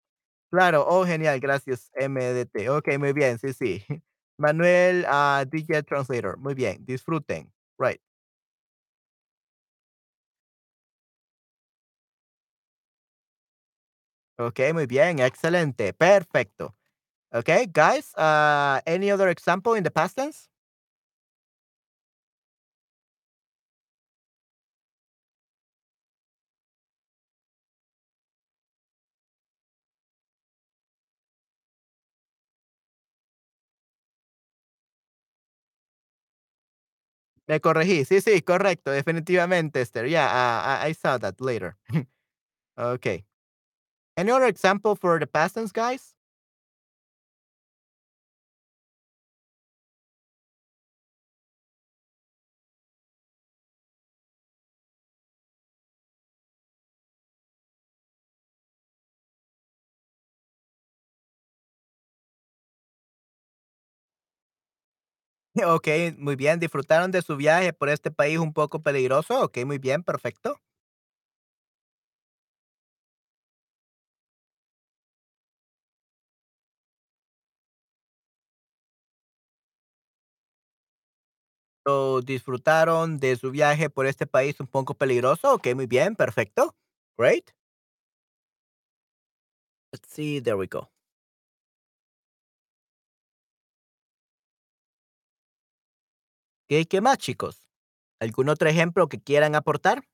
Claro, 0.50 0.84
oh, 0.88 1.04
genial, 1.06 1.38
gracias, 1.38 1.90
MDT. 1.94 2.68
Ok, 2.70 2.88
muy 2.98 3.12
bien, 3.12 3.38
sí, 3.38 3.52
sí. 3.52 3.84
Manuel, 4.36 5.04
uh, 5.08 5.44
DJ 5.48 5.82
Translator, 5.84 6.38
muy 6.38 6.54
bien, 6.54 6.84
disfruten, 6.84 7.52
right. 7.78 8.00
Ok, 14.38 14.60
muy 14.72 14.86
bien, 14.86 15.18
excelente, 15.18 15.92
perfecto. 15.92 16.74
Okay, 17.32 17.66
guys, 17.72 18.12
uh, 18.16 18.80
any 18.86 19.10
other 19.12 19.28
example 19.30 19.74
in 19.76 19.84
the 19.84 19.90
past 19.90 20.16
tense? 20.16 20.48
Me 37.50 37.60
corregí. 37.60 38.04
Sí, 38.04 38.20
sí, 38.20 38.42
correcto, 38.42 38.92
definitivamente, 38.92 39.80
Esther. 39.80 40.06
Yeah, 40.06 40.80
I 40.86 40.94
saw 40.94 41.18
that 41.18 41.40
later. 41.40 41.76
okay. 42.78 43.24
Any 44.16 44.30
other 44.30 44.46
example 44.46 44.94
for 44.94 45.18
the 45.18 45.26
past 45.26 45.56
tense, 45.56 45.72
guys? 45.72 46.14
Okey, 65.56 66.12
muy 66.18 66.36
bien. 66.36 66.60
¿Disfrutaron 66.60 67.10
de 67.10 67.22
su 67.22 67.36
viaje 67.36 67.72
por 67.72 67.88
este 67.88 68.10
país 68.10 68.38
un 68.38 68.52
poco 68.52 68.82
peligroso? 68.82 69.42
Okey, 69.42 69.64
muy 69.64 69.78
bien, 69.78 70.02
perfecto. 70.04 70.60
So, 81.86 82.20
¿disfrutaron 82.22 83.18
de 83.18 83.36
su 83.36 83.50
viaje 83.50 83.88
por 83.90 84.06
este 84.06 84.26
país 84.26 84.60
un 84.60 84.66
poco 84.66 84.94
peligroso? 84.94 85.54
Okey, 85.54 85.74
muy 85.74 85.86
bien, 85.86 86.14
perfecto. 86.16 86.74
Great. 87.16 87.50
Let's 89.92 90.08
see, 90.12 90.40
there 90.40 90.56
we 90.56 90.66
go. 90.66 90.88
¿Qué 96.70 96.86
qué 96.86 97.00
más, 97.00 97.18
chicos? 97.18 97.66
¿Algún 98.20 98.48
otro 98.48 98.68
ejemplo 98.68 99.08
que 99.08 99.20
quieran 99.20 99.56
aportar? 99.56 100.04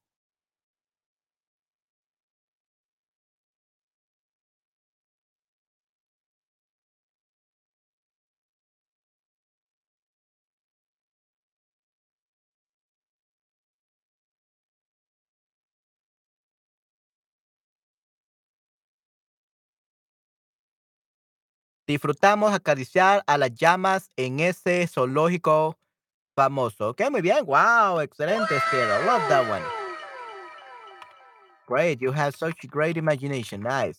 Disfrutamos 21.87 22.53
acariciar 22.53 23.23
a 23.27 23.39
las 23.39 23.55
llamas 23.55 24.11
en 24.17 24.41
ese 24.41 24.87
zoológico 24.89 25.79
famoso. 26.37 26.91
Okey, 26.91 27.11
muy 27.11 27.23
bien. 27.23 27.45
Wow, 27.47 28.01
excelente, 28.01 28.57
Esther. 28.57 28.89
I 28.89 29.07
love 29.07 29.23
that 29.29 29.49
one. 29.49 29.63
Great, 31.67 32.01
you 32.01 32.13
have 32.13 32.37
such 32.37 32.67
great 32.69 32.97
imagination. 32.97 33.61
Nice. 33.63 33.99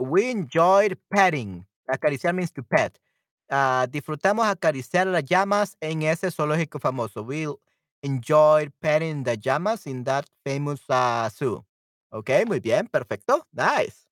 We 0.00 0.30
enjoyed 0.30 0.98
petting. 1.12 1.66
Acariciar 1.88 2.34
means 2.34 2.50
to 2.52 2.62
pet. 2.62 2.98
Ah, 3.50 3.86
disfrutamos 3.88 4.46
acariciar 4.46 5.06
las 5.06 5.24
llamas 5.24 5.76
en 5.80 6.02
ese 6.02 6.30
zoológico 6.30 6.80
famoso. 6.80 7.24
We 7.24 7.46
enjoyed 8.02 8.72
petting 8.80 9.24
the 9.24 9.36
llamas 9.36 9.86
in 9.86 10.04
that 10.04 10.26
famous, 10.44 10.80
ah, 10.88 11.28
zoo. 11.32 11.64
Okey, 12.12 12.44
muy 12.46 12.60
bien, 12.60 12.88
perfecto. 12.88 13.46
Nice. 13.52 14.07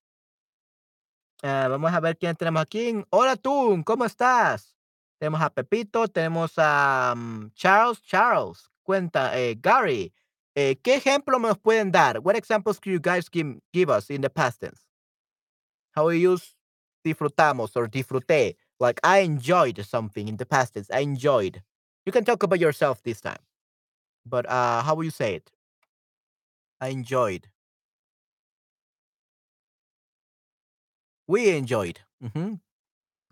Ah, 1.43 1.67
vamos 1.69 1.93
a 1.93 1.99
ver 1.99 2.17
quién 2.17 2.35
tenemos 2.35 2.61
aquí. 2.63 3.03
Hola 3.11 3.35
tú, 3.35 3.81
¿cómo 3.85 4.05
estás? 4.05 4.75
Tenemos 5.19 5.41
a 5.41 5.49
Pepito, 5.49 6.07
tenemos 6.07 6.53
a, 6.57 7.13
mm, 7.15 7.51
Charles. 7.53 8.01
Charles, 8.01 8.69
cuenta, 8.83 9.37
eh, 9.39 9.55
Gary, 9.59 10.13
eh, 10.55 10.77
¿qué 10.81 10.95
ejemplo 10.95 11.37
nos 11.39 11.57
pueden 11.59 11.91
dar? 11.91 12.19
What 12.19 12.35
examples 12.35 12.79
could 12.79 12.91
you 12.93 12.99
guys 12.99 13.29
give 13.29 13.59
give 13.71 13.89
us 13.89 14.09
in 14.09 14.21
the 14.21 14.29
past 14.29 14.61
tense? 14.61 14.81
How 15.95 16.07
we 16.07 16.17
use 16.17 16.55
disfrutamos 17.05 17.75
or 17.75 17.87
disfruté. 17.87 18.55
Like 18.79 18.99
I 19.03 19.19
enjoyed 19.19 19.83
something 19.85 20.27
in 20.27 20.37
the 20.37 20.45
past 20.45 20.73
tense. 20.73 20.89
I 20.91 21.01
enjoyed. 21.01 21.61
You 22.05 22.11
can 22.11 22.25
talk 22.25 22.43
about 22.43 22.59
yourself 22.59 23.01
this 23.03 23.21
time. 23.21 23.41
But 24.25 24.47
uh 24.49 24.81
how 24.83 24.95
will 24.95 25.05
you 25.05 25.11
say 25.11 25.35
it? 25.35 25.51
I 26.81 26.89
enjoyed. 26.89 27.47
We 31.27 31.49
enjoyed. 31.57 31.99
Ujú. 32.21 32.59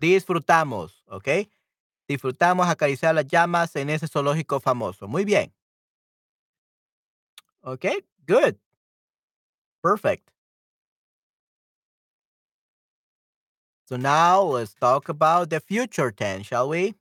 Disfrutamos, 0.00 1.04
¿ok? 1.08 1.28
Disfrutamos 2.08 2.68
acariciar 2.68 3.14
las 3.14 3.26
llamas 3.26 3.76
en 3.76 3.90
ese 3.90 4.08
zoológico 4.08 4.60
famoso. 4.60 5.08
Muy 5.08 5.24
bien. 5.24 5.52
Okay, 7.64 8.00
good. 8.26 8.56
Perfect. 9.82 10.30
So 13.86 13.96
now 13.96 14.42
let's 14.42 14.74
talk 14.74 15.08
about 15.08 15.48
the 15.48 15.60
future 15.60 16.10
tense, 16.10 16.46
shall 16.46 16.68
we? 16.68 16.94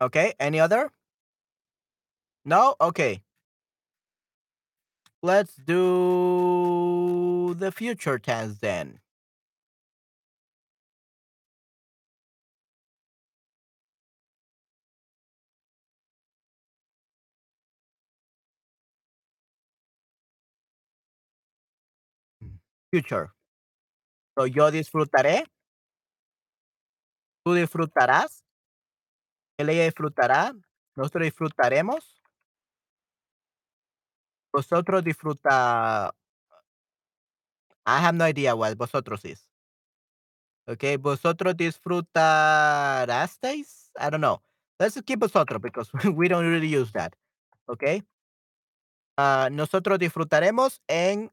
Okay, 0.00 0.34
any 0.38 0.60
other? 0.60 0.90
No? 2.44 2.76
Okay. 2.80 3.22
Let's 5.22 5.54
do 5.56 7.54
the 7.58 7.72
future 7.72 8.18
tense 8.18 8.58
then. 8.58 9.00
Future. 22.92 23.32
So 24.38 24.46
yo 24.46 24.70
disfrutaré. 24.70 25.44
Tú 27.44 27.54
disfrutarás. 27.54 28.43
Él, 29.58 29.68
ella 29.68 29.84
disfrutará. 29.84 30.54
Nosotros 30.96 31.24
disfrutaremos. 31.24 32.20
Vosotros 34.52 35.02
disfruta 35.02 36.14
I 37.86 38.00
have 38.00 38.16
no 38.16 38.24
idea 38.24 38.54
what 38.54 38.78
vosotros 38.78 39.22
is. 39.24 39.48
Okay, 40.66 40.96
vosotros 40.96 41.54
disfrutarasteis? 41.56 43.90
I 43.98 44.10
don't 44.10 44.22
know. 44.22 44.40
Let's 44.78 45.00
keep 45.02 45.18
vosotros 45.20 45.60
because 45.60 45.90
we 46.14 46.28
don't 46.28 46.46
really 46.46 46.68
use 46.68 46.92
that. 46.92 47.14
Okay. 47.68 48.02
Ah, 49.18 49.48
nosotros 49.52 49.98
disfrutaremos 49.98 50.80
en 50.88 51.30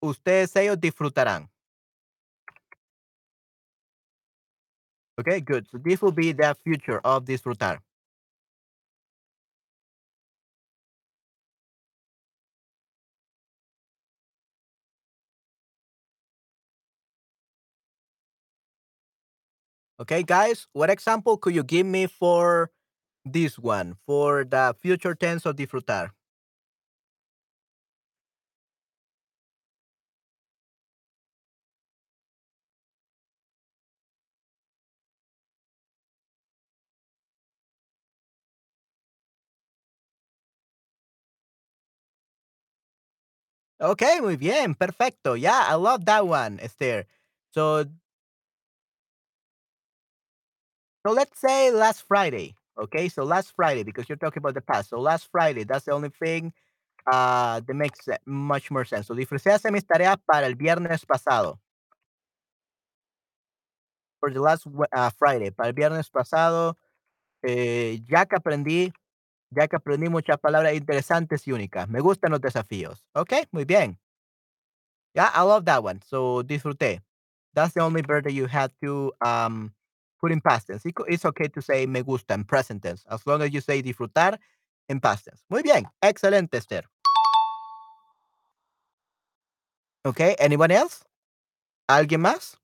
ustedes, 0.00 0.56
ellos 0.56 0.80
disfrutarán. 0.80 1.51
Okay, 5.22 5.40
good. 5.40 5.66
So 5.70 5.78
this 5.78 6.02
will 6.02 6.12
be 6.12 6.32
the 6.32 6.54
future 6.64 7.00
of 7.04 7.24
this 7.26 7.40
disfrutar. 7.40 7.78
Okay, 20.00 20.22
guys, 20.22 20.66
what 20.72 20.90
example 20.90 21.36
could 21.36 21.54
you 21.54 21.62
give 21.62 21.86
me 21.86 22.06
for 22.06 22.70
this 23.24 23.58
one, 23.58 23.96
for 24.06 24.44
the 24.44 24.74
future 24.80 25.14
tense 25.14 25.46
of 25.46 25.56
disfrutar? 25.56 26.10
Okay, 43.82 44.20
muy 44.20 44.36
bien, 44.36 44.74
perfecto. 44.76 45.34
Yeah, 45.34 45.64
I 45.68 45.74
love 45.74 46.04
that 46.04 46.26
one, 46.26 46.60
Esther. 46.60 47.04
So, 47.52 47.84
so 51.06 51.12
let's 51.12 51.40
say 51.40 51.70
last 51.70 52.04
Friday. 52.06 52.54
Okay, 52.78 53.08
so 53.08 53.24
last 53.24 53.52
Friday 53.54 53.82
because 53.82 54.08
you're 54.08 54.16
talking 54.16 54.40
about 54.40 54.54
the 54.54 54.60
past. 54.62 54.90
So 54.90 55.00
last 55.00 55.28
Friday, 55.30 55.64
that's 55.64 55.84
the 55.84 55.92
only 55.92 56.10
thing 56.10 56.52
uh, 57.12 57.60
that 57.66 57.74
makes 57.74 58.08
much 58.26 58.70
more 58.70 58.84
sense. 58.84 59.08
So 59.08 59.14
disfruté 59.14 59.52
hacer 59.52 59.72
mis 59.72 59.84
tareas 59.84 60.18
para 60.30 60.46
el 60.46 60.54
viernes 60.56 61.04
pasado. 61.06 61.58
For 64.20 64.30
the 64.30 64.40
last 64.40 64.66
uh, 64.92 65.10
Friday, 65.10 65.50
para 65.50 65.68
el 65.70 65.74
viernes 65.74 66.08
pasado, 66.08 66.76
eh, 67.44 68.00
ya 68.08 68.26
que 68.26 68.36
aprendí, 68.36 68.92
ya 69.54 69.68
que 69.68 69.76
aprendí 69.76 70.08
muchas 70.08 70.38
palabras 70.38 70.74
interesantes 70.74 71.46
y 71.46 71.52
únicas. 71.52 71.88
Me 71.88 72.00
gustan 72.00 72.32
los 72.32 72.40
desafíos. 72.40 73.04
Okay, 73.14 73.44
muy 73.52 73.64
bien. 73.64 73.98
Yeah, 75.14 75.30
I 75.34 75.42
love 75.42 75.64
that 75.66 75.82
one. 75.82 76.00
So 76.04 76.42
disfruté. 76.42 77.00
That's 77.54 77.74
the 77.74 77.80
only 77.80 78.02
verb 78.02 78.24
that 78.24 78.32
you 78.32 78.46
had 78.46 78.72
to 78.82 79.12
um 79.20 79.74
put 80.20 80.32
in 80.32 80.40
past 80.40 80.68
tense. 80.68 80.82
It's 80.86 81.24
okay 81.24 81.48
to 81.48 81.60
say 81.60 81.86
me 81.86 82.02
gusta 82.02 82.34
in 82.34 82.44
present 82.44 82.82
tense 82.82 83.04
as 83.10 83.26
long 83.26 83.42
as 83.42 83.52
you 83.52 83.60
say 83.60 83.82
disfrutar 83.82 84.38
in 84.88 85.00
past 85.00 85.26
tense. 85.26 85.42
Muy 85.50 85.62
bien. 85.62 85.86
Excelente, 86.02 86.56
Esther. 86.56 86.84
Okay, 90.04 90.34
anyone 90.40 90.72
else? 90.72 91.04
¿Alguien 91.88 92.22
más? 92.22 92.56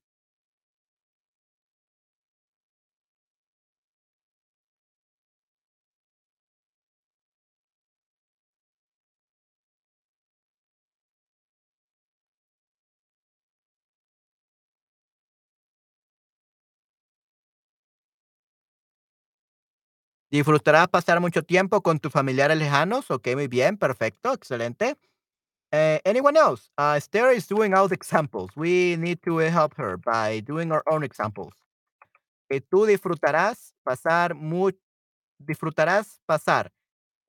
¿Disfrutarás 20.31 20.87
pasar 20.89 21.19
mucho 21.19 21.41
tiempo 21.43 21.81
con 21.81 21.99
tus 21.99 22.11
familiares 22.11 22.57
lejanos? 22.57 23.09
Okey, 23.09 23.35
muy 23.35 23.47
bien, 23.47 23.77
perfecto, 23.77 24.31
excelente. 24.33 24.95
Eh, 25.71 26.01
anyone 26.05 26.37
else? 26.39 26.69
Uh, 26.77 26.95
Esther 26.97 27.31
is 27.33 27.47
doing 27.47 27.71
the 27.73 27.93
examples. 27.95 28.51
We 28.55 28.97
need 28.97 29.19
to 29.23 29.37
help 29.39 29.75
her 29.77 29.97
by 29.97 30.41
doing 30.41 30.71
our 30.71 30.83
own 30.87 31.03
examples. 31.03 31.53
Eh, 32.49 32.61
tú 32.61 32.85
disfrutarás 32.85 33.73
pasar 33.83 34.35
mu 34.35 34.71
disfrutarás 35.39 36.19
pasar. 36.27 36.71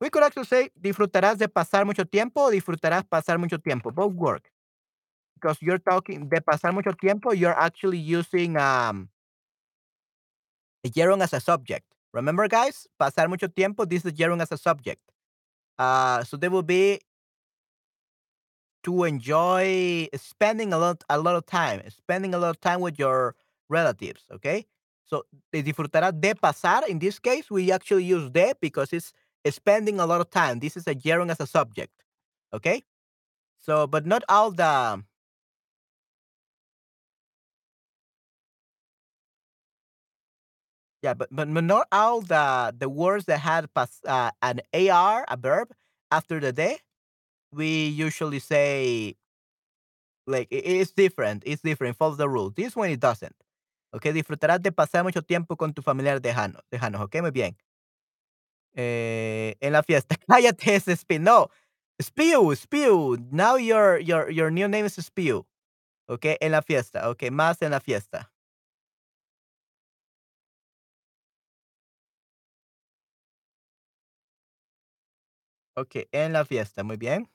We 0.00 0.10
could 0.10 0.24
actually 0.24 0.46
say 0.46 0.70
disfrutarás 0.80 1.38
de 1.38 1.48
pasar 1.48 1.86
mucho 1.86 2.04
tiempo 2.06 2.42
o 2.44 2.50
disfrutarás 2.50 3.04
pasar 3.04 3.38
mucho 3.38 3.58
tiempo. 3.58 3.90
Both 3.92 4.14
work. 4.14 4.50
Because 5.34 5.58
you're 5.62 5.80
talking 5.80 6.28
de 6.28 6.40
pasar 6.42 6.74
mucho 6.74 6.92
tiempo, 6.92 7.32
you're 7.32 7.56
actually 7.58 7.98
using 7.98 8.56
um 8.58 9.10
gerund 10.94 11.22
as 11.22 11.32
a 11.32 11.40
subject. 11.40 11.84
Remember, 12.12 12.48
guys? 12.48 12.86
Pasar 13.00 13.28
mucho 13.28 13.46
tiempo, 13.46 13.84
this 13.84 14.04
is 14.04 14.12
gerund 14.12 14.42
as 14.42 14.52
a 14.52 14.58
subject. 14.58 15.00
Uh, 15.78 16.24
so 16.24 16.36
there 16.36 16.50
will 16.50 16.62
be 16.62 17.00
to 18.82 19.04
enjoy 19.04 20.08
spending 20.14 20.72
a 20.72 20.78
lot 20.78 21.04
a 21.08 21.18
lot 21.18 21.36
of 21.36 21.46
time, 21.46 21.82
spending 21.90 22.34
a 22.34 22.38
lot 22.38 22.50
of 22.50 22.60
time 22.60 22.80
with 22.80 22.98
your 22.98 23.34
relatives, 23.68 24.24
okay? 24.32 24.66
So, 25.04 25.24
te 25.52 25.62
disfrutarás 25.62 26.18
de 26.20 26.34
pasar. 26.34 26.88
In 26.88 26.98
this 26.98 27.18
case, 27.18 27.50
we 27.50 27.72
actually 27.72 28.04
use 28.04 28.30
de 28.30 28.54
because 28.60 28.92
it's 28.92 29.12
spending 29.50 30.00
a 30.00 30.06
lot 30.06 30.20
of 30.20 30.30
time. 30.30 30.60
This 30.60 30.76
is 30.76 30.86
a 30.86 30.94
gerund 30.94 31.30
as 31.30 31.40
a 31.40 31.46
subject, 31.46 31.92
okay? 32.52 32.82
So, 33.58 33.86
but 33.86 34.06
not 34.06 34.24
all 34.28 34.50
the 34.50 35.02
Yeah, 41.02 41.14
but 41.14 41.28
but 41.32 41.48
not 41.48 41.86
all 41.92 42.20
the 42.20 42.74
the 42.76 42.88
words 42.88 43.24
that 43.24 43.40
had 43.40 43.72
pas 43.72 43.88
uh, 44.06 44.30
an 44.42 44.60
AR, 44.74 45.24
a 45.28 45.36
verb, 45.36 45.72
after 46.10 46.38
the 46.40 46.52
de, 46.52 46.76
we 47.52 47.88
usually 47.88 48.38
say 48.40 49.16
like 50.26 50.48
it's 50.50 50.92
different, 50.92 51.42
it's 51.46 51.62
different, 51.62 51.96
follows 51.96 52.18
the 52.18 52.28
rule. 52.28 52.50
This 52.50 52.76
one 52.76 52.90
it 52.90 53.00
doesn't. 53.00 53.34
Okey, 53.94 54.12
disfrutarás 54.12 54.62
de 54.62 54.70
pasar 54.72 55.02
mucho 55.04 55.20
tiempo 55.22 55.56
con 55.56 55.72
tus 55.72 55.84
familiares 55.84 56.22
lejano 56.22 56.60
lejanos, 56.72 57.00
okey, 57.02 57.22
muy 57.22 57.30
bien. 57.32 57.56
Eh, 58.74 59.56
en 59.60 59.72
la 59.72 59.82
fiesta. 59.82 60.16
Cállate, 60.28 60.74
ese 60.76 60.96
spi 60.96 61.18
no. 61.18 61.48
Spew, 62.00 62.54
spew. 62.54 63.16
Now 63.30 63.56
your 63.56 63.98
your 63.98 64.30
your 64.30 64.50
new 64.50 64.68
name 64.68 64.86
is 64.86 64.94
Spew. 64.94 65.44
Okey, 66.08 66.38
en 66.40 66.52
la 66.52 66.62
fiesta. 66.62 67.10
Okey, 67.10 67.30
más 67.30 67.62
en 67.62 67.72
la 67.72 67.80
fiesta. 67.80 68.29
Okey, 75.80 76.08
en 76.12 76.32
la 76.34 76.44
fiesta, 76.44 76.82
muy 76.84 76.96
bien. 76.98 77.26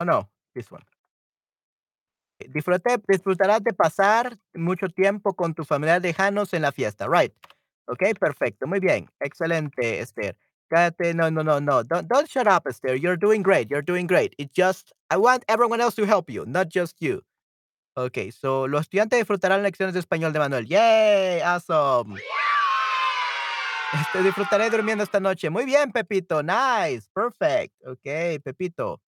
Oh, 0.00 0.04
no, 0.04 0.28
this 0.54 0.70
one. 0.70 0.84
Disfrute 2.40 2.98
disfrutarás 3.08 3.62
de 3.62 3.72
pasar 3.72 4.36
mucho 4.54 4.88
tiempo 4.88 5.34
con 5.34 5.54
tus 5.54 5.66
familiares 5.68 6.02
lejanos 6.02 6.52
en 6.52 6.62
la 6.62 6.72
fiesta, 6.72 7.06
right. 7.08 7.32
Okey, 7.86 8.14
perfecto, 8.14 8.66
muy 8.66 8.80
bien, 8.80 9.08
excelente, 9.20 10.00
Esther. 10.00 10.36
Cállate, 10.72 11.14
no, 11.14 11.30
no, 11.30 11.42
no, 11.42 11.58
no, 11.58 11.82
don't 11.82 12.08
don't 12.08 12.28
shut 12.28 12.46
up, 12.46 12.66
Esther, 12.66 12.94
you're 12.94 13.16
doing 13.16 13.42
great, 13.42 13.70
you're 13.70 13.82
doing 13.82 14.06
great. 14.06 14.34
It's 14.38 14.52
just 14.54 14.92
I 15.10 15.16
want 15.18 15.44
everyone 15.48 15.80
else 15.80 15.94
to 15.96 16.06
help 16.06 16.30
you, 16.30 16.44
not 16.46 16.68
just 16.68 16.96
you. 17.00 17.22
Ok, 17.96 18.32
so 18.32 18.66
los 18.66 18.82
estudiantes 18.82 19.18
disfrutarán 19.18 19.62
lecciones 19.62 19.94
de 19.94 20.00
español 20.00 20.32
de 20.32 20.40
Manuel. 20.40 20.66
Yay, 20.66 21.40
awesome. 21.42 22.16
Este, 23.92 24.22
disfrutaré 24.24 24.70
durmiendo 24.70 25.04
esta 25.04 25.20
noche. 25.20 25.50
Muy 25.50 25.64
bien, 25.64 25.92
Pepito, 25.92 26.42
nice, 26.42 27.08
perfect. 27.14 27.72
Ok, 27.86 28.42
Pepito. 28.42 29.00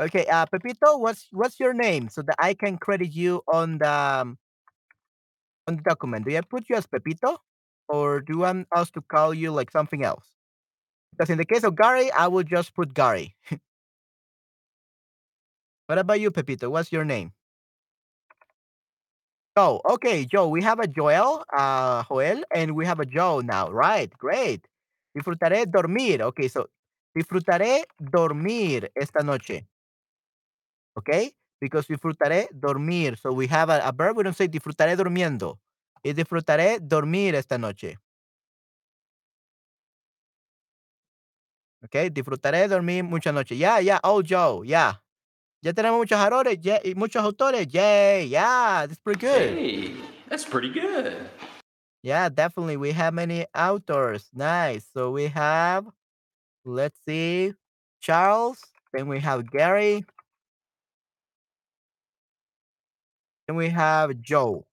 Okay, 0.00 0.24
uh, 0.32 0.46
Pepito, 0.46 0.96
what's 0.98 1.28
what's 1.32 1.60
your 1.60 1.74
name 1.74 2.08
so 2.08 2.22
that 2.22 2.36
I 2.38 2.54
can 2.54 2.78
credit 2.78 3.12
you 3.12 3.42
on 3.52 3.78
the 3.78 3.88
um, 3.88 4.38
on 5.68 5.76
the 5.76 5.82
document? 5.82 6.26
Do 6.26 6.34
I 6.36 6.40
put 6.40 6.64
you 6.70 6.76
as 6.76 6.86
Pepito, 6.86 7.36
or 7.88 8.20
do 8.20 8.32
you 8.32 8.38
want 8.40 8.66
us 8.74 8.90
to 8.92 9.02
call 9.02 9.34
you 9.34 9.52
like 9.52 9.70
something 9.70 10.02
else? 10.02 10.26
Because 11.12 11.30
in 11.30 11.38
the 11.38 11.44
case 11.44 11.64
of 11.64 11.76
Gary, 11.76 12.10
I 12.10 12.26
would 12.28 12.48
just 12.48 12.74
put 12.74 12.94
Gary. 12.94 13.36
What 15.86 15.98
about 15.98 16.20
you, 16.20 16.30
Pepito? 16.30 16.70
What's 16.70 16.90
your 16.92 17.04
name? 17.04 17.32
Joe. 19.56 19.80
Okay, 19.84 20.24
Joe. 20.24 20.48
We 20.48 20.62
have 20.62 20.80
a 20.80 20.86
Joel, 20.86 21.44
uh, 21.52 22.04
Joel, 22.08 22.42
and 22.54 22.74
we 22.74 22.86
have 22.86 23.00
a 23.00 23.06
Joe 23.06 23.40
now. 23.40 23.70
Right, 23.70 24.10
great. 24.16 24.66
Disfrutaré 25.16 25.70
dormir. 25.70 26.22
Okay, 26.22 26.48
so 26.48 26.68
disfrutaré 27.16 27.84
dormir 28.00 28.90
esta 28.96 29.22
noche. 29.22 29.66
Okay, 30.96 31.32
because 31.60 31.86
disfrutaré 31.86 32.48
dormir. 32.52 33.18
So 33.18 33.32
we 33.32 33.46
have 33.48 33.68
a, 33.68 33.80
a 33.86 33.92
verb. 33.92 34.16
We 34.16 34.22
don't 34.22 34.36
say 34.36 34.48
disfrutaré 34.48 34.96
durmiendo. 34.96 35.58
Y 36.02 36.14
disfrutaré 36.14 36.78
dormir 36.80 37.34
esta 37.34 37.58
noche. 37.58 37.98
Okay, 41.84 42.08
disfrutaré 42.10 42.68
dormir 42.68 43.02
mucha 43.02 43.32
noche. 43.32 43.54
Yeah, 43.54 43.78
yeah. 43.80 43.98
Oh, 44.04 44.22
Joe. 44.22 44.62
Yeah. 44.64 44.94
Ya 45.62 45.72
tenemos 45.72 45.98
muchos 45.98 46.18
autores. 46.18 46.58
Yeah, 46.62 46.80
y 46.84 46.94
muchos 46.94 47.22
autores. 47.24 47.66
Yay. 47.72 48.28
Yeah, 48.28 48.86
that's 48.86 48.98
pretty 49.00 49.20
good. 49.20 49.58
Hey, 49.58 49.94
that's 50.28 50.44
pretty 50.44 50.68
good. 50.68 51.28
Yeah, 52.02 52.28
definitely. 52.28 52.76
We 52.76 52.92
have 52.92 53.14
many 53.14 53.46
authors. 53.54 54.28
Nice. 54.34 54.86
So 54.92 55.10
we 55.10 55.26
have, 55.28 55.86
let's 56.64 56.98
see, 57.06 57.54
Charles. 58.00 58.60
Then 58.92 59.08
we 59.08 59.20
have 59.20 59.50
Gary. 59.50 60.04
Then 63.46 63.56
we 63.56 63.68
have 63.70 64.20
Joe. 64.20 64.66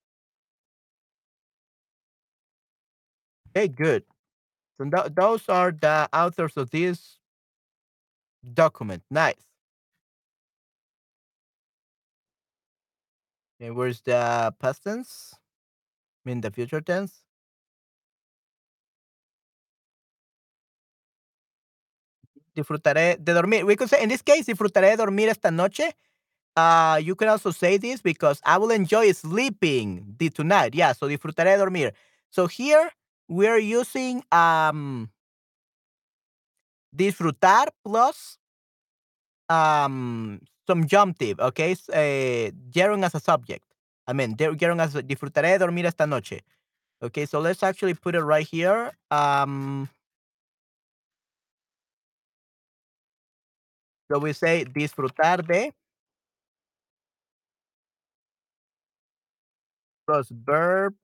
Okay, 3.55 3.67
good. 3.67 4.03
So 4.79 4.85
tho- 4.89 5.09
those 5.09 5.47
are 5.47 5.71
the 5.71 6.09
authors 6.11 6.57
of 6.57 6.71
this 6.71 7.19
document. 8.53 9.03
Nice. 9.09 9.45
And 13.59 13.75
where's 13.75 14.01
the 14.01 14.53
past 14.59 14.83
tense? 14.83 15.33
I 16.25 16.29
mean 16.29 16.41
the 16.41 16.51
future 16.51 16.81
tense. 16.81 17.23
Disfrutaré 22.55 23.17
de 23.19 23.33
dormir. 23.33 23.65
We 23.65 23.75
could 23.75 23.89
say 23.89 24.01
in 24.03 24.09
this 24.09 24.21
case, 24.21 24.45
disfrutaré 24.45 24.89
de 24.91 24.97
dormir 24.97 25.29
esta 25.29 25.51
noche. 25.51 25.95
Uh, 26.57 26.99
you 27.03 27.15
can 27.15 27.29
also 27.29 27.51
say 27.51 27.77
this 27.77 28.01
because 28.01 28.41
I 28.45 28.57
will 28.57 28.71
enjoy 28.71 29.11
sleeping 29.13 30.15
the 30.19 30.29
tonight. 30.29 30.75
Yeah, 30.75 30.93
so 30.93 31.07
disfrutaré 31.07 31.53
de 31.53 31.57
dormir. 31.57 31.93
So 32.31 32.47
here 32.47 32.91
we're 33.29 33.57
using 33.59 34.23
um 34.31 35.09
disfrutar 36.91 37.67
plus 37.83 38.37
um 39.49 40.39
subjunctive, 40.67 41.39
okay? 41.39 41.71
S- 41.71 41.89
eh, 41.91 42.51
as 43.03 43.15
a 43.15 43.19
subject. 43.19 43.65
I 44.07 44.13
mean, 44.13 44.35
der- 44.35 44.55
gerund 44.55 44.81
as 44.81 44.95
a, 44.95 45.01
disfrutaré 45.03 45.53
de 45.53 45.59
dormir 45.59 45.85
esta 45.85 46.05
noche. 46.05 46.41
Okay, 47.03 47.25
so 47.25 47.39
let's 47.39 47.63
actually 47.63 47.93
put 47.95 48.15
it 48.15 48.21
right 48.23 48.47
here. 48.47 48.91
Um, 49.11 49.89
so 54.11 54.19
we 54.19 54.33
say 54.33 54.65
disfrutar 54.65 55.41
de 55.47 55.71
plus 60.05 60.29
verb 60.31 60.95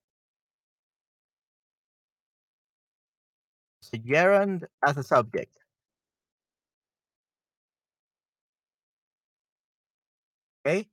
gerund 3.97 4.67
as 4.85 4.97
a 4.97 5.03
subject. 5.03 5.57
Okay. 10.65 10.87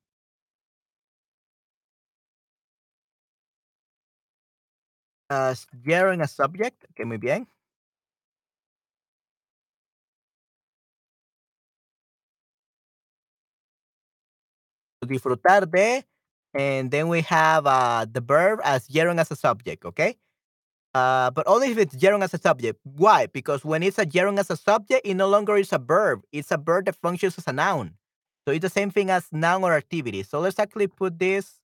As 5.31 5.67
gerund 5.85 6.23
as 6.23 6.33
subject. 6.33 6.85
Okay, 6.91 7.05
muy 7.05 7.19
bien. 7.19 7.47
Disfrutar 15.05 15.67
de, 15.69 16.05
and 16.55 16.91
then 16.91 17.09
we 17.09 17.23
have 17.23 17.67
uh, 17.67 18.07
the 18.11 18.21
verb 18.21 18.61
as 18.63 18.87
gerund 18.87 19.19
as 19.21 19.31
a 19.33 19.37
subject. 19.37 19.85
Okay. 19.85 20.17
Uh, 20.95 21.31
but 21.31 21.47
only 21.49 21.71
if 21.71 21.79
it's 21.79 21.97
gerund 21.97 22.23
as 22.23 22.35
a 22.35 22.39
subject. 22.39 22.79
Why? 22.85 23.27
Because 23.27 23.65
when 23.65 23.83
it's 23.83 23.99
a 23.99 24.05
gerund 24.05 24.39
as 24.39 24.51
a 24.51 24.57
subject, 24.57 25.07
it 25.07 25.15
no 25.15 25.29
longer 25.29 25.57
is 25.57 25.73
a 25.73 25.79
verb. 25.79 26.23
It's 26.33 26.51
a 26.51 26.59
verb 26.59 26.85
that 26.87 26.97
functions 26.97 27.39
as 27.39 27.47
a 27.49 27.53
noun. 27.53 27.95
So 28.47 28.53
it's 28.53 28.63
the 28.63 28.69
same 28.71 28.91
thing 28.91 29.09
as 29.11 29.27
noun 29.33 29.65
or 29.65 29.73
activity. 29.75 30.23
So 30.23 30.41
let's 30.41 30.59
actually 30.59 30.89
put 30.89 31.19
this 31.19 31.61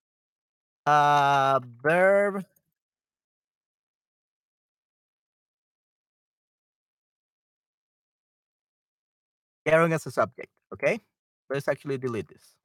uh, 0.87 1.61
verb 1.83 2.45
gerund 9.67 9.93
as 9.95 10.07
a 10.07 10.11
subject. 10.11 10.51
Okay, 10.73 11.01
let's 11.51 11.69
actually 11.69 11.99
delete 11.99 12.29
this. 12.29 12.58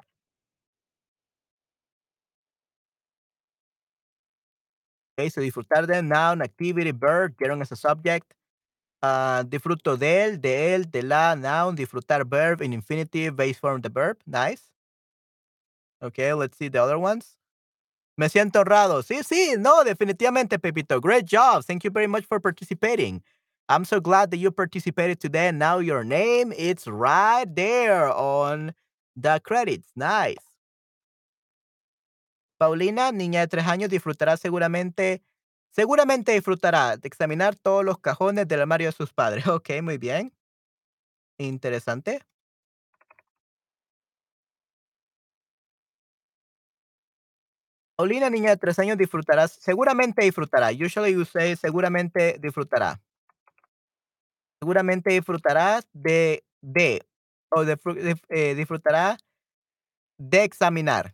Okay, 5.18 5.30
so 5.30 5.41
disfrutar 5.41 5.86
de 5.86 6.01
noun, 6.01 6.41
activity, 6.41 6.91
verb, 6.91 7.36
gerund 7.39 7.61
as 7.61 7.72
a 7.72 7.76
subject. 7.76 8.34
Uh, 9.01 9.43
disfruto 9.43 9.97
de 9.97 10.07
él, 10.26 10.41
de 10.41 10.74
él, 10.76 10.91
de 10.91 11.03
la, 11.03 11.36
noun, 11.36 11.76
disfrutar, 11.76 12.26
verb, 12.26 12.61
in 12.61 12.74
infinitive, 12.74 13.36
base 13.36 13.57
form 13.59 13.82
the 13.82 13.89
verb. 13.89 14.18
Nice. 14.26 14.70
Okay, 16.01 16.34
let's 16.34 16.57
see 16.57 16.68
the 16.68 16.82
other 16.82 16.97
ones. 16.97 17.38
Me 18.18 18.28
siento 18.30 18.59
honrado. 18.61 19.03
Sí, 19.03 19.24
sí, 19.24 19.55
no, 19.57 19.84
definitivamente, 19.84 20.59
Pepito. 20.59 20.99
Great 21.01 21.26
job. 21.26 21.64
Thank 21.66 21.84
you 21.84 21.91
very 21.91 22.07
much 22.07 22.26
for 22.26 22.39
participating. 22.39 23.24
I'm 23.70 23.86
so 23.86 23.99
glad 24.01 24.32
that 24.32 24.38
you 24.38 24.51
participated 24.51 25.20
today. 25.20 25.51
Now 25.51 25.80
your 25.80 26.03
name 26.03 26.53
it's 26.57 26.88
right 26.88 27.47
there 27.55 28.11
on 28.14 28.74
the 29.16 29.39
credits. 29.43 29.89
Nice. 29.95 30.53
Paulina, 32.64 33.11
niña 33.11 33.41
de 33.41 33.49
tres 33.49 33.68
años, 33.68 33.89
disfrutará 33.89 34.38
seguramente, 34.38 35.22
seguramente 35.72 36.32
disfrutará 36.32 36.95
de 36.95 37.09
examinar 37.09 37.57
todos 37.57 37.84
los 37.84 37.97
cajones 37.99 38.47
del 38.47 38.61
armario 38.61 38.88
de 38.88 38.93
sus 38.93 39.11
padres. 39.11 39.43
Ok, 39.47 39.70
muy 39.82 39.97
bien. 39.97 40.34
Interesante. 41.38 42.22
Paulina, 47.97 48.30
niña 48.30 48.51
de 48.51 48.57
tres 48.57 48.80
años, 48.80 48.97
disfrutará, 48.97 49.49
seguramente 49.49 50.24
disfrutará. 50.24 50.70
Usually 50.72 51.11
you 51.11 51.26
say 51.26 51.57
seguramente 51.57 52.38
disfrutará. 52.39 53.01
Seguramente 54.61 55.09
disfrutarás 55.11 55.86
de, 55.91 56.45
de, 56.61 57.05
o 57.49 57.66
de- 57.66 57.78
eh, 58.30 58.55
disfrutará 58.55 59.18
de 60.18 60.43
examinar. 60.45 61.14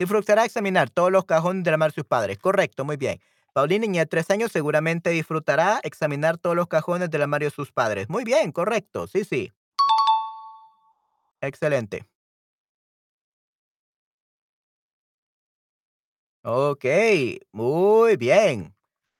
Disfrutará 0.00 0.46
examinar 0.46 0.88
todos 0.88 1.12
los 1.12 1.26
cajones 1.26 1.62
del 1.62 1.74
armario 1.74 1.90
de 1.92 1.96
sus 1.96 2.06
padres. 2.06 2.38
Correcto, 2.38 2.86
muy 2.86 2.96
bien. 2.96 3.20
Paulina, 3.52 3.82
niña 3.82 4.00
de 4.00 4.06
tres 4.06 4.30
años, 4.30 4.50
seguramente 4.50 5.10
disfrutará 5.10 5.78
examinar 5.82 6.38
todos 6.38 6.56
los 6.56 6.68
cajones 6.68 7.10
del 7.10 7.20
armario 7.20 7.50
de 7.50 7.54
sus 7.54 7.70
padres. 7.70 8.08
Muy 8.08 8.24
bien, 8.24 8.50
correcto. 8.50 9.06
Sí, 9.06 9.24
sí. 9.24 9.52
Excelente. 11.42 12.06
Ok, 16.44 16.86
muy 17.52 18.16
bien. 18.16 18.74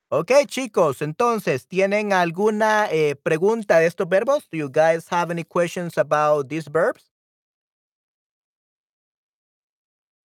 Ok, 0.09 0.33
chicos, 0.47 1.03
entonces, 1.03 1.67
¿tienen 1.69 2.15
alguna 2.15 2.89
eh, 2.91 3.17
pregunta 3.17 3.79
de 3.81 3.87
estos 3.87 4.09
verbos? 4.09 4.49
Do 4.51 4.59
you 4.59 4.71
guys 4.71 5.07
have 5.13 5.31
any 5.31 5.45
questions 5.45 5.99
about 5.99 6.49
these 6.49 6.71
verbs? 6.71 7.10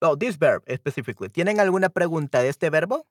Oh, 0.02 0.16
this 0.16 0.38
verb 0.38 0.64
specifically. 0.70 1.30
¿Tienen 1.30 1.60
alguna 1.60 1.90
pregunta 1.90 2.42
de 2.42 2.50
este 2.50 2.70
verbo? 2.70 3.06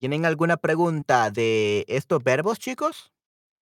¿Tienen 0.00 0.24
alguna 0.24 0.56
pregunta 0.56 1.30
de 1.30 1.84
estos 1.88 2.22
verbos, 2.22 2.58
chicos? 2.60 3.12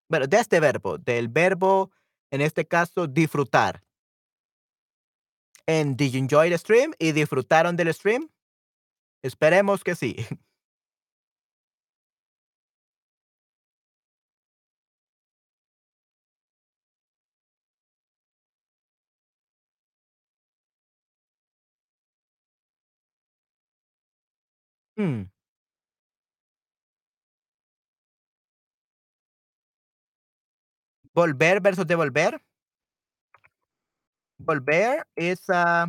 Bueno, 0.09 0.27
de 0.27 0.37
este 0.39 0.59
verbo, 0.59 0.97
del 0.97 1.29
verbo, 1.29 1.91
en 2.31 2.41
este 2.41 2.67
caso, 2.67 3.07
disfrutar. 3.07 3.83
And 5.67 5.97
did 5.97 6.11
you 6.13 6.19
enjoy 6.19 6.49
the 6.49 6.57
stream? 6.57 6.93
¿Y 6.99 7.11
disfrutaron 7.11 7.75
del 7.75 7.93
stream? 7.93 8.29
Esperemos 9.27 9.83
que 9.83 9.95
sí. 9.95 10.15
Hmm, 24.97 25.21
Volver 31.13 31.59
versus 31.61 31.87
devolver. 31.87 32.39
Volver 34.39 35.03
is 35.15 35.47
uh, 35.49 35.87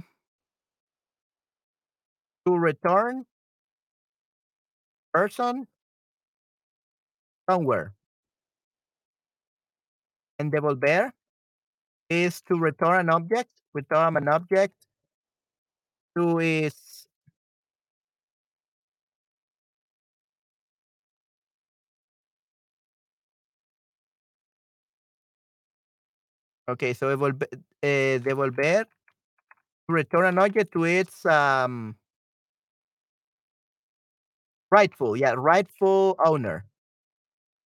to 2.49 2.57
return 2.57 3.27
person 5.13 5.67
somewhere. 7.49 7.93
And 10.39 10.51
devolver 10.53 11.11
is 12.09 12.41
to 12.43 12.57
return 12.57 13.01
an 13.01 13.11
object, 13.11 13.51
return 13.75 14.17
an 14.17 14.29
object 14.29 14.75
to 16.17 16.39
its 16.41 17.07
okay, 26.69 26.95
so 26.95 27.15
devolver, 27.15 27.47
eh, 27.83 28.19
devolver 28.19 28.85
to 28.85 29.93
return 29.93 30.27
an 30.27 30.39
object 30.39 30.73
to 30.73 30.85
its 30.85 31.27
um 31.27 31.97
rightful, 34.71 35.17
yeah, 35.17 35.35
rightful 35.37 36.17
owner. 36.25 36.65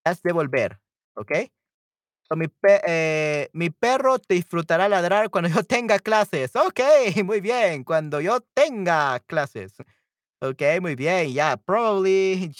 That's 0.04 0.20
devolver, 0.20 0.76
okay? 1.18 1.50
So 2.28 2.36
mi, 2.36 2.46
pe- 2.48 2.82
eh, 2.86 3.48
mi 3.54 3.70
perro 3.70 4.18
disfrutará 4.18 4.88
ladrar 4.88 5.30
cuando 5.30 5.50
yo 5.50 5.62
tenga 5.68 5.98
clases. 6.00 6.56
Ok, 6.56 6.80
muy 7.24 7.40
bien, 7.40 7.84
cuando 7.84 8.20
yo 8.20 8.40
tenga 8.54 9.20
clases. 9.26 9.74
Ok, 10.42 10.62
muy 10.82 10.96
bien. 10.96 11.30
Yeah, 11.32 11.56
probably 11.56 12.52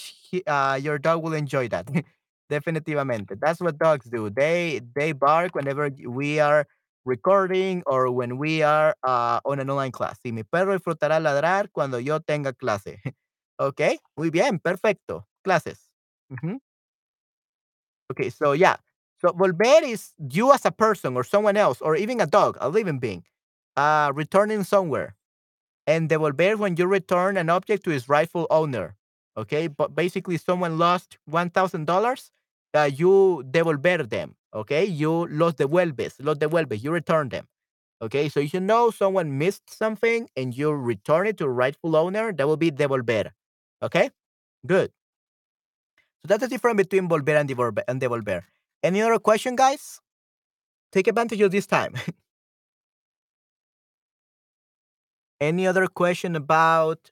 uh, 0.47 0.79
your 0.81 0.99
dog 0.99 1.23
will 1.23 1.33
enjoy 1.35 1.69
that. 1.69 1.87
Definitivamente. 2.49 3.35
That's 3.39 3.61
what 3.61 3.77
dogs 3.79 4.07
do. 4.09 4.29
They 4.29 4.81
they 4.95 5.13
bark 5.13 5.55
whenever 5.55 5.89
we 6.07 6.39
are 6.39 6.67
recording 7.05 7.83
or 7.87 8.11
when 8.11 8.37
we 8.37 8.63
are 8.63 8.95
uh, 9.03 9.39
on 9.45 9.59
an 9.59 9.69
online 9.69 9.91
class. 9.93 10.19
Mi 10.25 10.43
perro 10.43 10.77
disfrutará 10.77 11.19
ladrar 11.19 11.69
cuando 11.73 11.99
yo 11.99 12.19
tenga 12.19 12.53
clase. 12.53 12.99
ok, 13.67 13.81
muy 14.15 14.29
bien, 14.29 14.59
perfecto. 14.59 15.27
Clases. 15.43 15.89
Ujú. 16.29 16.59
Okay, 18.11 18.29
so 18.29 18.51
yeah. 18.53 18.77
So 19.21 19.29
volver 19.31 19.83
is 19.83 20.11
you 20.29 20.51
as 20.53 20.65
a 20.65 20.71
person 20.71 21.15
or 21.15 21.23
someone 21.23 21.57
else 21.57 21.81
or 21.81 21.95
even 21.95 22.19
a 22.21 22.27
dog, 22.27 22.57
a 22.59 22.69
living 22.69 22.99
being, 22.99 23.23
uh, 23.75 24.11
returning 24.13 24.63
somewhere. 24.63 25.15
And 25.87 26.09
devolver 26.09 26.57
when 26.57 26.77
you 26.77 26.87
return 26.87 27.37
an 27.37 27.49
object 27.49 27.83
to 27.85 27.91
its 27.91 28.09
rightful 28.09 28.47
owner. 28.51 28.95
Okay, 29.37 29.67
but 29.67 29.95
basically 29.95 30.37
someone 30.37 30.77
lost 30.79 31.17
one 31.25 31.49
thousand 31.49 31.85
dollars, 31.85 32.31
uh, 32.75 32.89
you 32.93 33.43
devolver 33.51 34.09
them. 34.09 34.35
Okay, 34.53 34.85
you 34.85 35.27
los 35.29 35.53
devuelves, 35.55 36.15
los 36.19 36.37
devuelves, 36.37 36.83
you 36.83 36.91
return 36.91 37.29
them. 37.29 37.47
Okay, 38.01 38.29
so 38.29 38.41
if 38.41 38.53
you 38.53 38.59
know 38.61 38.91
someone 38.91 39.37
missed 39.37 39.69
something 39.69 40.29
and 40.37 40.55
you 40.57 40.71
return 40.73 41.27
it 41.27 41.37
to 41.39 41.49
rightful 41.49 41.95
owner, 41.95 42.33
that 42.33 42.47
will 42.47 42.57
be 42.57 42.71
devolver. 42.71 43.31
Okay, 43.83 44.09
good. 44.65 44.91
So 46.23 46.27
that's 46.29 46.41
the 46.41 46.47
difference 46.47 46.77
between 46.77 47.09
volver 47.09 47.37
and 47.39 47.49
devolver. 47.49 47.83
And 47.87 48.01
devolver. 48.01 48.43
Any 48.81 49.01
other 49.01 49.19
question, 49.19 49.55
guys? 49.55 49.99
Take 50.91 51.07
advantage 51.07 51.41
of 51.41 51.51
this 51.51 51.67
time. 51.67 51.95
Any 55.41 55.67
other 55.67 55.87
question 55.87 56.35
about 56.35 57.11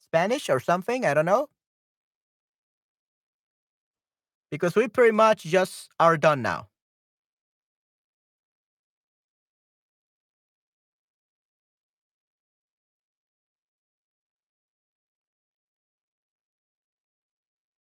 Spanish 0.00 0.48
or 0.48 0.60
something? 0.60 1.04
I 1.04 1.14
don't 1.14 1.26
know. 1.26 1.48
Because 4.50 4.74
we 4.76 4.88
pretty 4.88 5.12
much 5.12 5.42
just 5.44 5.90
are 6.00 6.16
done 6.16 6.42
now. 6.42 6.69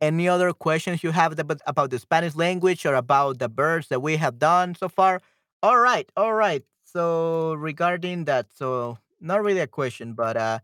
Any 0.01 0.28
other 0.28 0.53
questions 0.53 1.03
you 1.03 1.11
have 1.11 1.38
about, 1.38 1.61
about 1.66 1.90
the 1.90 1.99
Spanish 1.99 2.36
language 2.36 2.86
or 2.86 2.94
about 2.94 3.38
the 3.40 3.49
verbs 3.49 3.88
that 3.88 4.01
we 4.01 4.16
have 4.16 4.38
done 4.38 4.74
so 4.76 4.88
far? 4.88 5.20
All 5.62 5.78
right, 5.78 6.09
all 6.16 6.34
right. 6.34 6.62
So 6.84 7.55
regarding 7.55 8.24
that, 8.26 8.46
so 8.55 8.99
not 9.20 9.42
really 9.42 9.61
a 9.61 9.66
question, 9.66 10.12
but 10.14 10.36
uh 10.36 10.61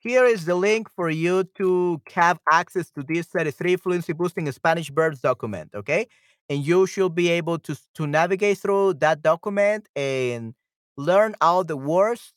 here 0.00 0.24
is 0.26 0.44
the 0.46 0.54
link 0.54 0.88
for 0.90 1.10
you 1.10 1.44
to 1.56 2.00
have 2.14 2.38
access 2.52 2.90
to 2.92 3.02
this 3.02 3.26
33 3.26 3.76
fluency 3.76 4.12
boosting 4.12 4.50
Spanish 4.52 4.90
verbs 4.90 5.20
document, 5.20 5.70
okay? 5.74 6.06
And 6.48 6.64
you 6.66 6.86
should 6.86 7.14
be 7.14 7.28
able 7.30 7.58
to 7.60 7.76
to 7.94 8.06
navigate 8.06 8.58
through 8.58 8.94
that 8.94 9.22
document 9.22 9.88
and 9.96 10.54
learn 10.96 11.34
all 11.40 11.64
the 11.64 11.76
words, 11.76 12.32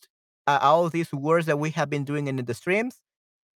uh, 0.48 0.60
all 0.62 0.89
these 0.89 1.12
words 1.14 1.46
that 1.48 1.60
we 1.60 1.72
have 1.72 1.89
been 1.89 2.04
doing 2.04 2.28
in 2.28 2.38
the 2.38 2.54
streams, 2.54 3.00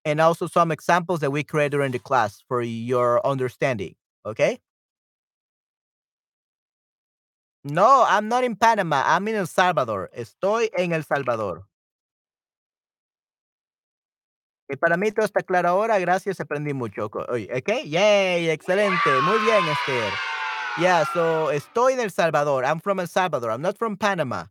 and 0.05 0.21
also 0.21 0.47
some 0.47 0.71
examples 0.71 1.19
that 1.21 1.31
we 1.31 1.43
create 1.43 1.71
during 1.71 1.91
the 1.91 1.99
class 1.99 2.43
for 2.47 2.61
your 2.61 3.25
understanding, 3.25 3.95
okay? 4.25 4.59
No, 7.63 8.05
I'm 8.07 8.29
not 8.29 8.43
in 8.43 8.55
Panama. 8.55 9.01
I'm 9.05 9.27
in 9.27 9.35
El 9.35 9.47
Salvador. 9.47 10.11
Estoy 10.15 10.69
en 10.77 10.93
El 10.93 11.03
Salvador. 11.03 11.63
Y 14.69 14.75
para 14.77 14.97
mí 14.97 15.11
todo 15.11 15.25
está 15.25 15.41
claro 15.43 15.69
ahora, 15.69 15.99
gracias, 15.99 16.39
aprendí 16.39 16.73
mucho. 16.73 17.09
Co- 17.09 17.25
oye, 17.29 17.49
¿Ok? 17.55 17.83
Yay, 17.85 18.49
excelente. 18.49 19.09
Muy 19.21 19.37
bien, 19.39 19.63
Esther. 19.67 20.11
Yeah, 20.77 21.05
so 21.13 21.51
estoy 21.51 21.93
en 21.93 21.99
El 22.01 22.11
Salvador. 22.11 22.65
I'm 22.65 22.79
from 22.79 22.99
El 22.99 23.07
Salvador. 23.07 23.51
I'm 23.51 23.61
not 23.61 23.77
from 23.77 23.95
Panama. 23.97 24.45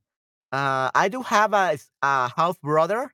Uh, 0.52 0.90
I 0.94 1.08
do 1.08 1.22
have 1.22 1.52
a 1.52 1.76
half 2.02 2.60
brother 2.62 3.12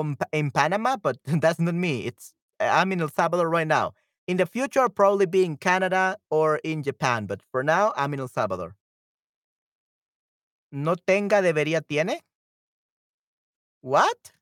um, 0.00 0.16
in 0.32 0.50
Panama, 0.50 0.96
but 0.96 1.18
that's 1.24 1.60
not 1.60 1.74
me. 1.74 2.06
It's 2.06 2.34
I'm 2.60 2.92
in 2.92 3.00
El 3.00 3.08
Salvador 3.08 3.48
right 3.48 3.66
now. 3.66 3.92
In 4.28 4.36
the 4.36 4.46
future, 4.46 4.80
I'll 4.80 4.88
probably 4.88 5.26
be 5.26 5.44
in 5.44 5.56
Canada 5.56 6.16
or 6.30 6.56
in 6.58 6.82
Japan, 6.82 7.26
but 7.26 7.42
for 7.50 7.62
now, 7.62 7.92
I'm 7.96 8.14
in 8.14 8.20
El 8.20 8.28
Salvador. 8.28 8.76
No 10.70 10.94
tenga, 10.94 11.42
debería, 11.42 11.82
tiene. 11.86 12.20
What? 13.80 14.32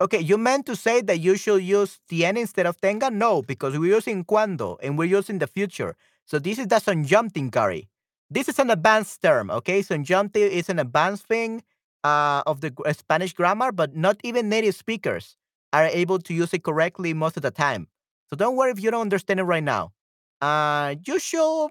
Okay, 0.00 0.20
you 0.20 0.38
meant 0.38 0.64
to 0.66 0.76
say 0.76 1.02
that 1.02 1.18
you 1.20 1.36
should 1.36 1.62
use 1.62 2.00
tiene 2.08 2.38
instead 2.38 2.66
of 2.66 2.80
tenga? 2.80 3.10
No, 3.10 3.42
because 3.42 3.78
we're 3.78 3.94
using 3.96 4.24
cuando 4.24 4.78
and 4.82 4.96
we're 4.96 5.04
using 5.04 5.38
the 5.38 5.46
future. 5.46 5.94
So 6.24 6.38
this 6.38 6.58
is 6.58 6.68
the 6.68 6.78
subjunctive, 6.78 7.50
Gary. 7.50 7.88
This 8.30 8.48
is 8.48 8.58
an 8.58 8.70
advanced 8.70 9.20
term, 9.20 9.50
okay? 9.50 9.82
Subjunctive 9.82 10.50
is 10.52 10.68
an 10.70 10.78
advanced 10.78 11.26
thing 11.26 11.62
uh, 12.02 12.42
of 12.46 12.60
the 12.62 12.72
Spanish 12.96 13.34
grammar, 13.34 13.72
but 13.72 13.94
not 13.94 14.16
even 14.24 14.48
native 14.48 14.74
speakers 14.74 15.36
are 15.72 15.86
able 15.86 16.18
to 16.20 16.32
use 16.32 16.54
it 16.54 16.64
correctly 16.64 17.12
most 17.12 17.36
of 17.36 17.42
the 17.42 17.50
time. 17.50 17.86
So 18.30 18.36
don't 18.36 18.56
worry 18.56 18.70
if 18.70 18.80
you 18.82 18.90
don't 18.90 19.02
understand 19.02 19.40
it 19.40 19.44
right 19.44 19.62
now. 19.64 19.92
Uh, 20.40 20.94
you 21.04 21.18
should 21.18 21.68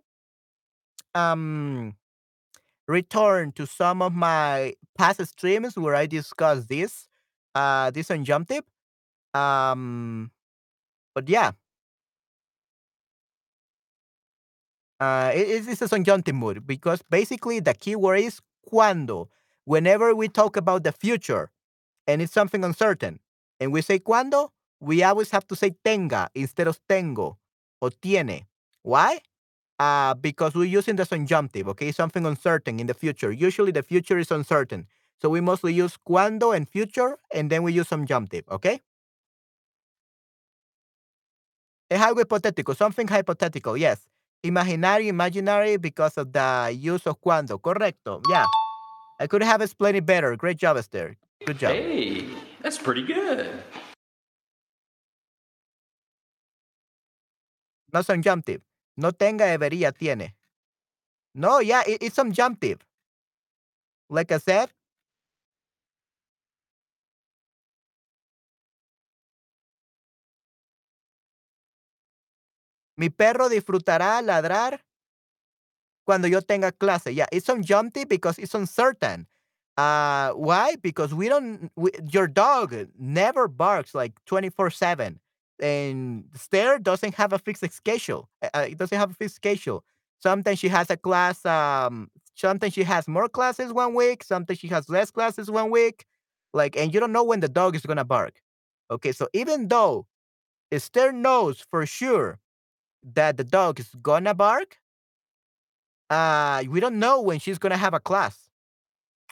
um, 1.15 1.95
return 2.87 3.53
to 3.53 3.67
some 3.67 4.03
of 4.03 4.13
my 4.13 4.75
past 4.97 5.25
streams 5.27 5.77
where 5.77 5.95
I 5.95 6.07
discuss 6.07 6.67
this, 6.67 7.08
uh, 7.55 7.91
this 7.91 8.07
subjunctive 8.07 8.63
um, 9.33 10.31
but 11.15 11.29
yeah, 11.29 11.51
uh, 14.99 15.31
it, 15.33 15.47
it's 15.47 15.67
it's 15.67 15.81
a 15.81 15.87
subjunctive 15.87 16.35
mood 16.35 16.65
because 16.67 17.01
basically 17.09 17.59
the 17.59 17.73
key 17.73 17.95
word 17.95 18.19
is 18.19 18.39
cuando. 18.67 19.29
Whenever 19.65 20.15
we 20.15 20.27
talk 20.27 20.57
about 20.57 20.83
the 20.83 20.91
future 20.91 21.51
and 22.07 22.21
it's 22.21 22.33
something 22.33 22.63
uncertain, 22.63 23.19
and 23.59 23.71
we 23.71 23.81
say 23.81 23.99
cuando, 23.99 24.51
we 24.79 25.03
always 25.03 25.31
have 25.31 25.47
to 25.47 25.55
say 25.55 25.71
tenga 25.85 26.29
instead 26.35 26.67
of 26.67 26.79
tengo 26.89 27.37
or 27.81 27.91
tiene. 27.91 28.47
Why? 28.83 29.19
Uh, 29.79 30.13
because 30.15 30.55
we're 30.55 30.65
using 30.65 30.95
the 30.97 31.05
subjunctive, 31.05 31.67
okay? 31.69 31.91
Something 31.91 32.25
uncertain 32.25 32.79
in 32.79 32.87
the 32.87 32.93
future. 32.93 33.31
Usually 33.31 33.71
the 33.71 33.83
future 33.83 34.17
is 34.19 34.31
uncertain. 34.31 34.87
So 35.21 35.29
we 35.29 35.41
mostly 35.41 35.73
use 35.73 35.97
cuando 35.97 36.51
and 36.51 36.67
future, 36.67 37.17
and 37.33 37.49
then 37.49 37.63
we 37.63 37.73
use 37.73 37.87
some 37.87 38.05
jump 38.05 38.29
subjunctive, 38.31 38.45
okay? 38.53 38.79
Es 41.91 41.99
algo 42.01 42.21
hipotético, 42.21 42.75
something 42.75 43.07
hypothetical, 43.07 43.75
yes. 43.75 44.07
Imaginary, 44.43 45.09
imaginary 45.09 45.77
because 45.77 46.17
of 46.17 46.31
the 46.31 46.71
use 46.79 47.05
of 47.07 47.19
cuando. 47.19 47.57
Correcto. 47.57 48.21
Yeah. 48.29 48.45
I 49.19 49.27
could 49.27 49.43
have 49.43 49.61
explained 49.61 49.97
it 49.97 50.05
better. 50.05 50.35
Great 50.37 50.57
job, 50.57 50.77
Esther. 50.77 51.17
Good 51.45 51.59
job. 51.59 51.73
Hey, 51.73 52.25
that's 52.61 52.77
pretty 52.77 53.03
good. 53.03 53.51
No 57.91 58.01
subjunctive. 58.01 58.61
No 58.95 59.11
tenga, 59.11 59.45
debería, 59.45 59.91
tiene. 59.91 60.35
No, 61.35 61.59
yeah, 61.59 61.83
it- 61.85 62.01
it's 62.03 62.15
subjunctive. 62.15 62.79
Like 64.09 64.31
I 64.31 64.37
said, 64.37 64.69
mi 72.99 73.09
perro 73.09 73.49
disfrutará 73.49 74.21
ladrar 74.21 74.79
cuando 76.05 76.27
yo 76.27 76.41
tenga 76.41 76.71
clase. 76.71 77.15
Yeah, 77.15 77.27
it's 77.31 77.45
subjunctive 77.45 78.09
because 78.09 78.37
it's 78.37 78.53
uncertain. 78.53 79.25
Uh, 79.77 80.31
why? 80.31 80.75
Because 80.81 81.13
we 81.13 81.29
don't. 81.29 81.71
We, 81.77 81.91
your 82.11 82.27
dog 82.27 82.75
never 82.99 83.47
barks 83.47 83.95
like 83.95 84.13
twenty 84.25 84.49
four 84.49 84.69
seven, 84.69 85.19
and 85.61 86.25
Esther 86.35 86.77
doesn't 86.79 87.15
have 87.15 87.31
a 87.31 87.39
fixed 87.39 87.71
schedule. 87.71 88.27
Uh, 88.43 88.67
it 88.69 88.77
doesn't 88.77 88.97
have 88.97 89.11
a 89.11 89.13
fixed 89.13 89.37
schedule. 89.37 89.85
Sometimes 90.21 90.59
she 90.59 90.67
has 90.67 90.89
a 90.89 90.97
class. 90.97 91.45
Um, 91.45 92.11
sometimes 92.35 92.73
she 92.73 92.83
has 92.83 93.07
more 93.07 93.29
classes 93.29 93.71
one 93.71 93.93
week. 93.95 94.21
Sometimes 94.23 94.59
she 94.59 94.67
has 94.67 94.89
less 94.89 95.11
classes 95.11 95.49
one 95.49 95.71
week. 95.71 96.05
Like, 96.53 96.75
and 96.75 96.93
you 96.93 96.99
don't 96.99 97.13
know 97.13 97.23
when 97.23 97.39
the 97.39 97.47
dog 97.47 97.75
is 97.75 97.85
gonna 97.85 98.03
bark. 98.03 98.41
Okay, 98.91 99.13
so 99.13 99.29
even 99.33 99.69
though 99.69 100.07
Esther 100.73 101.13
knows 101.13 101.63
for 101.71 101.85
sure 101.85 102.39
that 103.03 103.37
the 103.37 103.43
dog 103.43 103.79
is 103.79 103.89
gonna 104.01 104.33
bark, 104.33 104.77
uh, 106.09 106.63
we 106.69 106.79
don't 106.79 106.99
know 106.99 107.21
when 107.21 107.39
she's 107.39 107.57
gonna 107.59 107.77
have 107.77 107.93
a 107.93 107.99
class, 107.99 108.49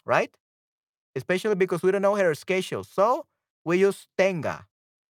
right? 0.06 0.31
Especially 1.15 1.56
because 1.56 1.84
we 1.84 1.91
don't 1.91 2.02
know 2.02 2.15
her 2.15 2.34
schedule. 2.35 2.84
So 2.84 3.26
we 3.65 3.80
use 3.80 4.07
tenga, 4.18 4.65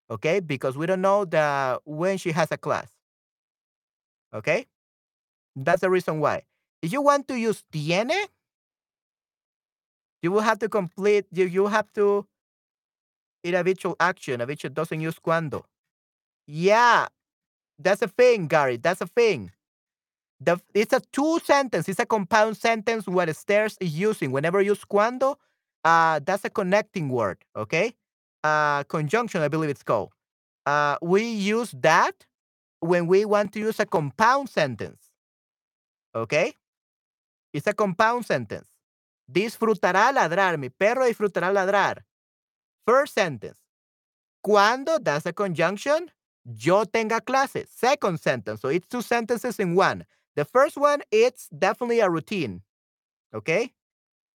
okay? 0.09 0.39
Because 0.39 0.77
we 0.77 0.85
don't 0.85 1.01
know 1.01 1.25
the 1.25 1.81
when 1.85 2.17
she 2.17 2.31
has 2.31 2.51
a 2.51 2.57
class. 2.57 2.91
Okay? 4.33 4.67
That's 5.55 5.81
the 5.81 5.89
reason 5.89 6.19
why. 6.19 6.43
If 6.81 6.93
you 6.93 7.01
want 7.01 7.27
to 7.29 7.35
use 7.37 7.63
tiene, 7.71 8.11
you 10.21 10.31
will 10.31 10.41
have 10.41 10.59
to 10.59 10.69
complete 10.69 11.25
you 11.31 11.45
you 11.45 11.67
have 11.67 11.91
to 11.93 12.25
in 13.43 13.53
habitual 13.53 13.95
action. 13.99 14.39
Habitual 14.39 14.71
doesn't 14.71 14.99
use 15.01 15.19
cuando. 15.19 15.65
Yeah, 16.47 17.07
that's 17.79 18.01
a 18.01 18.07
thing, 18.07 18.47
Gary. 18.47 18.77
That's 18.77 19.01
a 19.01 19.07
thing. 19.07 19.51
The, 20.39 20.59
it's 20.73 20.93
a 20.93 21.01
two 21.11 21.39
sentence. 21.43 21.89
It's 21.89 21.99
a 21.99 22.05
compound 22.05 22.57
sentence. 22.57 23.07
What 23.07 23.33
stairs 23.35 23.77
is 23.79 23.97
using 23.97 24.31
whenever 24.31 24.61
you 24.61 24.71
use 24.71 24.85
cuando, 24.85 25.37
uh, 25.83 26.19
that's 26.23 26.45
a 26.45 26.49
connecting 26.49 27.09
word. 27.09 27.39
Okay, 27.55 27.93
uh, 28.43 28.83
conjunction, 28.83 29.41
I 29.41 29.47
believe 29.47 29.69
it's 29.69 29.83
called. 29.83 30.11
Uh, 30.65 30.97
we 31.01 31.23
use 31.23 31.71
that 31.81 32.25
when 32.81 33.07
we 33.07 33.25
want 33.25 33.53
to 33.53 33.59
use 33.59 33.79
a 33.79 33.85
compound 33.85 34.49
sentence. 34.49 35.01
Okay, 36.15 36.53
it's 37.53 37.67
a 37.67 37.73
compound 37.73 38.25
sentence. 38.25 38.67
Disfrutará 39.31 40.13
ladrar. 40.13 40.59
Mi 40.59 40.69
perro 40.69 41.05
disfrutará 41.05 41.51
ladrar. 41.51 42.03
First 42.85 43.15
sentence. 43.15 43.59
Cuando, 44.43 44.99
that's 44.99 45.25
a 45.25 45.33
conjunction. 45.33 46.11
Yo 46.47 46.85
tenga 46.85 47.19
clase. 47.19 47.67
Second 47.67 48.19
sentence. 48.19 48.61
So 48.61 48.69
it's 48.69 48.87
two 48.87 49.01
sentences 49.01 49.59
in 49.59 49.75
one. 49.75 50.05
The 50.35 50.45
first 50.45 50.77
one, 50.77 51.01
it's 51.11 51.49
definitely 51.49 51.99
a 51.99 52.09
routine. 52.09 52.61
Okay? 53.33 53.73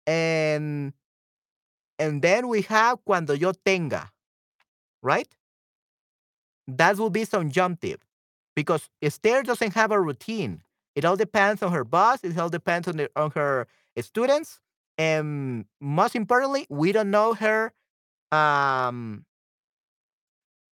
And 0.07 0.93
and 1.99 2.21
then 2.21 2.49
we 2.49 2.63
have 2.63 3.03
cuando 3.05 3.35
yo 3.35 3.53
tenga. 3.53 4.11
Right? 5.03 5.29
That 6.69 6.99
will 6.99 7.11
be 7.11 7.25
subjunctive. 7.25 8.01
Because 8.55 8.91
Esther 9.01 9.43
doesn't 9.43 9.73
have 9.75 9.91
a 9.91 10.01
routine. 10.01 10.63
It 10.95 11.07
all 11.07 11.17
depends 11.17 11.63
on 11.63 11.73
her 11.73 11.85
boss. 11.85 12.23
It 12.23 12.37
all 12.37 12.51
depends 12.51 12.87
on, 12.87 12.99
the, 12.99 13.11
on 13.17 13.31
her 13.31 13.67
students. 14.01 14.61
And 14.99 15.65
most 15.81 16.15
importantly, 16.15 16.67
we 16.69 16.93
don't 16.93 17.11
know 17.11 17.33
her 17.33 17.73
um 18.31 19.25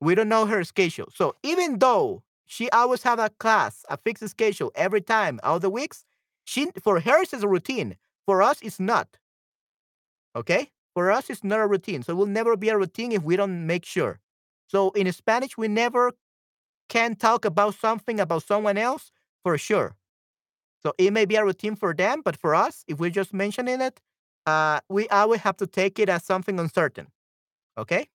we 0.01 0.15
don't 0.15 0.29
know 0.29 0.45
her 0.45 0.63
schedule. 0.63 1.09
So 1.13 1.35
even 1.43 1.79
though 1.79 2.23
she 2.45 2.69
always 2.71 3.03
have 3.03 3.19
a 3.19 3.29
class, 3.29 3.85
a 3.89 3.97
fixed 3.97 4.27
schedule 4.29 4.71
every 4.75 5.01
time, 5.01 5.39
all 5.43 5.59
the 5.59 5.69
weeks, 5.69 6.05
she 6.43 6.71
for 6.81 6.99
her 6.99 7.21
it's 7.21 7.33
a 7.33 7.47
routine. 7.47 7.95
for 8.25 8.41
us, 8.41 8.59
it's 8.61 8.79
not. 8.79 9.17
Okay? 10.35 10.71
For 10.93 11.11
us, 11.11 11.29
it's 11.29 11.43
not 11.43 11.59
a 11.59 11.67
routine. 11.67 12.03
So 12.03 12.13
it 12.13 12.15
will 12.15 12.25
never 12.25 12.55
be 12.55 12.69
a 12.69 12.77
routine 12.77 13.11
if 13.11 13.23
we 13.23 13.35
don't 13.35 13.65
make 13.65 13.85
sure. 13.85 14.19
So 14.67 14.91
in 14.91 15.11
Spanish, 15.11 15.57
we 15.57 15.67
never 15.67 16.13
can 16.89 17.15
talk 17.15 17.45
about 17.45 17.75
something 17.75 18.19
about 18.19 18.43
someone 18.43 18.77
else 18.77 19.11
for 19.43 19.57
sure. 19.57 19.95
So 20.81 20.93
it 20.97 21.11
may 21.11 21.25
be 21.25 21.35
a 21.35 21.45
routine 21.45 21.75
for 21.75 21.93
them, 21.93 22.21
but 22.23 22.35
for 22.35 22.55
us, 22.55 22.83
if 22.87 22.99
we're 22.99 23.09
just 23.09 23.33
mentioning 23.33 23.81
it, 23.81 23.99
uh, 24.45 24.79
we 24.89 25.07
always 25.09 25.41
have 25.41 25.57
to 25.57 25.67
take 25.67 25.99
it 25.99 26.09
as 26.09 26.23
something 26.23 26.59
uncertain. 26.59 27.07
Okay? 27.77 28.07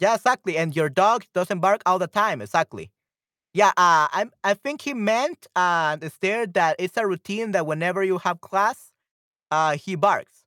Yeah, 0.00 0.14
exactly. 0.14 0.56
And 0.56 0.74
your 0.76 0.88
dog 0.88 1.24
doesn't 1.34 1.60
bark 1.60 1.82
all 1.86 1.98
the 1.98 2.06
time. 2.06 2.40
Exactly. 2.40 2.90
Yeah, 3.54 3.68
uh, 3.70 4.08
I 4.12 4.26
I 4.44 4.54
think 4.54 4.82
he 4.82 4.94
meant 4.94 5.46
uh, 5.56 5.96
there 6.20 6.46
that 6.48 6.76
it's 6.78 6.96
a 6.96 7.06
routine 7.06 7.52
that 7.52 7.66
whenever 7.66 8.04
you 8.04 8.18
have 8.18 8.40
class, 8.40 8.92
uh, 9.50 9.76
he 9.76 9.96
barks. 9.96 10.44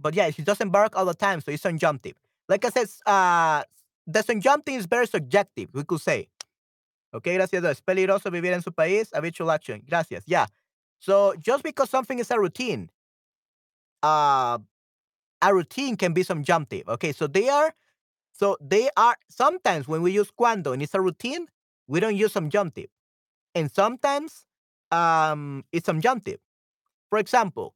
But 0.00 0.14
yeah, 0.14 0.30
he 0.30 0.42
doesn't 0.42 0.70
bark 0.70 0.96
all 0.96 1.04
the 1.06 1.14
time, 1.14 1.40
so 1.40 1.52
it's 1.52 1.62
subjunctive. 1.62 2.14
Like 2.48 2.64
I 2.64 2.70
said, 2.70 2.88
uh, 3.06 3.64
the 4.06 4.22
subjunctive 4.22 4.74
is 4.76 4.86
very 4.86 5.06
subjective, 5.06 5.70
we 5.74 5.84
could 5.84 6.00
say. 6.00 6.28
Okay, 7.14 7.34
gracias. 7.36 7.64
Es 7.64 7.80
peligroso 7.82 8.30
vivir 8.30 8.52
en 8.54 8.62
su 8.62 8.72
país. 8.72 9.10
Habitual 9.14 9.50
action. 9.50 9.82
Gracias. 9.88 10.24
Yeah. 10.26 10.46
So 11.00 11.34
just 11.40 11.62
because 11.64 11.90
something 11.90 12.18
is 12.18 12.30
a 12.30 12.38
routine, 12.40 12.90
uh, 14.02 14.58
a 15.42 15.54
routine 15.54 15.96
can 15.96 16.12
be 16.12 16.22
subjunctive. 16.22 16.88
Okay, 16.88 17.12
so 17.12 17.26
they 17.26 17.48
are, 17.48 17.74
so 18.32 18.56
they 18.60 18.90
are 18.96 19.16
sometimes 19.28 19.86
when 19.88 20.02
we 20.02 20.12
use 20.12 20.30
cuando 20.30 20.72
and 20.72 20.82
it's 20.82 20.94
a 20.94 21.00
routine, 21.00 21.46
we 21.86 22.00
don't 22.00 22.16
use 22.16 22.32
subjunctive, 22.32 22.88
and 23.54 23.70
sometimes 23.72 24.46
um, 24.90 25.64
it's 25.72 25.86
subjunctive. 25.86 26.40
For 27.10 27.18
example, 27.18 27.74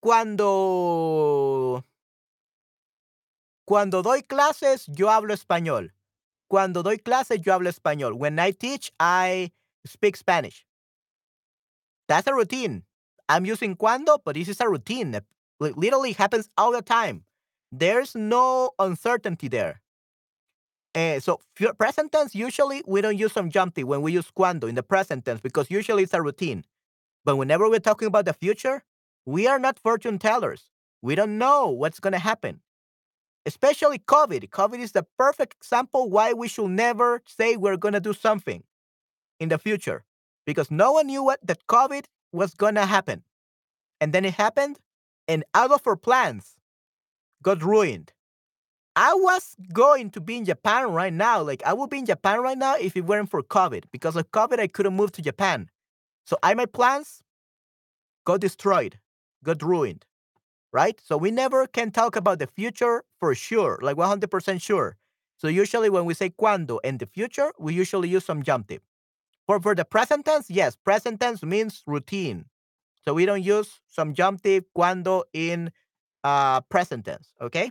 cuando 0.00 1.84
cuando 3.64 4.02
doy 4.02 4.22
clases 4.22 4.86
yo 4.88 5.08
hablo 5.10 5.34
español. 5.34 5.92
Cuando 6.48 6.82
doy 6.82 6.98
clases 6.98 7.40
yo 7.42 7.52
hablo 7.52 7.68
español. 7.68 8.14
When 8.14 8.38
I 8.38 8.52
teach, 8.52 8.92
I 8.98 9.52
speak 9.84 10.16
Spanish. 10.16 10.64
That's 12.08 12.26
a 12.26 12.34
routine. 12.34 12.84
I'm 13.28 13.44
using 13.44 13.74
cuando, 13.76 14.18
but 14.24 14.34
this 14.34 14.48
is 14.48 14.60
a 14.60 14.68
routine. 14.68 15.14
It 15.14 15.24
literally 15.60 16.12
happens 16.12 16.48
all 16.56 16.72
the 16.72 16.80
time. 16.80 17.24
There's 17.70 18.14
no 18.14 18.70
uncertainty 18.78 19.48
there. 19.48 19.80
Uh, 20.94 21.20
so 21.20 21.40
present 21.78 22.12
tense 22.12 22.34
usually 22.34 22.82
we 22.86 23.00
don't 23.00 23.18
use 23.18 23.32
subjunctive 23.32 23.86
when 23.86 24.02
we 24.02 24.12
use 24.12 24.30
cuando 24.34 24.66
in 24.66 24.74
the 24.74 24.82
present 24.82 25.24
tense 25.24 25.40
because 25.40 25.70
usually 25.70 26.02
it's 26.02 26.14
a 26.14 26.22
routine. 26.22 26.64
But 27.24 27.36
whenever 27.36 27.68
we're 27.68 27.78
talking 27.78 28.08
about 28.08 28.24
the 28.24 28.32
future, 28.32 28.82
we 29.26 29.46
are 29.46 29.58
not 29.58 29.78
fortune 29.78 30.18
tellers. 30.18 30.70
We 31.02 31.14
don't 31.14 31.38
know 31.38 31.68
what's 31.68 32.00
going 32.00 32.14
to 32.14 32.18
happen 32.18 32.60
especially 33.48 33.98
COVID. 33.98 34.50
COVID 34.50 34.78
is 34.78 34.92
the 34.92 35.06
perfect 35.18 35.54
example 35.54 36.10
why 36.10 36.34
we 36.34 36.48
should 36.48 36.70
never 36.70 37.22
say 37.26 37.56
we're 37.56 37.78
going 37.78 37.94
to 37.94 38.00
do 38.00 38.12
something 38.12 38.62
in 39.40 39.48
the 39.48 39.58
future 39.58 40.04
because 40.44 40.70
no 40.70 40.92
one 40.92 41.06
knew 41.06 41.22
what 41.22 41.40
that 41.42 41.66
COVID 41.66 42.04
was 42.30 42.52
going 42.52 42.74
to 42.74 42.84
happen. 42.84 43.22
And 44.02 44.12
then 44.12 44.26
it 44.26 44.34
happened, 44.34 44.78
and 45.26 45.44
out 45.54 45.72
of 45.72 45.80
our 45.86 45.96
plans 45.96 46.57
got 47.42 47.62
ruined. 47.62 48.12
I 48.96 49.14
was 49.14 49.54
going 49.72 50.10
to 50.10 50.20
be 50.20 50.36
in 50.38 50.44
Japan 50.44 50.90
right 50.92 51.12
now. 51.12 51.40
Like, 51.42 51.62
I 51.64 51.72
would 51.72 51.90
be 51.90 51.98
in 51.98 52.06
Japan 52.06 52.42
right 52.42 52.58
now 52.58 52.76
if 52.76 52.96
it 52.96 53.06
weren't 53.06 53.30
for 53.30 53.42
COVID. 53.42 53.84
Because 53.92 54.16
of 54.16 54.30
COVID, 54.32 54.58
I 54.58 54.66
couldn't 54.66 54.96
move 54.96 55.12
to 55.12 55.22
Japan. 55.22 55.70
So 56.24 56.36
I 56.42 56.54
my 56.54 56.66
plans 56.66 57.22
got 58.24 58.40
destroyed, 58.40 58.98
got 59.44 59.62
ruined 59.62 60.04
right? 60.72 61.00
So 61.04 61.16
we 61.16 61.30
never 61.30 61.66
can 61.66 61.90
talk 61.90 62.16
about 62.16 62.38
the 62.38 62.46
future 62.46 63.04
for 63.18 63.34
sure, 63.34 63.78
like 63.82 63.96
100% 63.96 64.62
sure. 64.62 64.96
So 65.36 65.48
usually 65.48 65.90
when 65.90 66.04
we 66.04 66.14
say 66.14 66.30
cuando 66.30 66.78
in 66.78 66.98
the 66.98 67.06
future, 67.06 67.52
we 67.58 67.74
usually 67.74 68.08
use 68.08 68.26
subjunctive. 68.26 68.82
For 69.46 69.60
for 69.60 69.74
the 69.74 69.84
present 69.84 70.26
tense, 70.26 70.50
yes, 70.50 70.76
present 70.76 71.20
tense 71.20 71.42
means 71.42 71.82
routine. 71.86 72.46
So 73.04 73.14
we 73.14 73.24
don't 73.26 73.42
use 73.42 73.80
subjunctive 73.88 74.64
cuando 74.74 75.24
in 75.32 75.72
uh, 76.24 76.60
present 76.62 77.04
tense, 77.04 77.32
okay? 77.40 77.70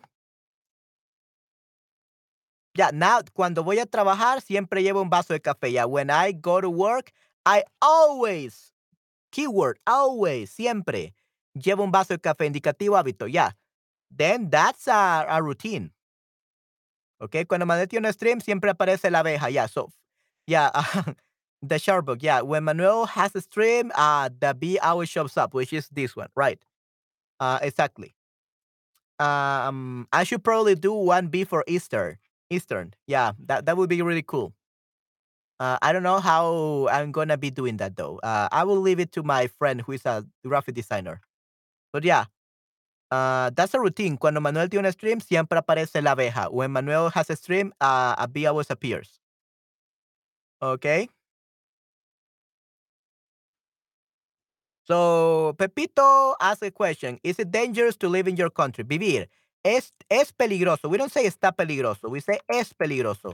Yeah, 2.76 2.92
now 2.94 3.22
cuando 3.34 3.64
voy 3.64 3.80
a 3.80 3.88
trabajar 3.88 4.42
siempre 4.42 4.84
llevo 4.84 5.02
un 5.02 5.10
vaso 5.10 5.34
de 5.34 5.40
café. 5.40 5.72
Yeah, 5.72 5.86
when 5.86 6.12
I 6.12 6.32
go 6.32 6.62
to 6.62 6.70
work, 6.70 7.12
I 7.46 7.64
always 7.82 8.72
keyword 9.32 9.80
always 9.88 10.52
siempre 10.52 11.14
lleva 11.56 11.84
un 11.84 11.92
vaso 11.92 12.14
de 12.14 12.20
café, 12.20 12.46
indicativo 12.46 12.96
hábito, 12.96 13.32
yeah. 13.32 13.52
Then 14.16 14.50
that's 14.50 14.88
a, 14.88 15.26
a 15.28 15.42
routine. 15.42 15.92
Okay, 17.20 17.46
cuando 17.46 17.66
Manuel 17.66 17.88
tiene 17.88 18.06
un 18.08 18.14
stream 18.14 18.40
siempre 18.42 18.70
aparece 18.72 19.10
la 19.12 19.24
abeja, 19.24 19.52
yeah. 19.52 19.66
So, 19.66 19.90
yeah, 20.46 20.70
uh, 20.76 21.14
the 21.64 21.80
short 21.80 22.06
book, 22.06 22.20
yeah. 22.22 22.42
When 22.42 22.64
Manuel 22.64 23.08
has 23.08 23.36
a 23.36 23.42
stream, 23.42 23.92
uh, 23.96 24.30
the 24.40 24.54
bee 24.54 24.78
always 24.80 25.10
shows 25.10 25.36
up, 25.36 25.56
which 25.56 25.74
is 25.74 25.90
this 25.90 26.16
one, 26.16 26.30
right? 26.36 26.60
Uh, 27.40 27.60
exactly. 27.62 28.17
Um, 29.20 30.08
I 30.14 30.24
should 30.24 30.44
probably 30.44 30.76
do 30.76 30.94
one 30.94 31.28
bee 31.28 31.44
for 31.44 31.64
Easter. 31.68 32.20
Eastern, 32.50 32.94
yeah, 33.08 33.34
that 33.48 33.66
that 33.66 33.76
would 33.78 33.90
be 33.90 34.02
really 34.02 34.24
cool. 34.24 34.54
Uh, 35.60 35.78
I 35.82 35.92
don't 35.92 36.04
know 36.04 36.20
how 36.20 36.88
I'm 36.92 37.12
gonna 37.12 37.38
be 37.38 37.50
doing 37.50 37.78
that 37.78 37.96
though. 37.98 38.20
Uh, 38.22 38.48
I 38.52 38.64
will 38.64 38.80
leave 38.80 39.00
it 39.00 39.12
to 39.14 39.24
my 39.24 39.48
friend 39.48 39.82
who 39.82 39.94
is 39.94 40.06
a 40.06 40.24
graphic 40.46 40.76
designer. 40.76 41.20
But 41.94 42.04
yeah, 42.06 42.26
uh, 43.12 43.52
that's 43.56 43.74
a 43.76 43.80
routine. 43.82 44.18
Cuando 44.18 44.42
Manuel 44.42 44.70
tiene 44.70 44.92
stream, 44.94 45.20
siempre 45.22 45.60
aparece 45.60 46.04
la 46.04 46.16
abeja. 46.16 46.52
When 46.52 46.72
Manuel 46.74 47.10
has 47.12 47.30
a 47.30 47.36
stream, 47.38 47.74
uh, 47.82 48.16
a 48.18 48.28
bee 48.28 48.48
always 48.48 48.72
appears. 48.72 49.20
Okay. 50.62 51.10
So, 54.88 55.54
Pepito 55.58 56.38
asks 56.40 56.64
a 56.64 56.72
question. 56.72 57.20
Is 57.22 57.40
it 57.40 57.52
dangerous 57.52 57.98
to 57.98 58.08
live 58.08 58.30
in 58.30 58.38
your 58.38 58.50
country? 58.50 58.86
Vivir. 58.86 59.28
Es, 59.62 59.92
es 60.10 60.32
peligroso. 60.32 60.88
We 60.88 60.98
don't 60.98 61.12
say 61.12 61.26
está 61.26 61.52
peligroso. 61.52 62.10
We 62.10 62.22
say 62.22 62.40
es 62.48 62.74
peligroso. 62.74 63.34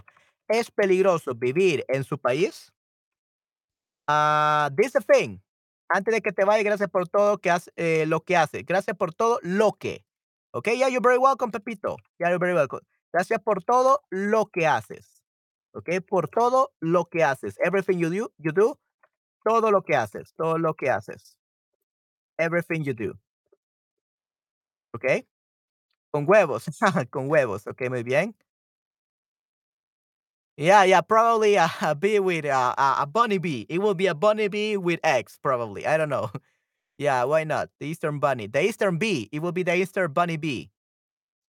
Es 0.49 0.71
peligroso 0.71 1.35
vivir 1.35 1.85
en 1.87 2.03
su 2.03 2.17
país. 2.17 2.71
Uh, 4.07 4.71
this 4.75 4.87
is 4.87 4.93
the 4.93 5.01
thing. 5.01 5.41
Antes 5.89 6.15
de 6.15 6.21
que 6.21 6.31
te 6.31 6.43
vaya, 6.43 6.63
gracias 6.63 6.89
por 6.89 7.07
todo 7.07 7.37
que 7.37 7.55
eh, 7.75 8.05
lo 8.07 8.21
que 8.21 8.35
hace. 8.35 8.63
Gracias 8.63 8.97
por 8.97 9.13
todo 9.13 9.39
lo 9.43 9.73
que. 9.73 10.03
Ok, 10.53 10.69
yeah, 10.69 10.89
you're 10.89 11.01
very 11.07 11.19
welcome, 11.19 11.51
Pepito. 11.51 11.97
Yeah, 12.19 12.29
you're 12.29 12.39
very 12.39 12.55
welcome. 12.55 12.81
Gracias 13.13 13.39
por 13.43 13.63
todo 13.63 14.01
lo 14.09 14.47
que 14.47 14.65
haces. 14.65 15.21
Ok, 15.73 16.01
por 16.07 16.29
todo 16.29 16.71
lo 16.79 17.05
que 17.05 17.23
haces. 17.23 17.59
Everything 17.63 17.99
you 17.99 18.09
do, 18.09 18.33
you 18.39 18.51
do. 18.51 18.79
Todo 19.45 19.69
lo 19.69 19.83
que 19.83 19.95
haces. 19.95 20.33
Todo 20.35 20.57
lo 20.57 20.73
que 20.73 20.89
haces. 20.89 21.37
Everything 22.39 22.83
you 22.83 22.93
do. 22.93 23.15
Ok. 24.93 25.25
Con 26.11 26.25
huevos. 26.27 26.65
Con 27.11 27.29
huevos. 27.29 27.67
Ok, 27.67 27.89
muy 27.89 28.03
bien. 28.03 28.35
Yeah, 30.57 30.83
yeah, 30.83 31.01
probably 31.01 31.55
a, 31.55 31.71
a 31.81 31.95
bee 31.95 32.19
with 32.19 32.45
uh, 32.45 32.75
a, 32.77 32.95
a 33.01 33.05
bunny 33.07 33.39
bee. 33.39 33.65
It 33.69 33.79
will 33.79 33.95
be 33.95 34.05
a 34.07 34.13
bunny 34.13 34.47
bee 34.47 34.77
with 34.77 34.99
eggs, 35.03 35.39
probably. 35.41 35.87
I 35.87 35.97
don't 35.97 36.09
know. 36.09 36.29
yeah, 36.97 37.23
why 37.23 37.43
not? 37.43 37.69
The 37.79 37.87
Eastern 37.87 38.19
bunny, 38.19 38.47
the 38.47 38.63
Eastern 38.63 38.97
bee. 38.97 39.29
It 39.31 39.41
will 39.41 39.51
be 39.51 39.63
the 39.63 39.75
Eastern 39.75 40.11
bunny 40.13 40.37
bee. 40.37 40.69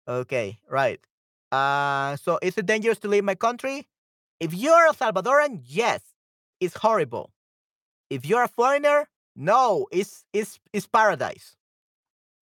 Okay, 0.09 0.59
right. 0.71 1.01
Uh, 1.53 2.17
so 2.17 2.39
is 2.43 2.59
it 2.59 2.67
dangerous 2.67 2.99
to 3.01 3.09
leave 3.09 3.25
my 3.25 3.35
country? 3.37 3.89
If 4.41 4.55
you're 4.55 4.89
a 4.89 4.95
Salvadoran, 4.95 5.63
yes, 5.67 6.01
it's 6.61 6.77
horrible. 6.77 7.33
If 8.11 8.27
you're 8.27 8.45
a 8.45 8.49
foreigner, 8.49 9.09
no, 9.37 9.87
it's 9.93 10.25
it's 10.33 10.59
it's 10.73 10.87
paradise. 10.87 11.57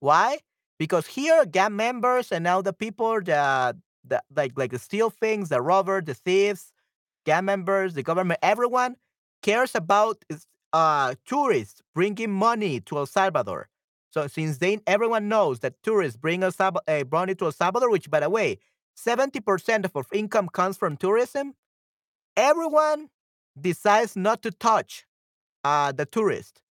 Why? 0.00 0.38
Because 0.78 1.06
here, 1.06 1.44
gang 1.44 1.76
members 1.76 2.32
and 2.32 2.46
all 2.46 2.62
the 2.62 2.72
people 2.72 3.20
that 3.22 3.76
the 4.04 4.22
like 4.34 4.52
like 4.56 4.70
the 4.72 4.78
steal 4.78 5.10
things, 5.10 5.50
the 5.50 5.60
robber, 5.62 6.00
the 6.02 6.14
thieves, 6.14 6.72
gang 7.26 7.44
members, 7.44 7.94
the 7.94 8.02
government, 8.02 8.40
everyone 8.42 8.96
cares 9.42 9.74
about 9.74 10.22
uh 10.72 11.14
tourists 11.26 11.82
bringing 11.94 12.30
money 12.32 12.80
to 12.80 12.98
El 12.98 13.06
Salvador. 13.06 13.68
So 14.10 14.26
since 14.26 14.58
then 14.58 14.80
everyone 14.86 15.28
knows 15.28 15.60
that 15.60 15.82
tourists 15.82 16.16
bring 16.16 16.42
El 16.42 16.52
Salvador, 16.52 16.82
uh, 16.88 17.04
money 17.10 17.34
to 17.36 17.46
El 17.46 17.52
Salvador, 17.52 17.90
which 17.90 18.10
by 18.10 18.20
the 18.20 18.30
way, 18.30 18.58
seventy 18.96 19.40
percent 19.40 19.84
of 19.84 19.96
our 19.96 20.04
income 20.12 20.48
comes 20.48 20.76
from 20.76 20.96
tourism. 20.96 21.54
Everyone 22.36 23.08
decides 23.60 24.16
not 24.16 24.42
to 24.42 24.50
touch 24.50 25.06
uh, 25.64 25.92
the 25.92 26.06
tourist. 26.06 26.62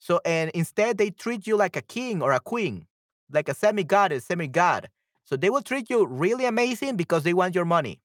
So 0.00 0.20
and 0.26 0.50
instead 0.54 0.98
they 0.98 1.10
treat 1.10 1.46
you 1.48 1.56
like 1.56 1.76
a 1.76 1.82
king 1.82 2.22
or 2.22 2.32
a 2.32 2.40
queen, 2.40 2.86
like 3.32 3.48
a 3.50 3.54
semi 3.54 3.84
goddess, 3.84 4.26
semi 4.26 4.48
god. 4.48 4.90
So 5.24 5.36
they 5.36 5.50
will 5.50 5.62
treat 5.62 5.90
you 5.90 6.06
really 6.06 6.46
amazing 6.46 6.96
because 6.96 7.24
they 7.24 7.34
want 7.34 7.56
your 7.56 7.66
money. 7.66 8.00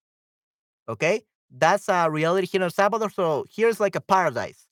Okay? 0.90 1.24
That's 1.52 1.90
a 1.90 2.10
reality 2.12 2.48
here 2.48 2.60
in 2.60 2.64
El 2.64 2.72
Salvador. 2.72 3.12
So 3.12 3.46
here's 3.56 3.80
like 3.82 3.96
a 3.96 4.02
paradise. 4.02 4.68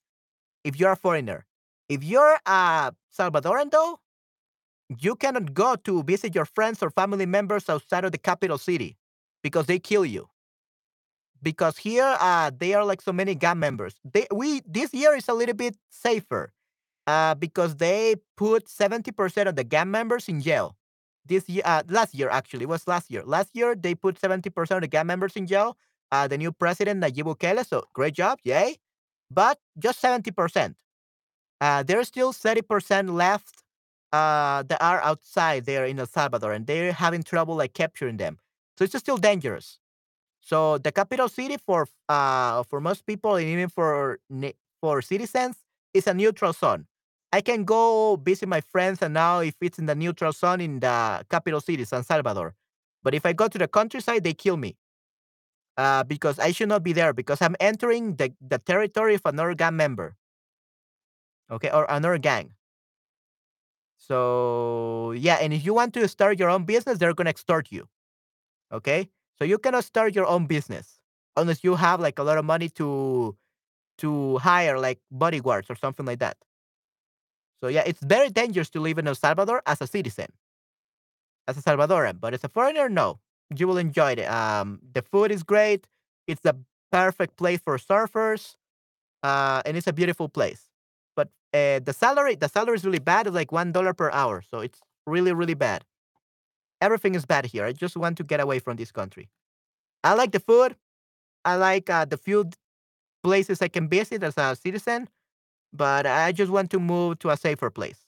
if 0.63 0.79
you're 0.79 0.91
a 0.91 0.97
foreigner. 0.97 1.45
If 1.89 2.03
you're 2.03 2.39
a 2.45 2.93
Salvadoran, 3.17 3.71
though, 3.71 3.99
you 4.99 5.15
cannot 5.15 5.53
go 5.53 5.75
to 5.75 6.03
visit 6.03 6.35
your 6.35 6.45
friends 6.45 6.83
or 6.83 6.89
family 6.91 7.25
members 7.25 7.69
outside 7.69 8.05
of 8.05 8.11
the 8.11 8.17
capital 8.17 8.57
city 8.57 8.97
because 9.43 9.67
they 9.67 9.79
kill 9.79 10.05
you. 10.05 10.29
Because 11.41 11.77
here, 11.77 12.15
uh, 12.19 12.51
they 12.57 12.73
are 12.73 12.85
like 12.85 13.01
so 13.01 13.11
many 13.11 13.35
gang 13.35 13.59
members. 13.59 13.95
They 14.05 14.27
we 14.33 14.61
this 14.65 14.93
year 14.93 15.15
is 15.15 15.27
a 15.27 15.33
little 15.33 15.55
bit 15.55 15.75
safer, 15.89 16.53
uh, 17.07 17.35
because 17.35 17.75
they 17.77 18.15
put 18.38 18.69
seventy 18.69 19.11
percent 19.11 19.49
of 19.49 19.55
the 19.55 19.63
gang 19.63 19.91
members 19.91 20.27
in 20.30 20.41
jail. 20.41 20.75
This 21.25 21.47
year, 21.49 21.63
uh, 21.65 21.84
last 21.88 22.13
year 22.13 22.30
actually 22.30 22.63
it 22.63 22.69
was 22.69 22.88
last 22.88 23.09
year. 23.11 23.23
Last 23.25 23.49
year 23.53 23.75
they 23.75 23.95
put 23.95 24.19
seventy 24.19 24.49
percent 24.49 24.77
of 24.77 24.81
the 24.84 24.88
gang 24.88 25.07
members 25.07 25.35
in 25.35 25.47
jail. 25.47 25.77
Uh, 26.11 26.27
the 26.27 26.38
new 26.38 26.51
president 26.51 27.01
Nayib 27.01 27.25
Bukele, 27.25 27.65
so 27.65 27.84
great 27.93 28.13
job, 28.13 28.39
yay! 28.43 28.77
But 29.31 29.59
just 29.80 29.99
seventy 29.99 30.31
percent. 30.31 30.75
Uh, 31.61 31.84
there's 31.84 32.07
still 32.07 32.34
thirty 32.34 32.61
percent 32.61 33.09
left 33.09 33.63
uh, 34.11 34.63
that 34.63 34.81
are 34.81 35.01
outside 35.01 35.65
there 35.65 35.85
in 35.85 35.99
El 35.99 36.05
Salvador, 36.07 36.51
and 36.53 36.67
they're 36.67 36.93
having 36.93 37.23
trouble 37.23 37.55
like 37.55 37.73
capturing 37.73 38.17
them. 38.17 38.39
So 38.77 38.85
it's 38.85 38.97
still 38.97 39.17
dangerous. 39.17 39.80
So 40.41 40.77
the 40.77 40.91
capital 40.91 41.30
city 41.30 41.57
for 41.57 41.88
uh 42.09 42.63
for 42.63 42.81
most 42.81 43.05
people 43.05 43.35
and 43.35 43.47
even 43.47 43.69
for 43.69 44.19
for 44.81 45.01
citizens 45.01 45.55
is 45.93 46.07
a 46.07 46.13
neutral 46.13 46.53
zone. 46.53 46.85
I 47.34 47.41
can 47.41 47.65
go 47.65 48.15
visit 48.18 48.47
my 48.47 48.61
friends 48.61 49.01
and 49.01 49.15
now 49.15 49.39
if 49.39 49.55
it's 49.60 49.80
in 49.80 49.88
the 49.88 49.95
neutral 49.95 50.31
zone 50.34 50.61
in 50.61 50.80
the 50.80 51.26
capital 51.31 51.61
city, 51.61 51.84
San 51.84 52.03
Salvador. 52.03 52.53
But 53.03 53.15
if 53.15 53.26
I 53.26 53.34
go 53.34 53.47
to 53.47 53.57
the 53.57 53.68
countryside, 53.68 54.23
they 54.23 54.35
kill 54.35 54.55
me. 54.55 54.77
Uh, 55.76 56.03
because 56.03 56.38
I 56.38 56.51
should 56.51 56.69
not 56.69 56.84
be 56.84 56.93
there 56.93 57.14
because 57.14 57.41
I'm 57.41 57.55
entering 57.60 58.15
the, 58.18 58.31
the 58.39 58.60
territory 58.60 59.15
of 59.15 59.22
another 59.26 59.55
gang 59.55 59.76
member. 59.76 60.15
Okay, 61.49 61.72
or 61.72 61.85
another 61.89 62.19
gang. 62.19 62.53
So 63.97 65.14
yeah, 65.14 65.35
and 65.35 65.53
if 65.53 65.65
you 65.65 65.73
want 65.73 65.93
to 65.95 66.07
start 66.07 66.39
your 66.39 66.49
own 66.49 66.65
business, 66.65 66.97
they're 66.97 67.14
gonna 67.14 67.30
extort 67.31 67.72
you. 67.72 67.88
Okay, 68.72 69.10
so 69.39 69.45
you 69.45 69.57
cannot 69.60 69.85
start 69.85 70.15
your 70.15 70.27
own 70.27 70.47
business 70.47 70.99
unless 71.38 71.64
you 71.64 71.76
have 71.76 71.99
like 72.01 72.19
a 72.19 72.23
lot 72.23 72.38
of 72.38 72.45
money 72.45 72.69
to 72.69 73.35
to 73.99 74.38
hire 74.39 74.80
like 74.80 74.99
bodyguards 75.11 75.69
or 75.69 75.76
something 75.76 76.05
like 76.05 76.19
that. 76.19 76.38
So 77.64 77.69
yeah, 77.69 77.84
it's 77.85 78.03
very 78.03 78.27
dangerous 78.27 78.69
to 78.72 78.81
live 78.81 78.98
in 78.98 79.07
El 79.07 79.15
Salvador 79.15 79.61
as 79.65 79.80
a 79.80 79.88
citizen, 79.88 80.27
as 81.48 81.57
a 81.57 81.61
Salvadoran. 81.61 82.19
But 82.19 82.34
as 82.34 82.44
a 82.44 82.49
foreigner, 82.49 82.90
no, 82.90 83.19
you 83.56 83.69
will 83.69 83.77
enjoy 83.77 84.11
it. 84.11 84.26
Um, 84.26 84.80
the 84.91 85.02
food 85.02 85.31
is 85.31 85.44
great. 85.44 85.88
It's 86.27 86.41
the 86.41 86.57
perfect 86.91 87.38
place 87.38 87.61
for 87.64 87.77
surfers, 87.77 88.57
uh, 89.23 89.61
and 89.65 89.77
it's 89.77 89.88
a 89.88 89.94
beautiful 89.94 90.27
place. 90.27 90.64
But 91.15 91.30
uh, 91.53 91.80
the 91.80 91.94
salary, 91.98 92.35
the 92.35 92.49
salary 92.49 92.76
is 92.76 92.84
really 92.84 92.99
bad. 92.99 93.27
It's 93.27 93.34
like 93.34 93.53
one 93.53 93.72
dollar 93.72 93.94
per 93.94 94.11
hour, 94.11 94.44
so 94.52 94.60
it's 94.60 94.81
really, 95.07 95.31
really 95.31 95.53
bad. 95.53 95.85
Everything 96.81 97.15
is 97.15 97.26
bad 97.26 97.45
here. 97.45 97.64
I 97.64 97.72
just 97.72 97.95
want 97.95 98.18
to 98.18 98.26
get 98.26 98.41
away 98.41 98.60
from 98.60 98.76
this 98.76 98.91
country. 98.91 99.30
I 100.03 100.15
like 100.15 100.34
the 100.34 100.41
food. 100.41 100.76
I 101.45 101.56
like 101.56 101.90
uh, 101.90 102.03
the 102.03 102.18
few 102.18 102.49
places 103.23 103.61
I 103.61 103.69
can 103.69 103.88
visit 103.88 104.22
as 104.23 104.38
a 104.38 104.56
citizen, 104.56 105.07
but 105.73 106.05
I 106.05 106.31
just 106.31 106.51
want 106.51 106.69
to 106.71 106.79
move 106.79 107.19
to 107.19 107.31
a 107.31 107.37
safer 107.37 107.69
place. 107.69 107.99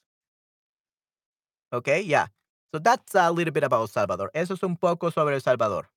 Okay, 1.74 2.02
yeah. 2.02 2.28
So 2.74 2.80
that's 2.80 3.16
a 3.16 3.32
little 3.32 3.52
bit 3.52 3.64
about 3.64 3.90
Salvador. 3.90 4.30
Eso 4.34 4.54
es 4.54 4.64
un 4.64 4.76
poco 4.78 5.10
sobre 5.10 5.34
El 5.34 5.42
Salvador. 5.42 5.90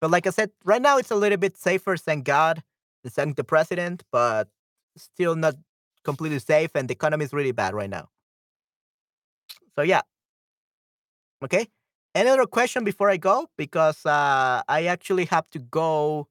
But 0.00 0.10
like 0.10 0.26
I 0.26 0.30
said, 0.30 0.50
right 0.64 0.82
now 0.82 0.98
it's 0.98 1.10
a 1.10 1.16
little 1.16 1.38
bit 1.38 1.56
safer, 1.56 1.96
thank 1.96 2.24
God, 2.24 2.62
thank 3.06 3.36
the 3.36 3.44
president, 3.44 4.02
but 4.10 4.48
still 4.96 5.36
not 5.36 5.54
completely 6.04 6.40
safe, 6.40 6.70
and 6.74 6.88
the 6.88 6.92
economy 6.92 7.24
is 7.24 7.32
really 7.32 7.52
bad 7.52 7.72
right 7.74 7.88
now. 7.88 8.08
So 9.76 9.82
yeah. 9.82 10.02
Okay. 11.44 11.68
Any 12.14 12.30
other 12.30 12.46
question 12.46 12.84
before 12.84 13.08
I 13.10 13.16
go? 13.16 13.48
Because 13.56 14.04
uh, 14.04 14.62
I 14.68 14.84
actually 14.86 15.24
have 15.26 15.48
to 15.50 15.58
go 15.58 16.28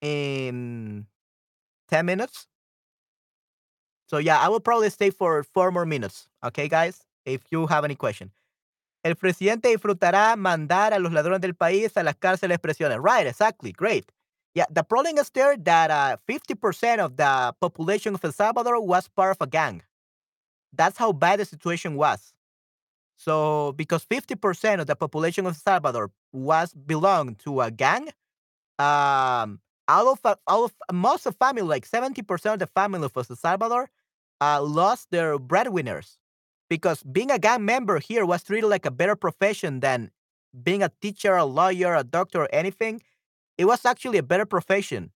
in 0.00 1.06
10 1.88 2.06
minutes. 2.06 2.46
So 4.06 4.18
yeah, 4.18 4.38
I 4.38 4.48
will 4.48 4.60
probably 4.60 4.90
stay 4.90 5.10
for 5.10 5.42
four 5.42 5.70
more 5.70 5.86
minutes. 5.86 6.28
Okay, 6.44 6.68
guys? 6.68 7.02
If 7.24 7.42
you 7.50 7.66
have 7.66 7.84
any 7.84 7.96
question. 7.96 8.30
El 9.04 9.14
presidente 9.14 9.68
disfrutará 9.68 10.36
mandar 10.36 10.92
a 10.92 10.98
los 10.98 11.12
ladrones 11.12 11.40
del 11.40 11.54
país 11.54 11.96
a 11.96 12.02
las 12.02 12.16
cárceles 12.16 12.58
presiones. 12.58 13.00
Right, 13.00 13.26
exactly. 13.26 13.72
Great. 13.72 14.10
Yeah, 14.54 14.64
the 14.70 14.82
problem 14.82 15.18
is 15.18 15.30
there 15.30 15.56
that 15.58 15.90
uh, 15.90 16.16
50% 16.26 16.98
of 16.98 17.16
the 17.16 17.54
population 17.60 18.14
of 18.14 18.24
El 18.24 18.32
Salvador 18.32 18.80
was 18.80 19.08
part 19.08 19.32
of 19.32 19.46
a 19.46 19.46
gang. 19.46 19.82
That's 20.72 20.98
how 20.98 21.12
bad 21.12 21.40
the 21.40 21.44
situation 21.44 21.96
was. 21.96 22.34
So, 23.16 23.72
because 23.72 24.04
50% 24.04 24.80
of 24.80 24.86
the 24.86 24.96
population 24.96 25.46
of 25.46 25.54
El 25.54 25.60
Salvador 25.60 26.10
was 26.32 26.74
belonged 26.74 27.38
to 27.40 27.60
a 27.62 27.70
gang, 27.70 28.08
um, 28.78 29.60
out 29.88 30.06
of 30.06 30.20
uh, 30.24 30.36
out 30.48 30.64
of 30.64 30.74
most 30.92 31.26
of 31.26 31.36
family, 31.36 31.62
like 31.62 31.88
70% 31.88 32.52
of 32.54 32.58
the 32.58 32.66
family 32.66 33.04
of 33.04 33.12
El 33.16 33.24
Salvador, 33.36 33.90
uh, 34.40 34.62
lost 34.62 35.10
their 35.10 35.38
breadwinners 35.38 36.18
because 36.68 37.02
being 37.02 37.30
a 37.30 37.38
gang 37.38 37.64
member 37.64 37.98
here 37.98 38.24
was 38.26 38.42
treated 38.42 38.66
like 38.68 38.86
a 38.86 38.90
better 38.90 39.16
profession 39.16 39.80
than 39.80 40.10
being 40.62 40.82
a 40.82 40.90
teacher, 41.00 41.36
a 41.36 41.44
lawyer, 41.44 41.94
a 41.94 42.04
doctor, 42.04 42.42
or 42.42 42.48
anything. 42.52 43.02
It 43.58 43.66
was 43.66 43.84
actually 43.84 44.18
a 44.18 44.22
better 44.22 44.46
profession. 44.46 45.12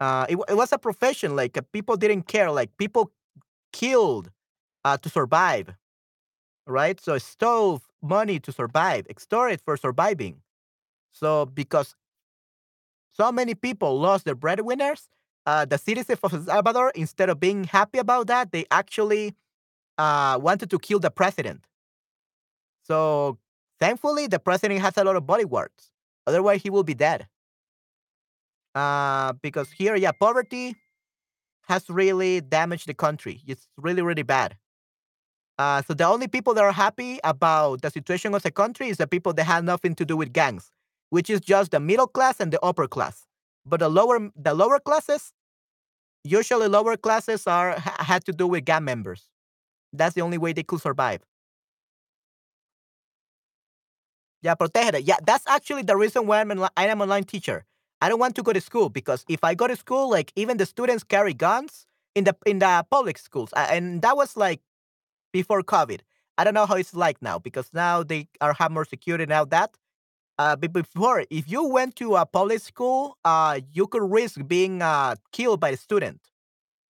Uh, 0.00 0.26
it, 0.28 0.38
it 0.48 0.56
was 0.56 0.72
a 0.72 0.78
profession 0.78 1.36
like 1.36 1.56
uh, 1.56 1.62
people 1.72 1.96
didn't 1.96 2.22
care. 2.24 2.50
Like 2.50 2.76
people 2.78 3.12
killed 3.72 4.30
uh, 4.84 4.96
to 4.98 5.08
survive, 5.08 5.74
right? 6.66 7.00
So 7.00 7.18
stole 7.18 7.82
money 8.02 8.38
to 8.40 8.52
survive, 8.52 9.06
extorted 9.08 9.60
for 9.60 9.76
surviving. 9.76 10.42
So 11.12 11.46
because 11.46 11.94
so 13.12 13.30
many 13.32 13.54
people 13.54 13.98
lost 13.98 14.24
their 14.24 14.34
breadwinners, 14.34 15.08
uh, 15.46 15.64
the 15.64 15.78
citizens 15.78 16.18
of 16.22 16.32
El 16.32 16.42
Salvador, 16.42 16.92
instead 16.94 17.28
of 17.28 17.40
being 17.40 17.64
happy 17.64 17.98
about 17.98 18.26
that, 18.26 18.52
they 18.52 18.66
actually 18.70 19.34
uh, 19.98 20.38
wanted 20.40 20.70
to 20.70 20.78
kill 20.78 20.98
the 20.98 21.10
president. 21.10 21.66
So 22.82 23.38
thankfully, 23.78 24.26
the 24.26 24.38
president 24.38 24.80
has 24.80 24.96
a 24.96 25.04
lot 25.04 25.16
of 25.16 25.26
bodyguards. 25.26 25.90
Otherwise, 26.26 26.62
he 26.62 26.70
will 26.70 26.84
be 26.84 26.94
dead. 26.94 27.26
Uh, 28.74 29.32
because 29.42 29.70
here, 29.72 29.96
yeah, 29.96 30.12
poverty 30.12 30.76
has 31.68 31.88
really 31.88 32.40
damaged 32.40 32.86
the 32.86 32.94
country. 32.94 33.40
It's 33.46 33.68
really, 33.76 34.02
really 34.02 34.22
bad. 34.22 34.56
Uh, 35.58 35.82
so 35.82 35.92
the 35.92 36.04
only 36.04 36.26
people 36.26 36.54
that 36.54 36.64
are 36.64 36.72
happy 36.72 37.18
about 37.22 37.82
the 37.82 37.90
situation 37.90 38.34
of 38.34 38.42
the 38.42 38.50
country 38.50 38.88
is 38.88 38.96
the 38.96 39.06
people 39.06 39.32
that 39.34 39.44
have 39.44 39.62
nothing 39.62 39.94
to 39.94 40.04
do 40.04 40.16
with 40.16 40.32
gangs, 40.32 40.70
which 41.10 41.28
is 41.28 41.40
just 41.40 41.70
the 41.70 41.80
middle 41.80 42.06
class 42.06 42.40
and 42.40 42.52
the 42.52 42.60
upper 42.64 42.86
class. 42.88 43.26
But 43.66 43.80
the 43.80 43.88
lower, 43.88 44.30
the 44.36 44.54
lower 44.54 44.78
classes, 44.80 45.32
usually 46.24 46.68
lower 46.68 46.96
classes 46.96 47.46
are 47.46 47.78
ha- 47.78 47.96
had 48.04 48.24
to 48.26 48.32
do 48.32 48.46
with 48.48 48.64
gang 48.64 48.84
members. 48.84 49.28
That's 49.92 50.14
the 50.14 50.22
only 50.22 50.38
way 50.38 50.52
they 50.52 50.64
could 50.64 50.82
survive. 50.82 51.22
Yeah, 54.42 54.54
protégete. 54.54 55.02
Yeah, 55.04 55.16
that's 55.24 55.46
actually 55.46 55.82
the 55.82 55.96
reason 55.96 56.26
why 56.26 56.40
I'm 56.40 56.50
an, 56.50 56.66
I 56.76 56.86
am 56.86 57.00
online 57.00 57.24
teacher. 57.24 57.64
I 58.00 58.08
don't 58.08 58.18
want 58.18 58.34
to 58.36 58.42
go 58.42 58.52
to 58.52 58.60
school 58.60 58.88
because 58.88 59.24
if 59.28 59.44
I 59.44 59.54
go 59.54 59.66
to 59.66 59.76
school, 59.76 60.08
like 60.10 60.32
even 60.34 60.56
the 60.56 60.64
students 60.66 61.04
carry 61.04 61.34
guns 61.34 61.84
in 62.14 62.24
the 62.24 62.34
in 62.46 62.58
the 62.60 62.84
public 62.90 63.18
schools, 63.18 63.50
and 63.54 64.00
that 64.02 64.16
was 64.16 64.36
like 64.36 64.60
before 65.32 65.62
COVID. 65.62 66.00
I 66.38 66.44
don't 66.44 66.54
know 66.54 66.66
how 66.66 66.76
it's 66.76 66.94
like 66.94 67.22
now 67.22 67.38
because 67.38 67.70
now 67.74 68.02
they 68.02 68.28
are 68.40 68.54
have 68.54 68.72
more 68.72 68.84
security 68.86 69.26
now 69.26 69.44
that. 69.46 69.76
Uh, 70.40 70.56
before, 70.56 71.22
if 71.28 71.50
you 71.50 71.62
went 71.62 71.94
to 71.96 72.16
a 72.16 72.24
public 72.24 72.60
school, 72.60 73.18
uh, 73.26 73.60
you 73.74 73.86
could 73.86 74.02
risk 74.10 74.40
being 74.46 74.80
uh, 74.80 75.14
killed 75.32 75.60
by 75.60 75.68
a 75.68 75.76
student 75.76 76.18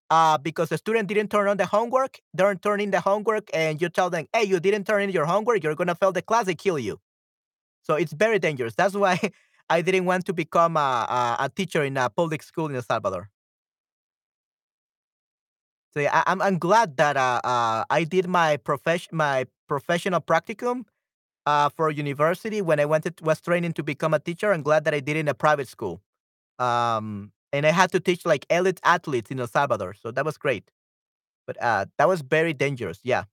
uh, 0.09 0.39
because 0.39 0.69
the 0.69 0.79
student 0.79 1.09
didn't 1.09 1.33
turn 1.33 1.49
on 1.49 1.57
the 1.57 1.67
homework, 1.67 2.21
don't 2.37 2.63
turn 2.63 2.79
in 2.81 2.93
the 2.93 3.01
homework, 3.01 3.51
and 3.53 3.83
you 3.83 3.89
tell 3.89 4.09
them, 4.09 4.25
hey, 4.33 4.45
you 4.45 4.61
didn't 4.61 4.85
turn 4.85 5.03
in 5.03 5.11
your 5.11 5.25
homework, 5.25 5.65
you're 5.65 5.75
gonna 5.75 5.97
fail 5.97 6.13
the 6.13 6.23
class, 6.23 6.47
they 6.47 6.55
kill 6.55 6.79
you. 6.79 7.01
So 7.83 7.97
it's 7.97 8.13
very 8.13 8.39
dangerous. 8.39 8.77
That's 8.77 8.95
why 8.95 9.19
I 9.69 9.83
didn't 9.83 10.05
want 10.05 10.27
to 10.27 10.33
become 10.33 10.77
a, 10.77 11.37
a, 11.41 11.47
a 11.47 11.49
teacher 11.49 11.83
in 11.83 11.97
a 11.97 12.09
public 12.09 12.45
school 12.45 12.67
in 12.67 12.77
El 12.77 12.83
Salvador. 12.83 13.31
So 15.93 15.99
yeah, 15.99 16.23
I, 16.25 16.31
I'm 16.31 16.41
I'm 16.41 16.59
glad 16.61 16.99
that 16.99 17.17
uh, 17.17 17.41
uh, 17.43 17.83
I 17.91 18.05
did 18.05 18.29
my 18.29 18.61
my 19.11 19.47
professional 19.67 20.21
practicum 20.21 20.85
uh, 21.47 21.69
for 21.71 21.91
university 21.91 22.63
when 22.63 22.81
I 22.81 22.85
went 22.85 23.05
to, 23.05 23.15
was 23.23 23.41
training 23.41 23.73
to 23.75 23.83
become 23.83 24.15
a 24.15 24.19
teacher. 24.19 24.53
I'm 24.53 24.63
glad 24.63 24.85
that 24.85 24.95
I 24.95 25.01
did 25.01 25.17
it 25.17 25.21
in 25.21 25.29
a 25.29 25.35
private 25.35 25.69
school. 25.69 26.01
Um, 26.59 27.33
and 27.53 27.67
I 27.67 27.73
had 27.73 27.93
to 27.93 28.01
teach 28.01 28.27
like 28.27 28.47
elite 28.51 28.81
athletes 28.85 29.31
in 29.31 29.41
El 29.41 29.49
Salvador, 29.49 29.95
so 29.95 30.11
that 30.13 30.25
was 30.25 30.39
great. 30.39 30.71
But 31.47 31.63
uh, 31.63 31.87
that 31.99 32.09
was 32.09 32.23
very 32.23 32.55
dangerous. 32.55 33.01
Yeah, 33.05 33.25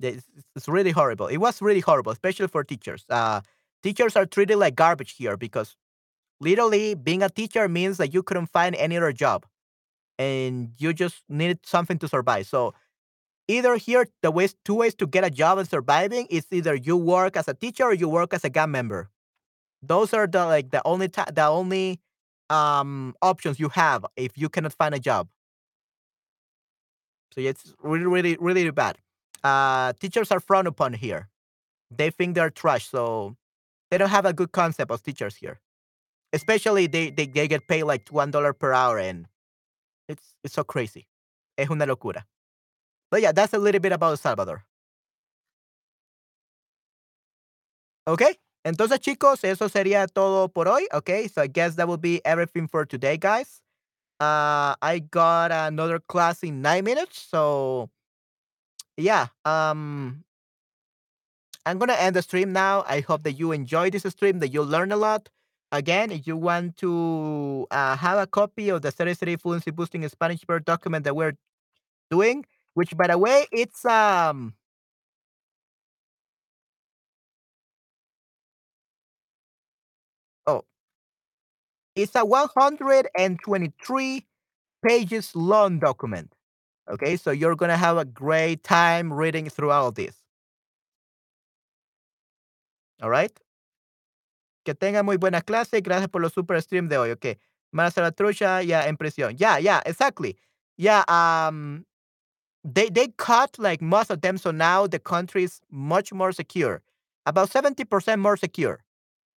it's 0.00 0.24
it's 0.56 0.68
really 0.68 0.90
horrible. 0.90 1.26
It 1.26 1.38
was 1.38 1.60
really 1.60 1.80
horrible, 1.80 2.12
especially 2.12 2.48
for 2.48 2.64
teachers. 2.64 3.04
Uh, 3.08 3.40
teachers 3.82 4.16
are 4.16 4.26
treated 4.26 4.56
like 4.56 4.74
garbage 4.74 5.12
here 5.16 5.36
because 5.36 5.76
literally 6.40 6.94
being 6.94 7.22
a 7.22 7.30
teacher 7.30 7.68
means 7.68 7.98
that 7.98 8.14
you 8.14 8.22
couldn't 8.22 8.48
find 8.48 8.76
any 8.76 8.96
other 8.96 9.12
job 9.12 9.46
and 10.18 10.72
you 10.78 10.92
just 10.92 11.22
needed 11.28 11.60
something 11.64 11.98
to 12.00 12.08
survive. 12.08 12.46
So 12.46 12.74
either 13.50 13.76
here 13.76 14.06
the 14.22 14.30
ways 14.30 14.54
two 14.64 14.74
ways 14.74 14.94
to 14.96 15.06
get 15.06 15.24
a 15.24 15.30
job 15.30 15.58
and 15.58 15.68
surviving 15.68 16.26
is 16.30 16.46
either 16.52 16.74
you 16.74 16.96
work 16.96 17.36
as 17.36 17.48
a 17.48 17.54
teacher 17.54 17.84
or 17.84 17.94
you 17.94 18.08
work 18.08 18.32
as 18.32 18.44
a 18.44 18.50
gang 18.50 18.70
member. 18.70 19.10
Those 19.82 20.14
are 20.14 20.26
the 20.26 20.46
like 20.46 20.70
the 20.70 20.82
only 20.84 21.08
ta- 21.08 21.32
the 21.32 21.46
only 21.46 22.00
um 22.50 23.14
options 23.22 23.58
you 23.60 23.68
have 23.70 24.06
if 24.16 24.36
you 24.38 24.48
cannot 24.48 24.74
find 24.74 24.94
a 24.94 25.00
job. 25.00 25.28
So 27.32 27.40
it's 27.40 27.74
really 27.82 28.06
really 28.06 28.36
really 28.40 28.70
bad. 28.70 28.98
Uh 29.42 29.92
teachers 30.00 30.30
are 30.30 30.40
frowned 30.40 30.68
upon 30.68 30.94
here. 30.94 31.28
They 31.90 32.10
think 32.10 32.34
they're 32.34 32.50
trash, 32.50 32.88
so 32.88 33.36
they 33.90 33.98
don't 33.98 34.10
have 34.10 34.26
a 34.26 34.32
good 34.32 34.52
concept 34.52 34.90
of 34.90 35.02
teachers 35.02 35.36
here. 35.36 35.60
Especially 36.32 36.86
they 36.86 37.10
they, 37.10 37.26
they 37.26 37.48
get 37.48 37.68
paid 37.68 37.84
like 37.84 38.08
one 38.10 38.30
dollar 38.30 38.52
per 38.52 38.72
hour 38.72 38.98
and 38.98 39.26
it's 40.08 40.34
it's 40.44 40.54
so 40.54 40.64
crazy. 40.64 41.08
Es 41.58 41.70
una 41.70 41.86
locura. 41.86 42.24
But 43.10 43.22
yeah, 43.22 43.32
that's 43.32 43.52
a 43.52 43.58
little 43.58 43.80
bit 43.80 43.92
about 43.92 44.18
Salvador. 44.18 44.64
Okay. 48.06 48.38
Entonces, 48.64 49.00
chicos, 49.00 49.42
eso 49.44 49.68
sería 49.68 50.06
todo 50.06 50.48
por 50.48 50.68
hoy. 50.68 50.86
Okay. 50.92 51.28
So 51.28 51.42
I 51.42 51.46
guess 51.46 51.76
that 51.76 51.88
will 51.88 51.96
be 51.96 52.20
everything 52.24 52.68
for 52.68 52.84
today, 52.84 53.16
guys. 53.16 53.62
Uh, 54.20 54.74
I 54.82 55.02
got 55.10 55.50
another 55.50 55.98
class 55.98 56.42
in 56.42 56.60
nine 56.62 56.84
minutes. 56.84 57.26
So 57.30 57.90
yeah. 58.96 59.28
Um, 59.44 60.24
I'm 61.66 61.78
gonna 61.78 61.94
end 61.94 62.16
the 62.16 62.22
stream 62.22 62.52
now. 62.52 62.84
I 62.88 63.00
hope 63.00 63.22
that 63.24 63.32
you 63.32 63.52
enjoyed 63.52 63.92
this 63.92 64.02
stream, 64.12 64.38
that 64.40 64.48
you 64.48 64.62
learned 64.62 64.92
a 64.92 64.96
lot. 64.96 65.28
Again, 65.72 66.10
if 66.10 66.26
you 66.26 66.36
want 66.36 66.76
to 66.78 67.66
uh, 67.70 67.96
have 67.96 68.18
a 68.18 68.26
copy 68.26 68.70
of 68.70 68.82
the 68.82 68.90
33 68.90 69.36
Fluency 69.36 69.70
Boosting 69.70 70.06
Spanish 70.08 70.40
Word 70.48 70.64
document 70.64 71.04
that 71.04 71.14
we're 71.14 71.34
doing, 72.10 72.44
which 72.74 72.96
by 72.96 73.08
the 73.08 73.18
way, 73.18 73.46
it's 73.52 73.84
um 73.84 74.54
oh 80.46 80.64
it's 81.94 82.14
a 82.14 82.24
123 82.24 84.26
pages 84.86 85.34
long 85.34 85.78
document. 85.78 86.34
Okay, 86.90 87.16
so 87.16 87.30
you're 87.30 87.56
gonna 87.56 87.76
have 87.76 87.96
a 87.98 88.04
great 88.04 88.62
time 88.64 89.12
reading 89.12 89.48
through 89.48 89.70
all 89.70 89.92
this. 89.92 90.16
All 93.02 93.10
right. 93.10 93.32
Que 94.64 94.74
tenga 94.74 95.02
muy 95.02 95.16
buena 95.16 95.40
clase. 95.42 95.80
Gracias 95.80 96.08
por 96.10 96.20
los 96.20 96.32
super 96.32 96.60
stream 96.62 96.88
de 96.88 96.98
hoy. 96.98 97.10
Okay. 97.12 97.38
Más 97.72 97.96
la 97.96 98.10
trucha, 98.12 98.62
yeah, 98.62 98.88
impresión. 98.88 99.36
Yeah, 99.38 99.58
yeah, 99.58 99.80
exactly. 99.86 100.36
Yeah, 100.76 101.04
um, 101.08 101.84
they 102.64 102.88
they 102.88 103.08
cut 103.16 103.58
like 103.58 103.80
most 103.80 104.10
of 104.10 104.20
them, 104.20 104.38
so 104.38 104.50
now 104.50 104.86
the 104.86 104.98
country 104.98 105.44
is 105.44 105.60
much 105.70 106.12
more 106.12 106.32
secure, 106.32 106.82
about 107.26 107.50
seventy 107.50 107.84
percent 107.84 108.20
more 108.20 108.36
secure. 108.36 108.80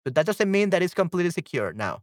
But 0.03 0.15
that 0.15 0.26
doesn't 0.26 0.49
mean 0.49 0.72
that 0.72 0.81
it's 0.81 0.93
completely 0.95 1.31
secure 1.31 1.73
now. 1.73 2.02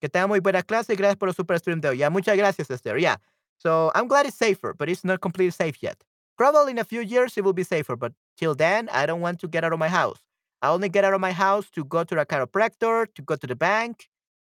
Que 0.00 0.08
tenga 0.08 0.28
muy 0.28 0.40
buena 0.40 0.62
clase. 0.62 0.96
Gracias 0.96 1.16
por 1.16 1.28
los 1.28 1.36
super 1.36 1.58
stream 1.58 1.80
de 1.80 1.88
hoy. 1.88 1.96
Yeah, 1.96 2.10
muchas 2.10 2.36
gracias, 2.36 2.70
Esther. 2.70 2.98
Yeah. 2.98 3.16
So 3.58 3.90
I'm 3.94 4.06
glad 4.06 4.26
it's 4.26 4.36
safer, 4.36 4.74
but 4.74 4.88
it's 4.88 5.04
not 5.04 5.20
completely 5.20 5.50
safe 5.50 5.82
yet. 5.82 6.04
Probably 6.36 6.72
in 6.72 6.78
a 6.78 6.84
few 6.84 7.00
years 7.00 7.36
it 7.36 7.44
will 7.44 7.52
be 7.52 7.64
safer, 7.64 7.96
but 7.96 8.12
till 8.36 8.54
then, 8.54 8.88
I 8.92 9.06
don't 9.06 9.20
want 9.20 9.40
to 9.40 9.48
get 9.48 9.64
out 9.64 9.72
of 9.72 9.78
my 9.78 9.88
house. 9.88 10.18
I 10.62 10.68
only 10.68 10.88
get 10.88 11.04
out 11.04 11.14
of 11.14 11.20
my 11.20 11.32
house 11.32 11.70
to 11.70 11.84
go 11.84 12.04
to 12.04 12.14
the 12.14 12.26
chiropractor, 12.26 13.06
to 13.14 13.22
go 13.22 13.36
to 13.36 13.46
the 13.46 13.54
bank, 13.54 14.08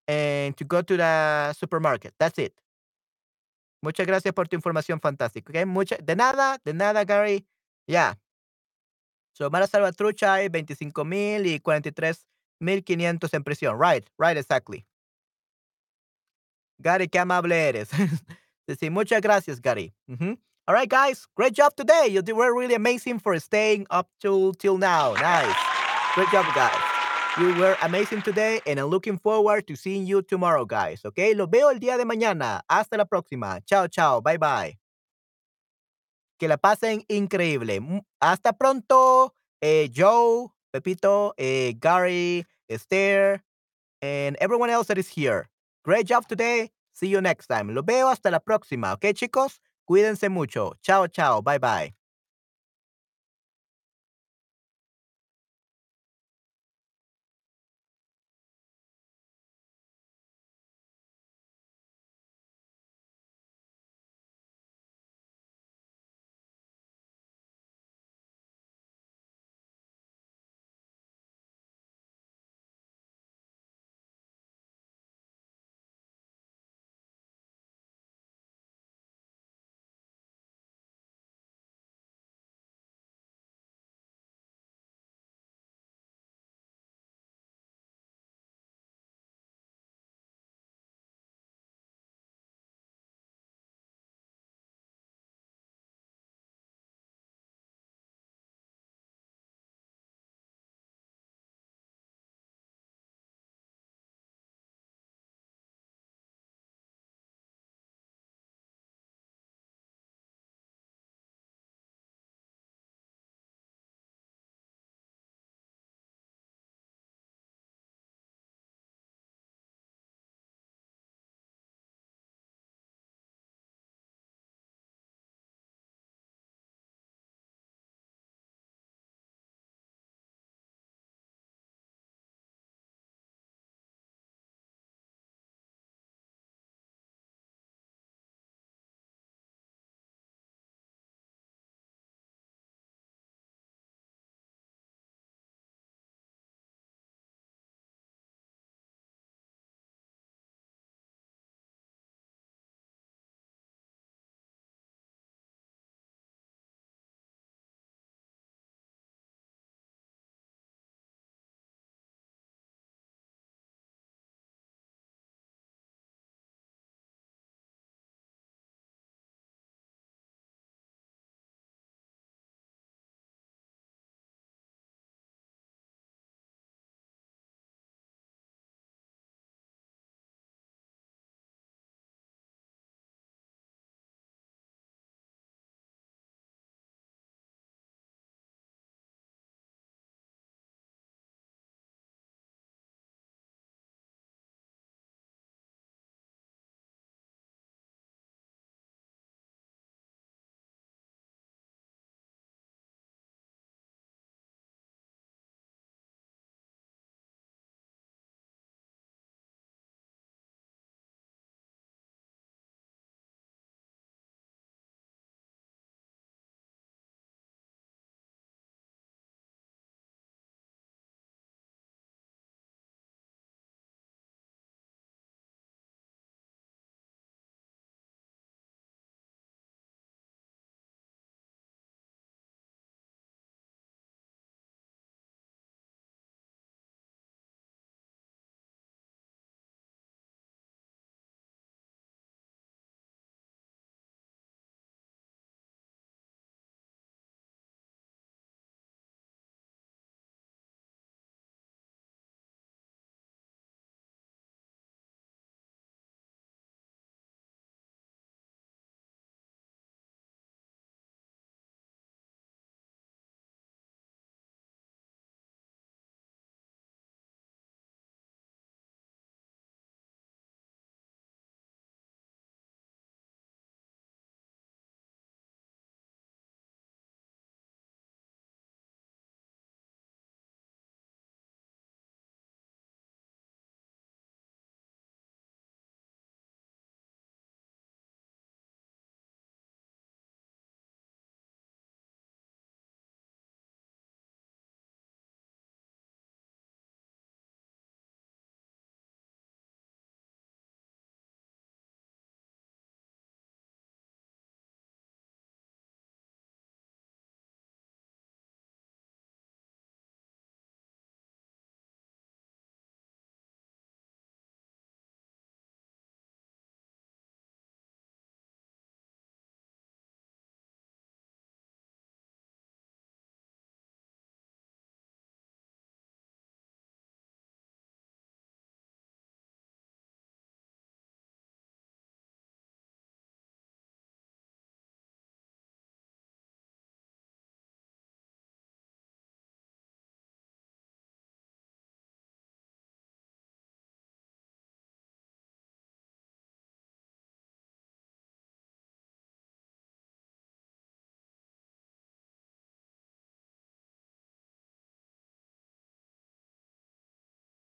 and 0.06 0.56
to 0.56 0.64
go 0.64 0.82
to 0.82 0.96
the 0.96 1.52
supermarket. 1.52 2.14
That's 2.18 2.38
it. 2.38 2.54
Muchas 3.80 4.06
gracias 4.06 4.34
por 4.34 4.48
tu 4.48 4.56
información 4.56 5.00
fantástica. 5.00 5.50
Okay? 5.50 5.64
Mucha, 5.64 5.96
de 5.96 6.16
nada, 6.16 6.58
de 6.64 6.74
nada, 6.74 7.04
Gary. 7.04 7.46
Yeah. 7.86 8.18
So, 9.32 9.50
Mara 9.50 9.66
Salvatrucha 9.66 10.34
hay 10.34 10.48
25 10.48 11.04
mil 11.04 11.46
y 11.46 11.60
43 11.60 12.26
mil 12.60 12.82
500 12.82 13.34
en 13.34 13.44
prisión. 13.44 13.78
Right, 13.78 14.04
right, 14.18 14.36
exactly. 14.36 14.84
Gary, 16.78 17.08
qué 17.08 17.18
amable 17.18 17.54
eres. 17.54 17.88
sí, 18.80 18.90
muchas 18.90 19.20
gracias, 19.20 19.60
Gary. 19.60 19.92
Mm-hmm. 20.08 20.38
All 20.66 20.74
right, 20.74 20.88
guys, 20.88 21.26
great 21.34 21.54
job 21.54 21.74
today. 21.76 22.08
You 22.08 22.22
were 22.34 22.52
really 22.52 22.74
amazing 22.74 23.20
for 23.20 23.38
staying 23.40 23.86
up 23.90 24.10
till 24.20 24.52
till 24.52 24.76
now. 24.76 25.14
Nice. 25.14 25.56
Great 26.14 26.30
job, 26.30 26.44
guys. 26.54 26.87
You 27.36 27.54
were 27.54 27.76
amazing 27.82 28.22
today, 28.22 28.60
and 28.66 28.80
I'm 28.80 28.86
looking 28.86 29.16
forward 29.18 29.66
to 29.68 29.76
seeing 29.76 30.06
you 30.06 30.22
tomorrow, 30.22 30.64
guys. 30.64 31.04
Okay, 31.04 31.34
los 31.34 31.48
veo 31.48 31.68
el 31.70 31.78
día 31.78 31.96
de 31.96 32.04
mañana. 32.04 32.62
Hasta 32.68 32.96
la 32.96 33.04
próxima. 33.04 33.60
Chao, 33.64 33.86
chao. 33.86 34.20
Bye, 34.20 34.38
bye. 34.38 34.76
Que 36.38 36.48
la 36.48 36.56
pasen 36.56 37.04
increíble. 37.08 37.80
Hasta 38.20 38.52
pronto, 38.52 39.34
eh, 39.60 39.88
Joe, 39.92 40.52
Pepito, 40.72 41.34
eh, 41.36 41.74
Gary, 41.78 42.44
Esther, 42.68 43.42
and 44.02 44.36
everyone 44.40 44.70
else 44.70 44.88
that 44.88 44.98
is 44.98 45.08
here. 45.08 45.48
Great 45.84 46.06
job 46.06 46.26
today. 46.28 46.70
See 46.92 47.08
you 47.08 47.20
next 47.20 47.46
time. 47.48 47.72
Lo 47.72 47.82
veo 47.82 48.08
hasta 48.08 48.30
la 48.30 48.40
próxima. 48.40 48.92
¿Ok, 48.94 49.12
chicos? 49.14 49.60
Cuídense 49.88 50.28
mucho. 50.28 50.74
Chao, 50.82 51.06
chao. 51.06 51.40
Bye, 51.42 51.58
bye. 51.58 51.97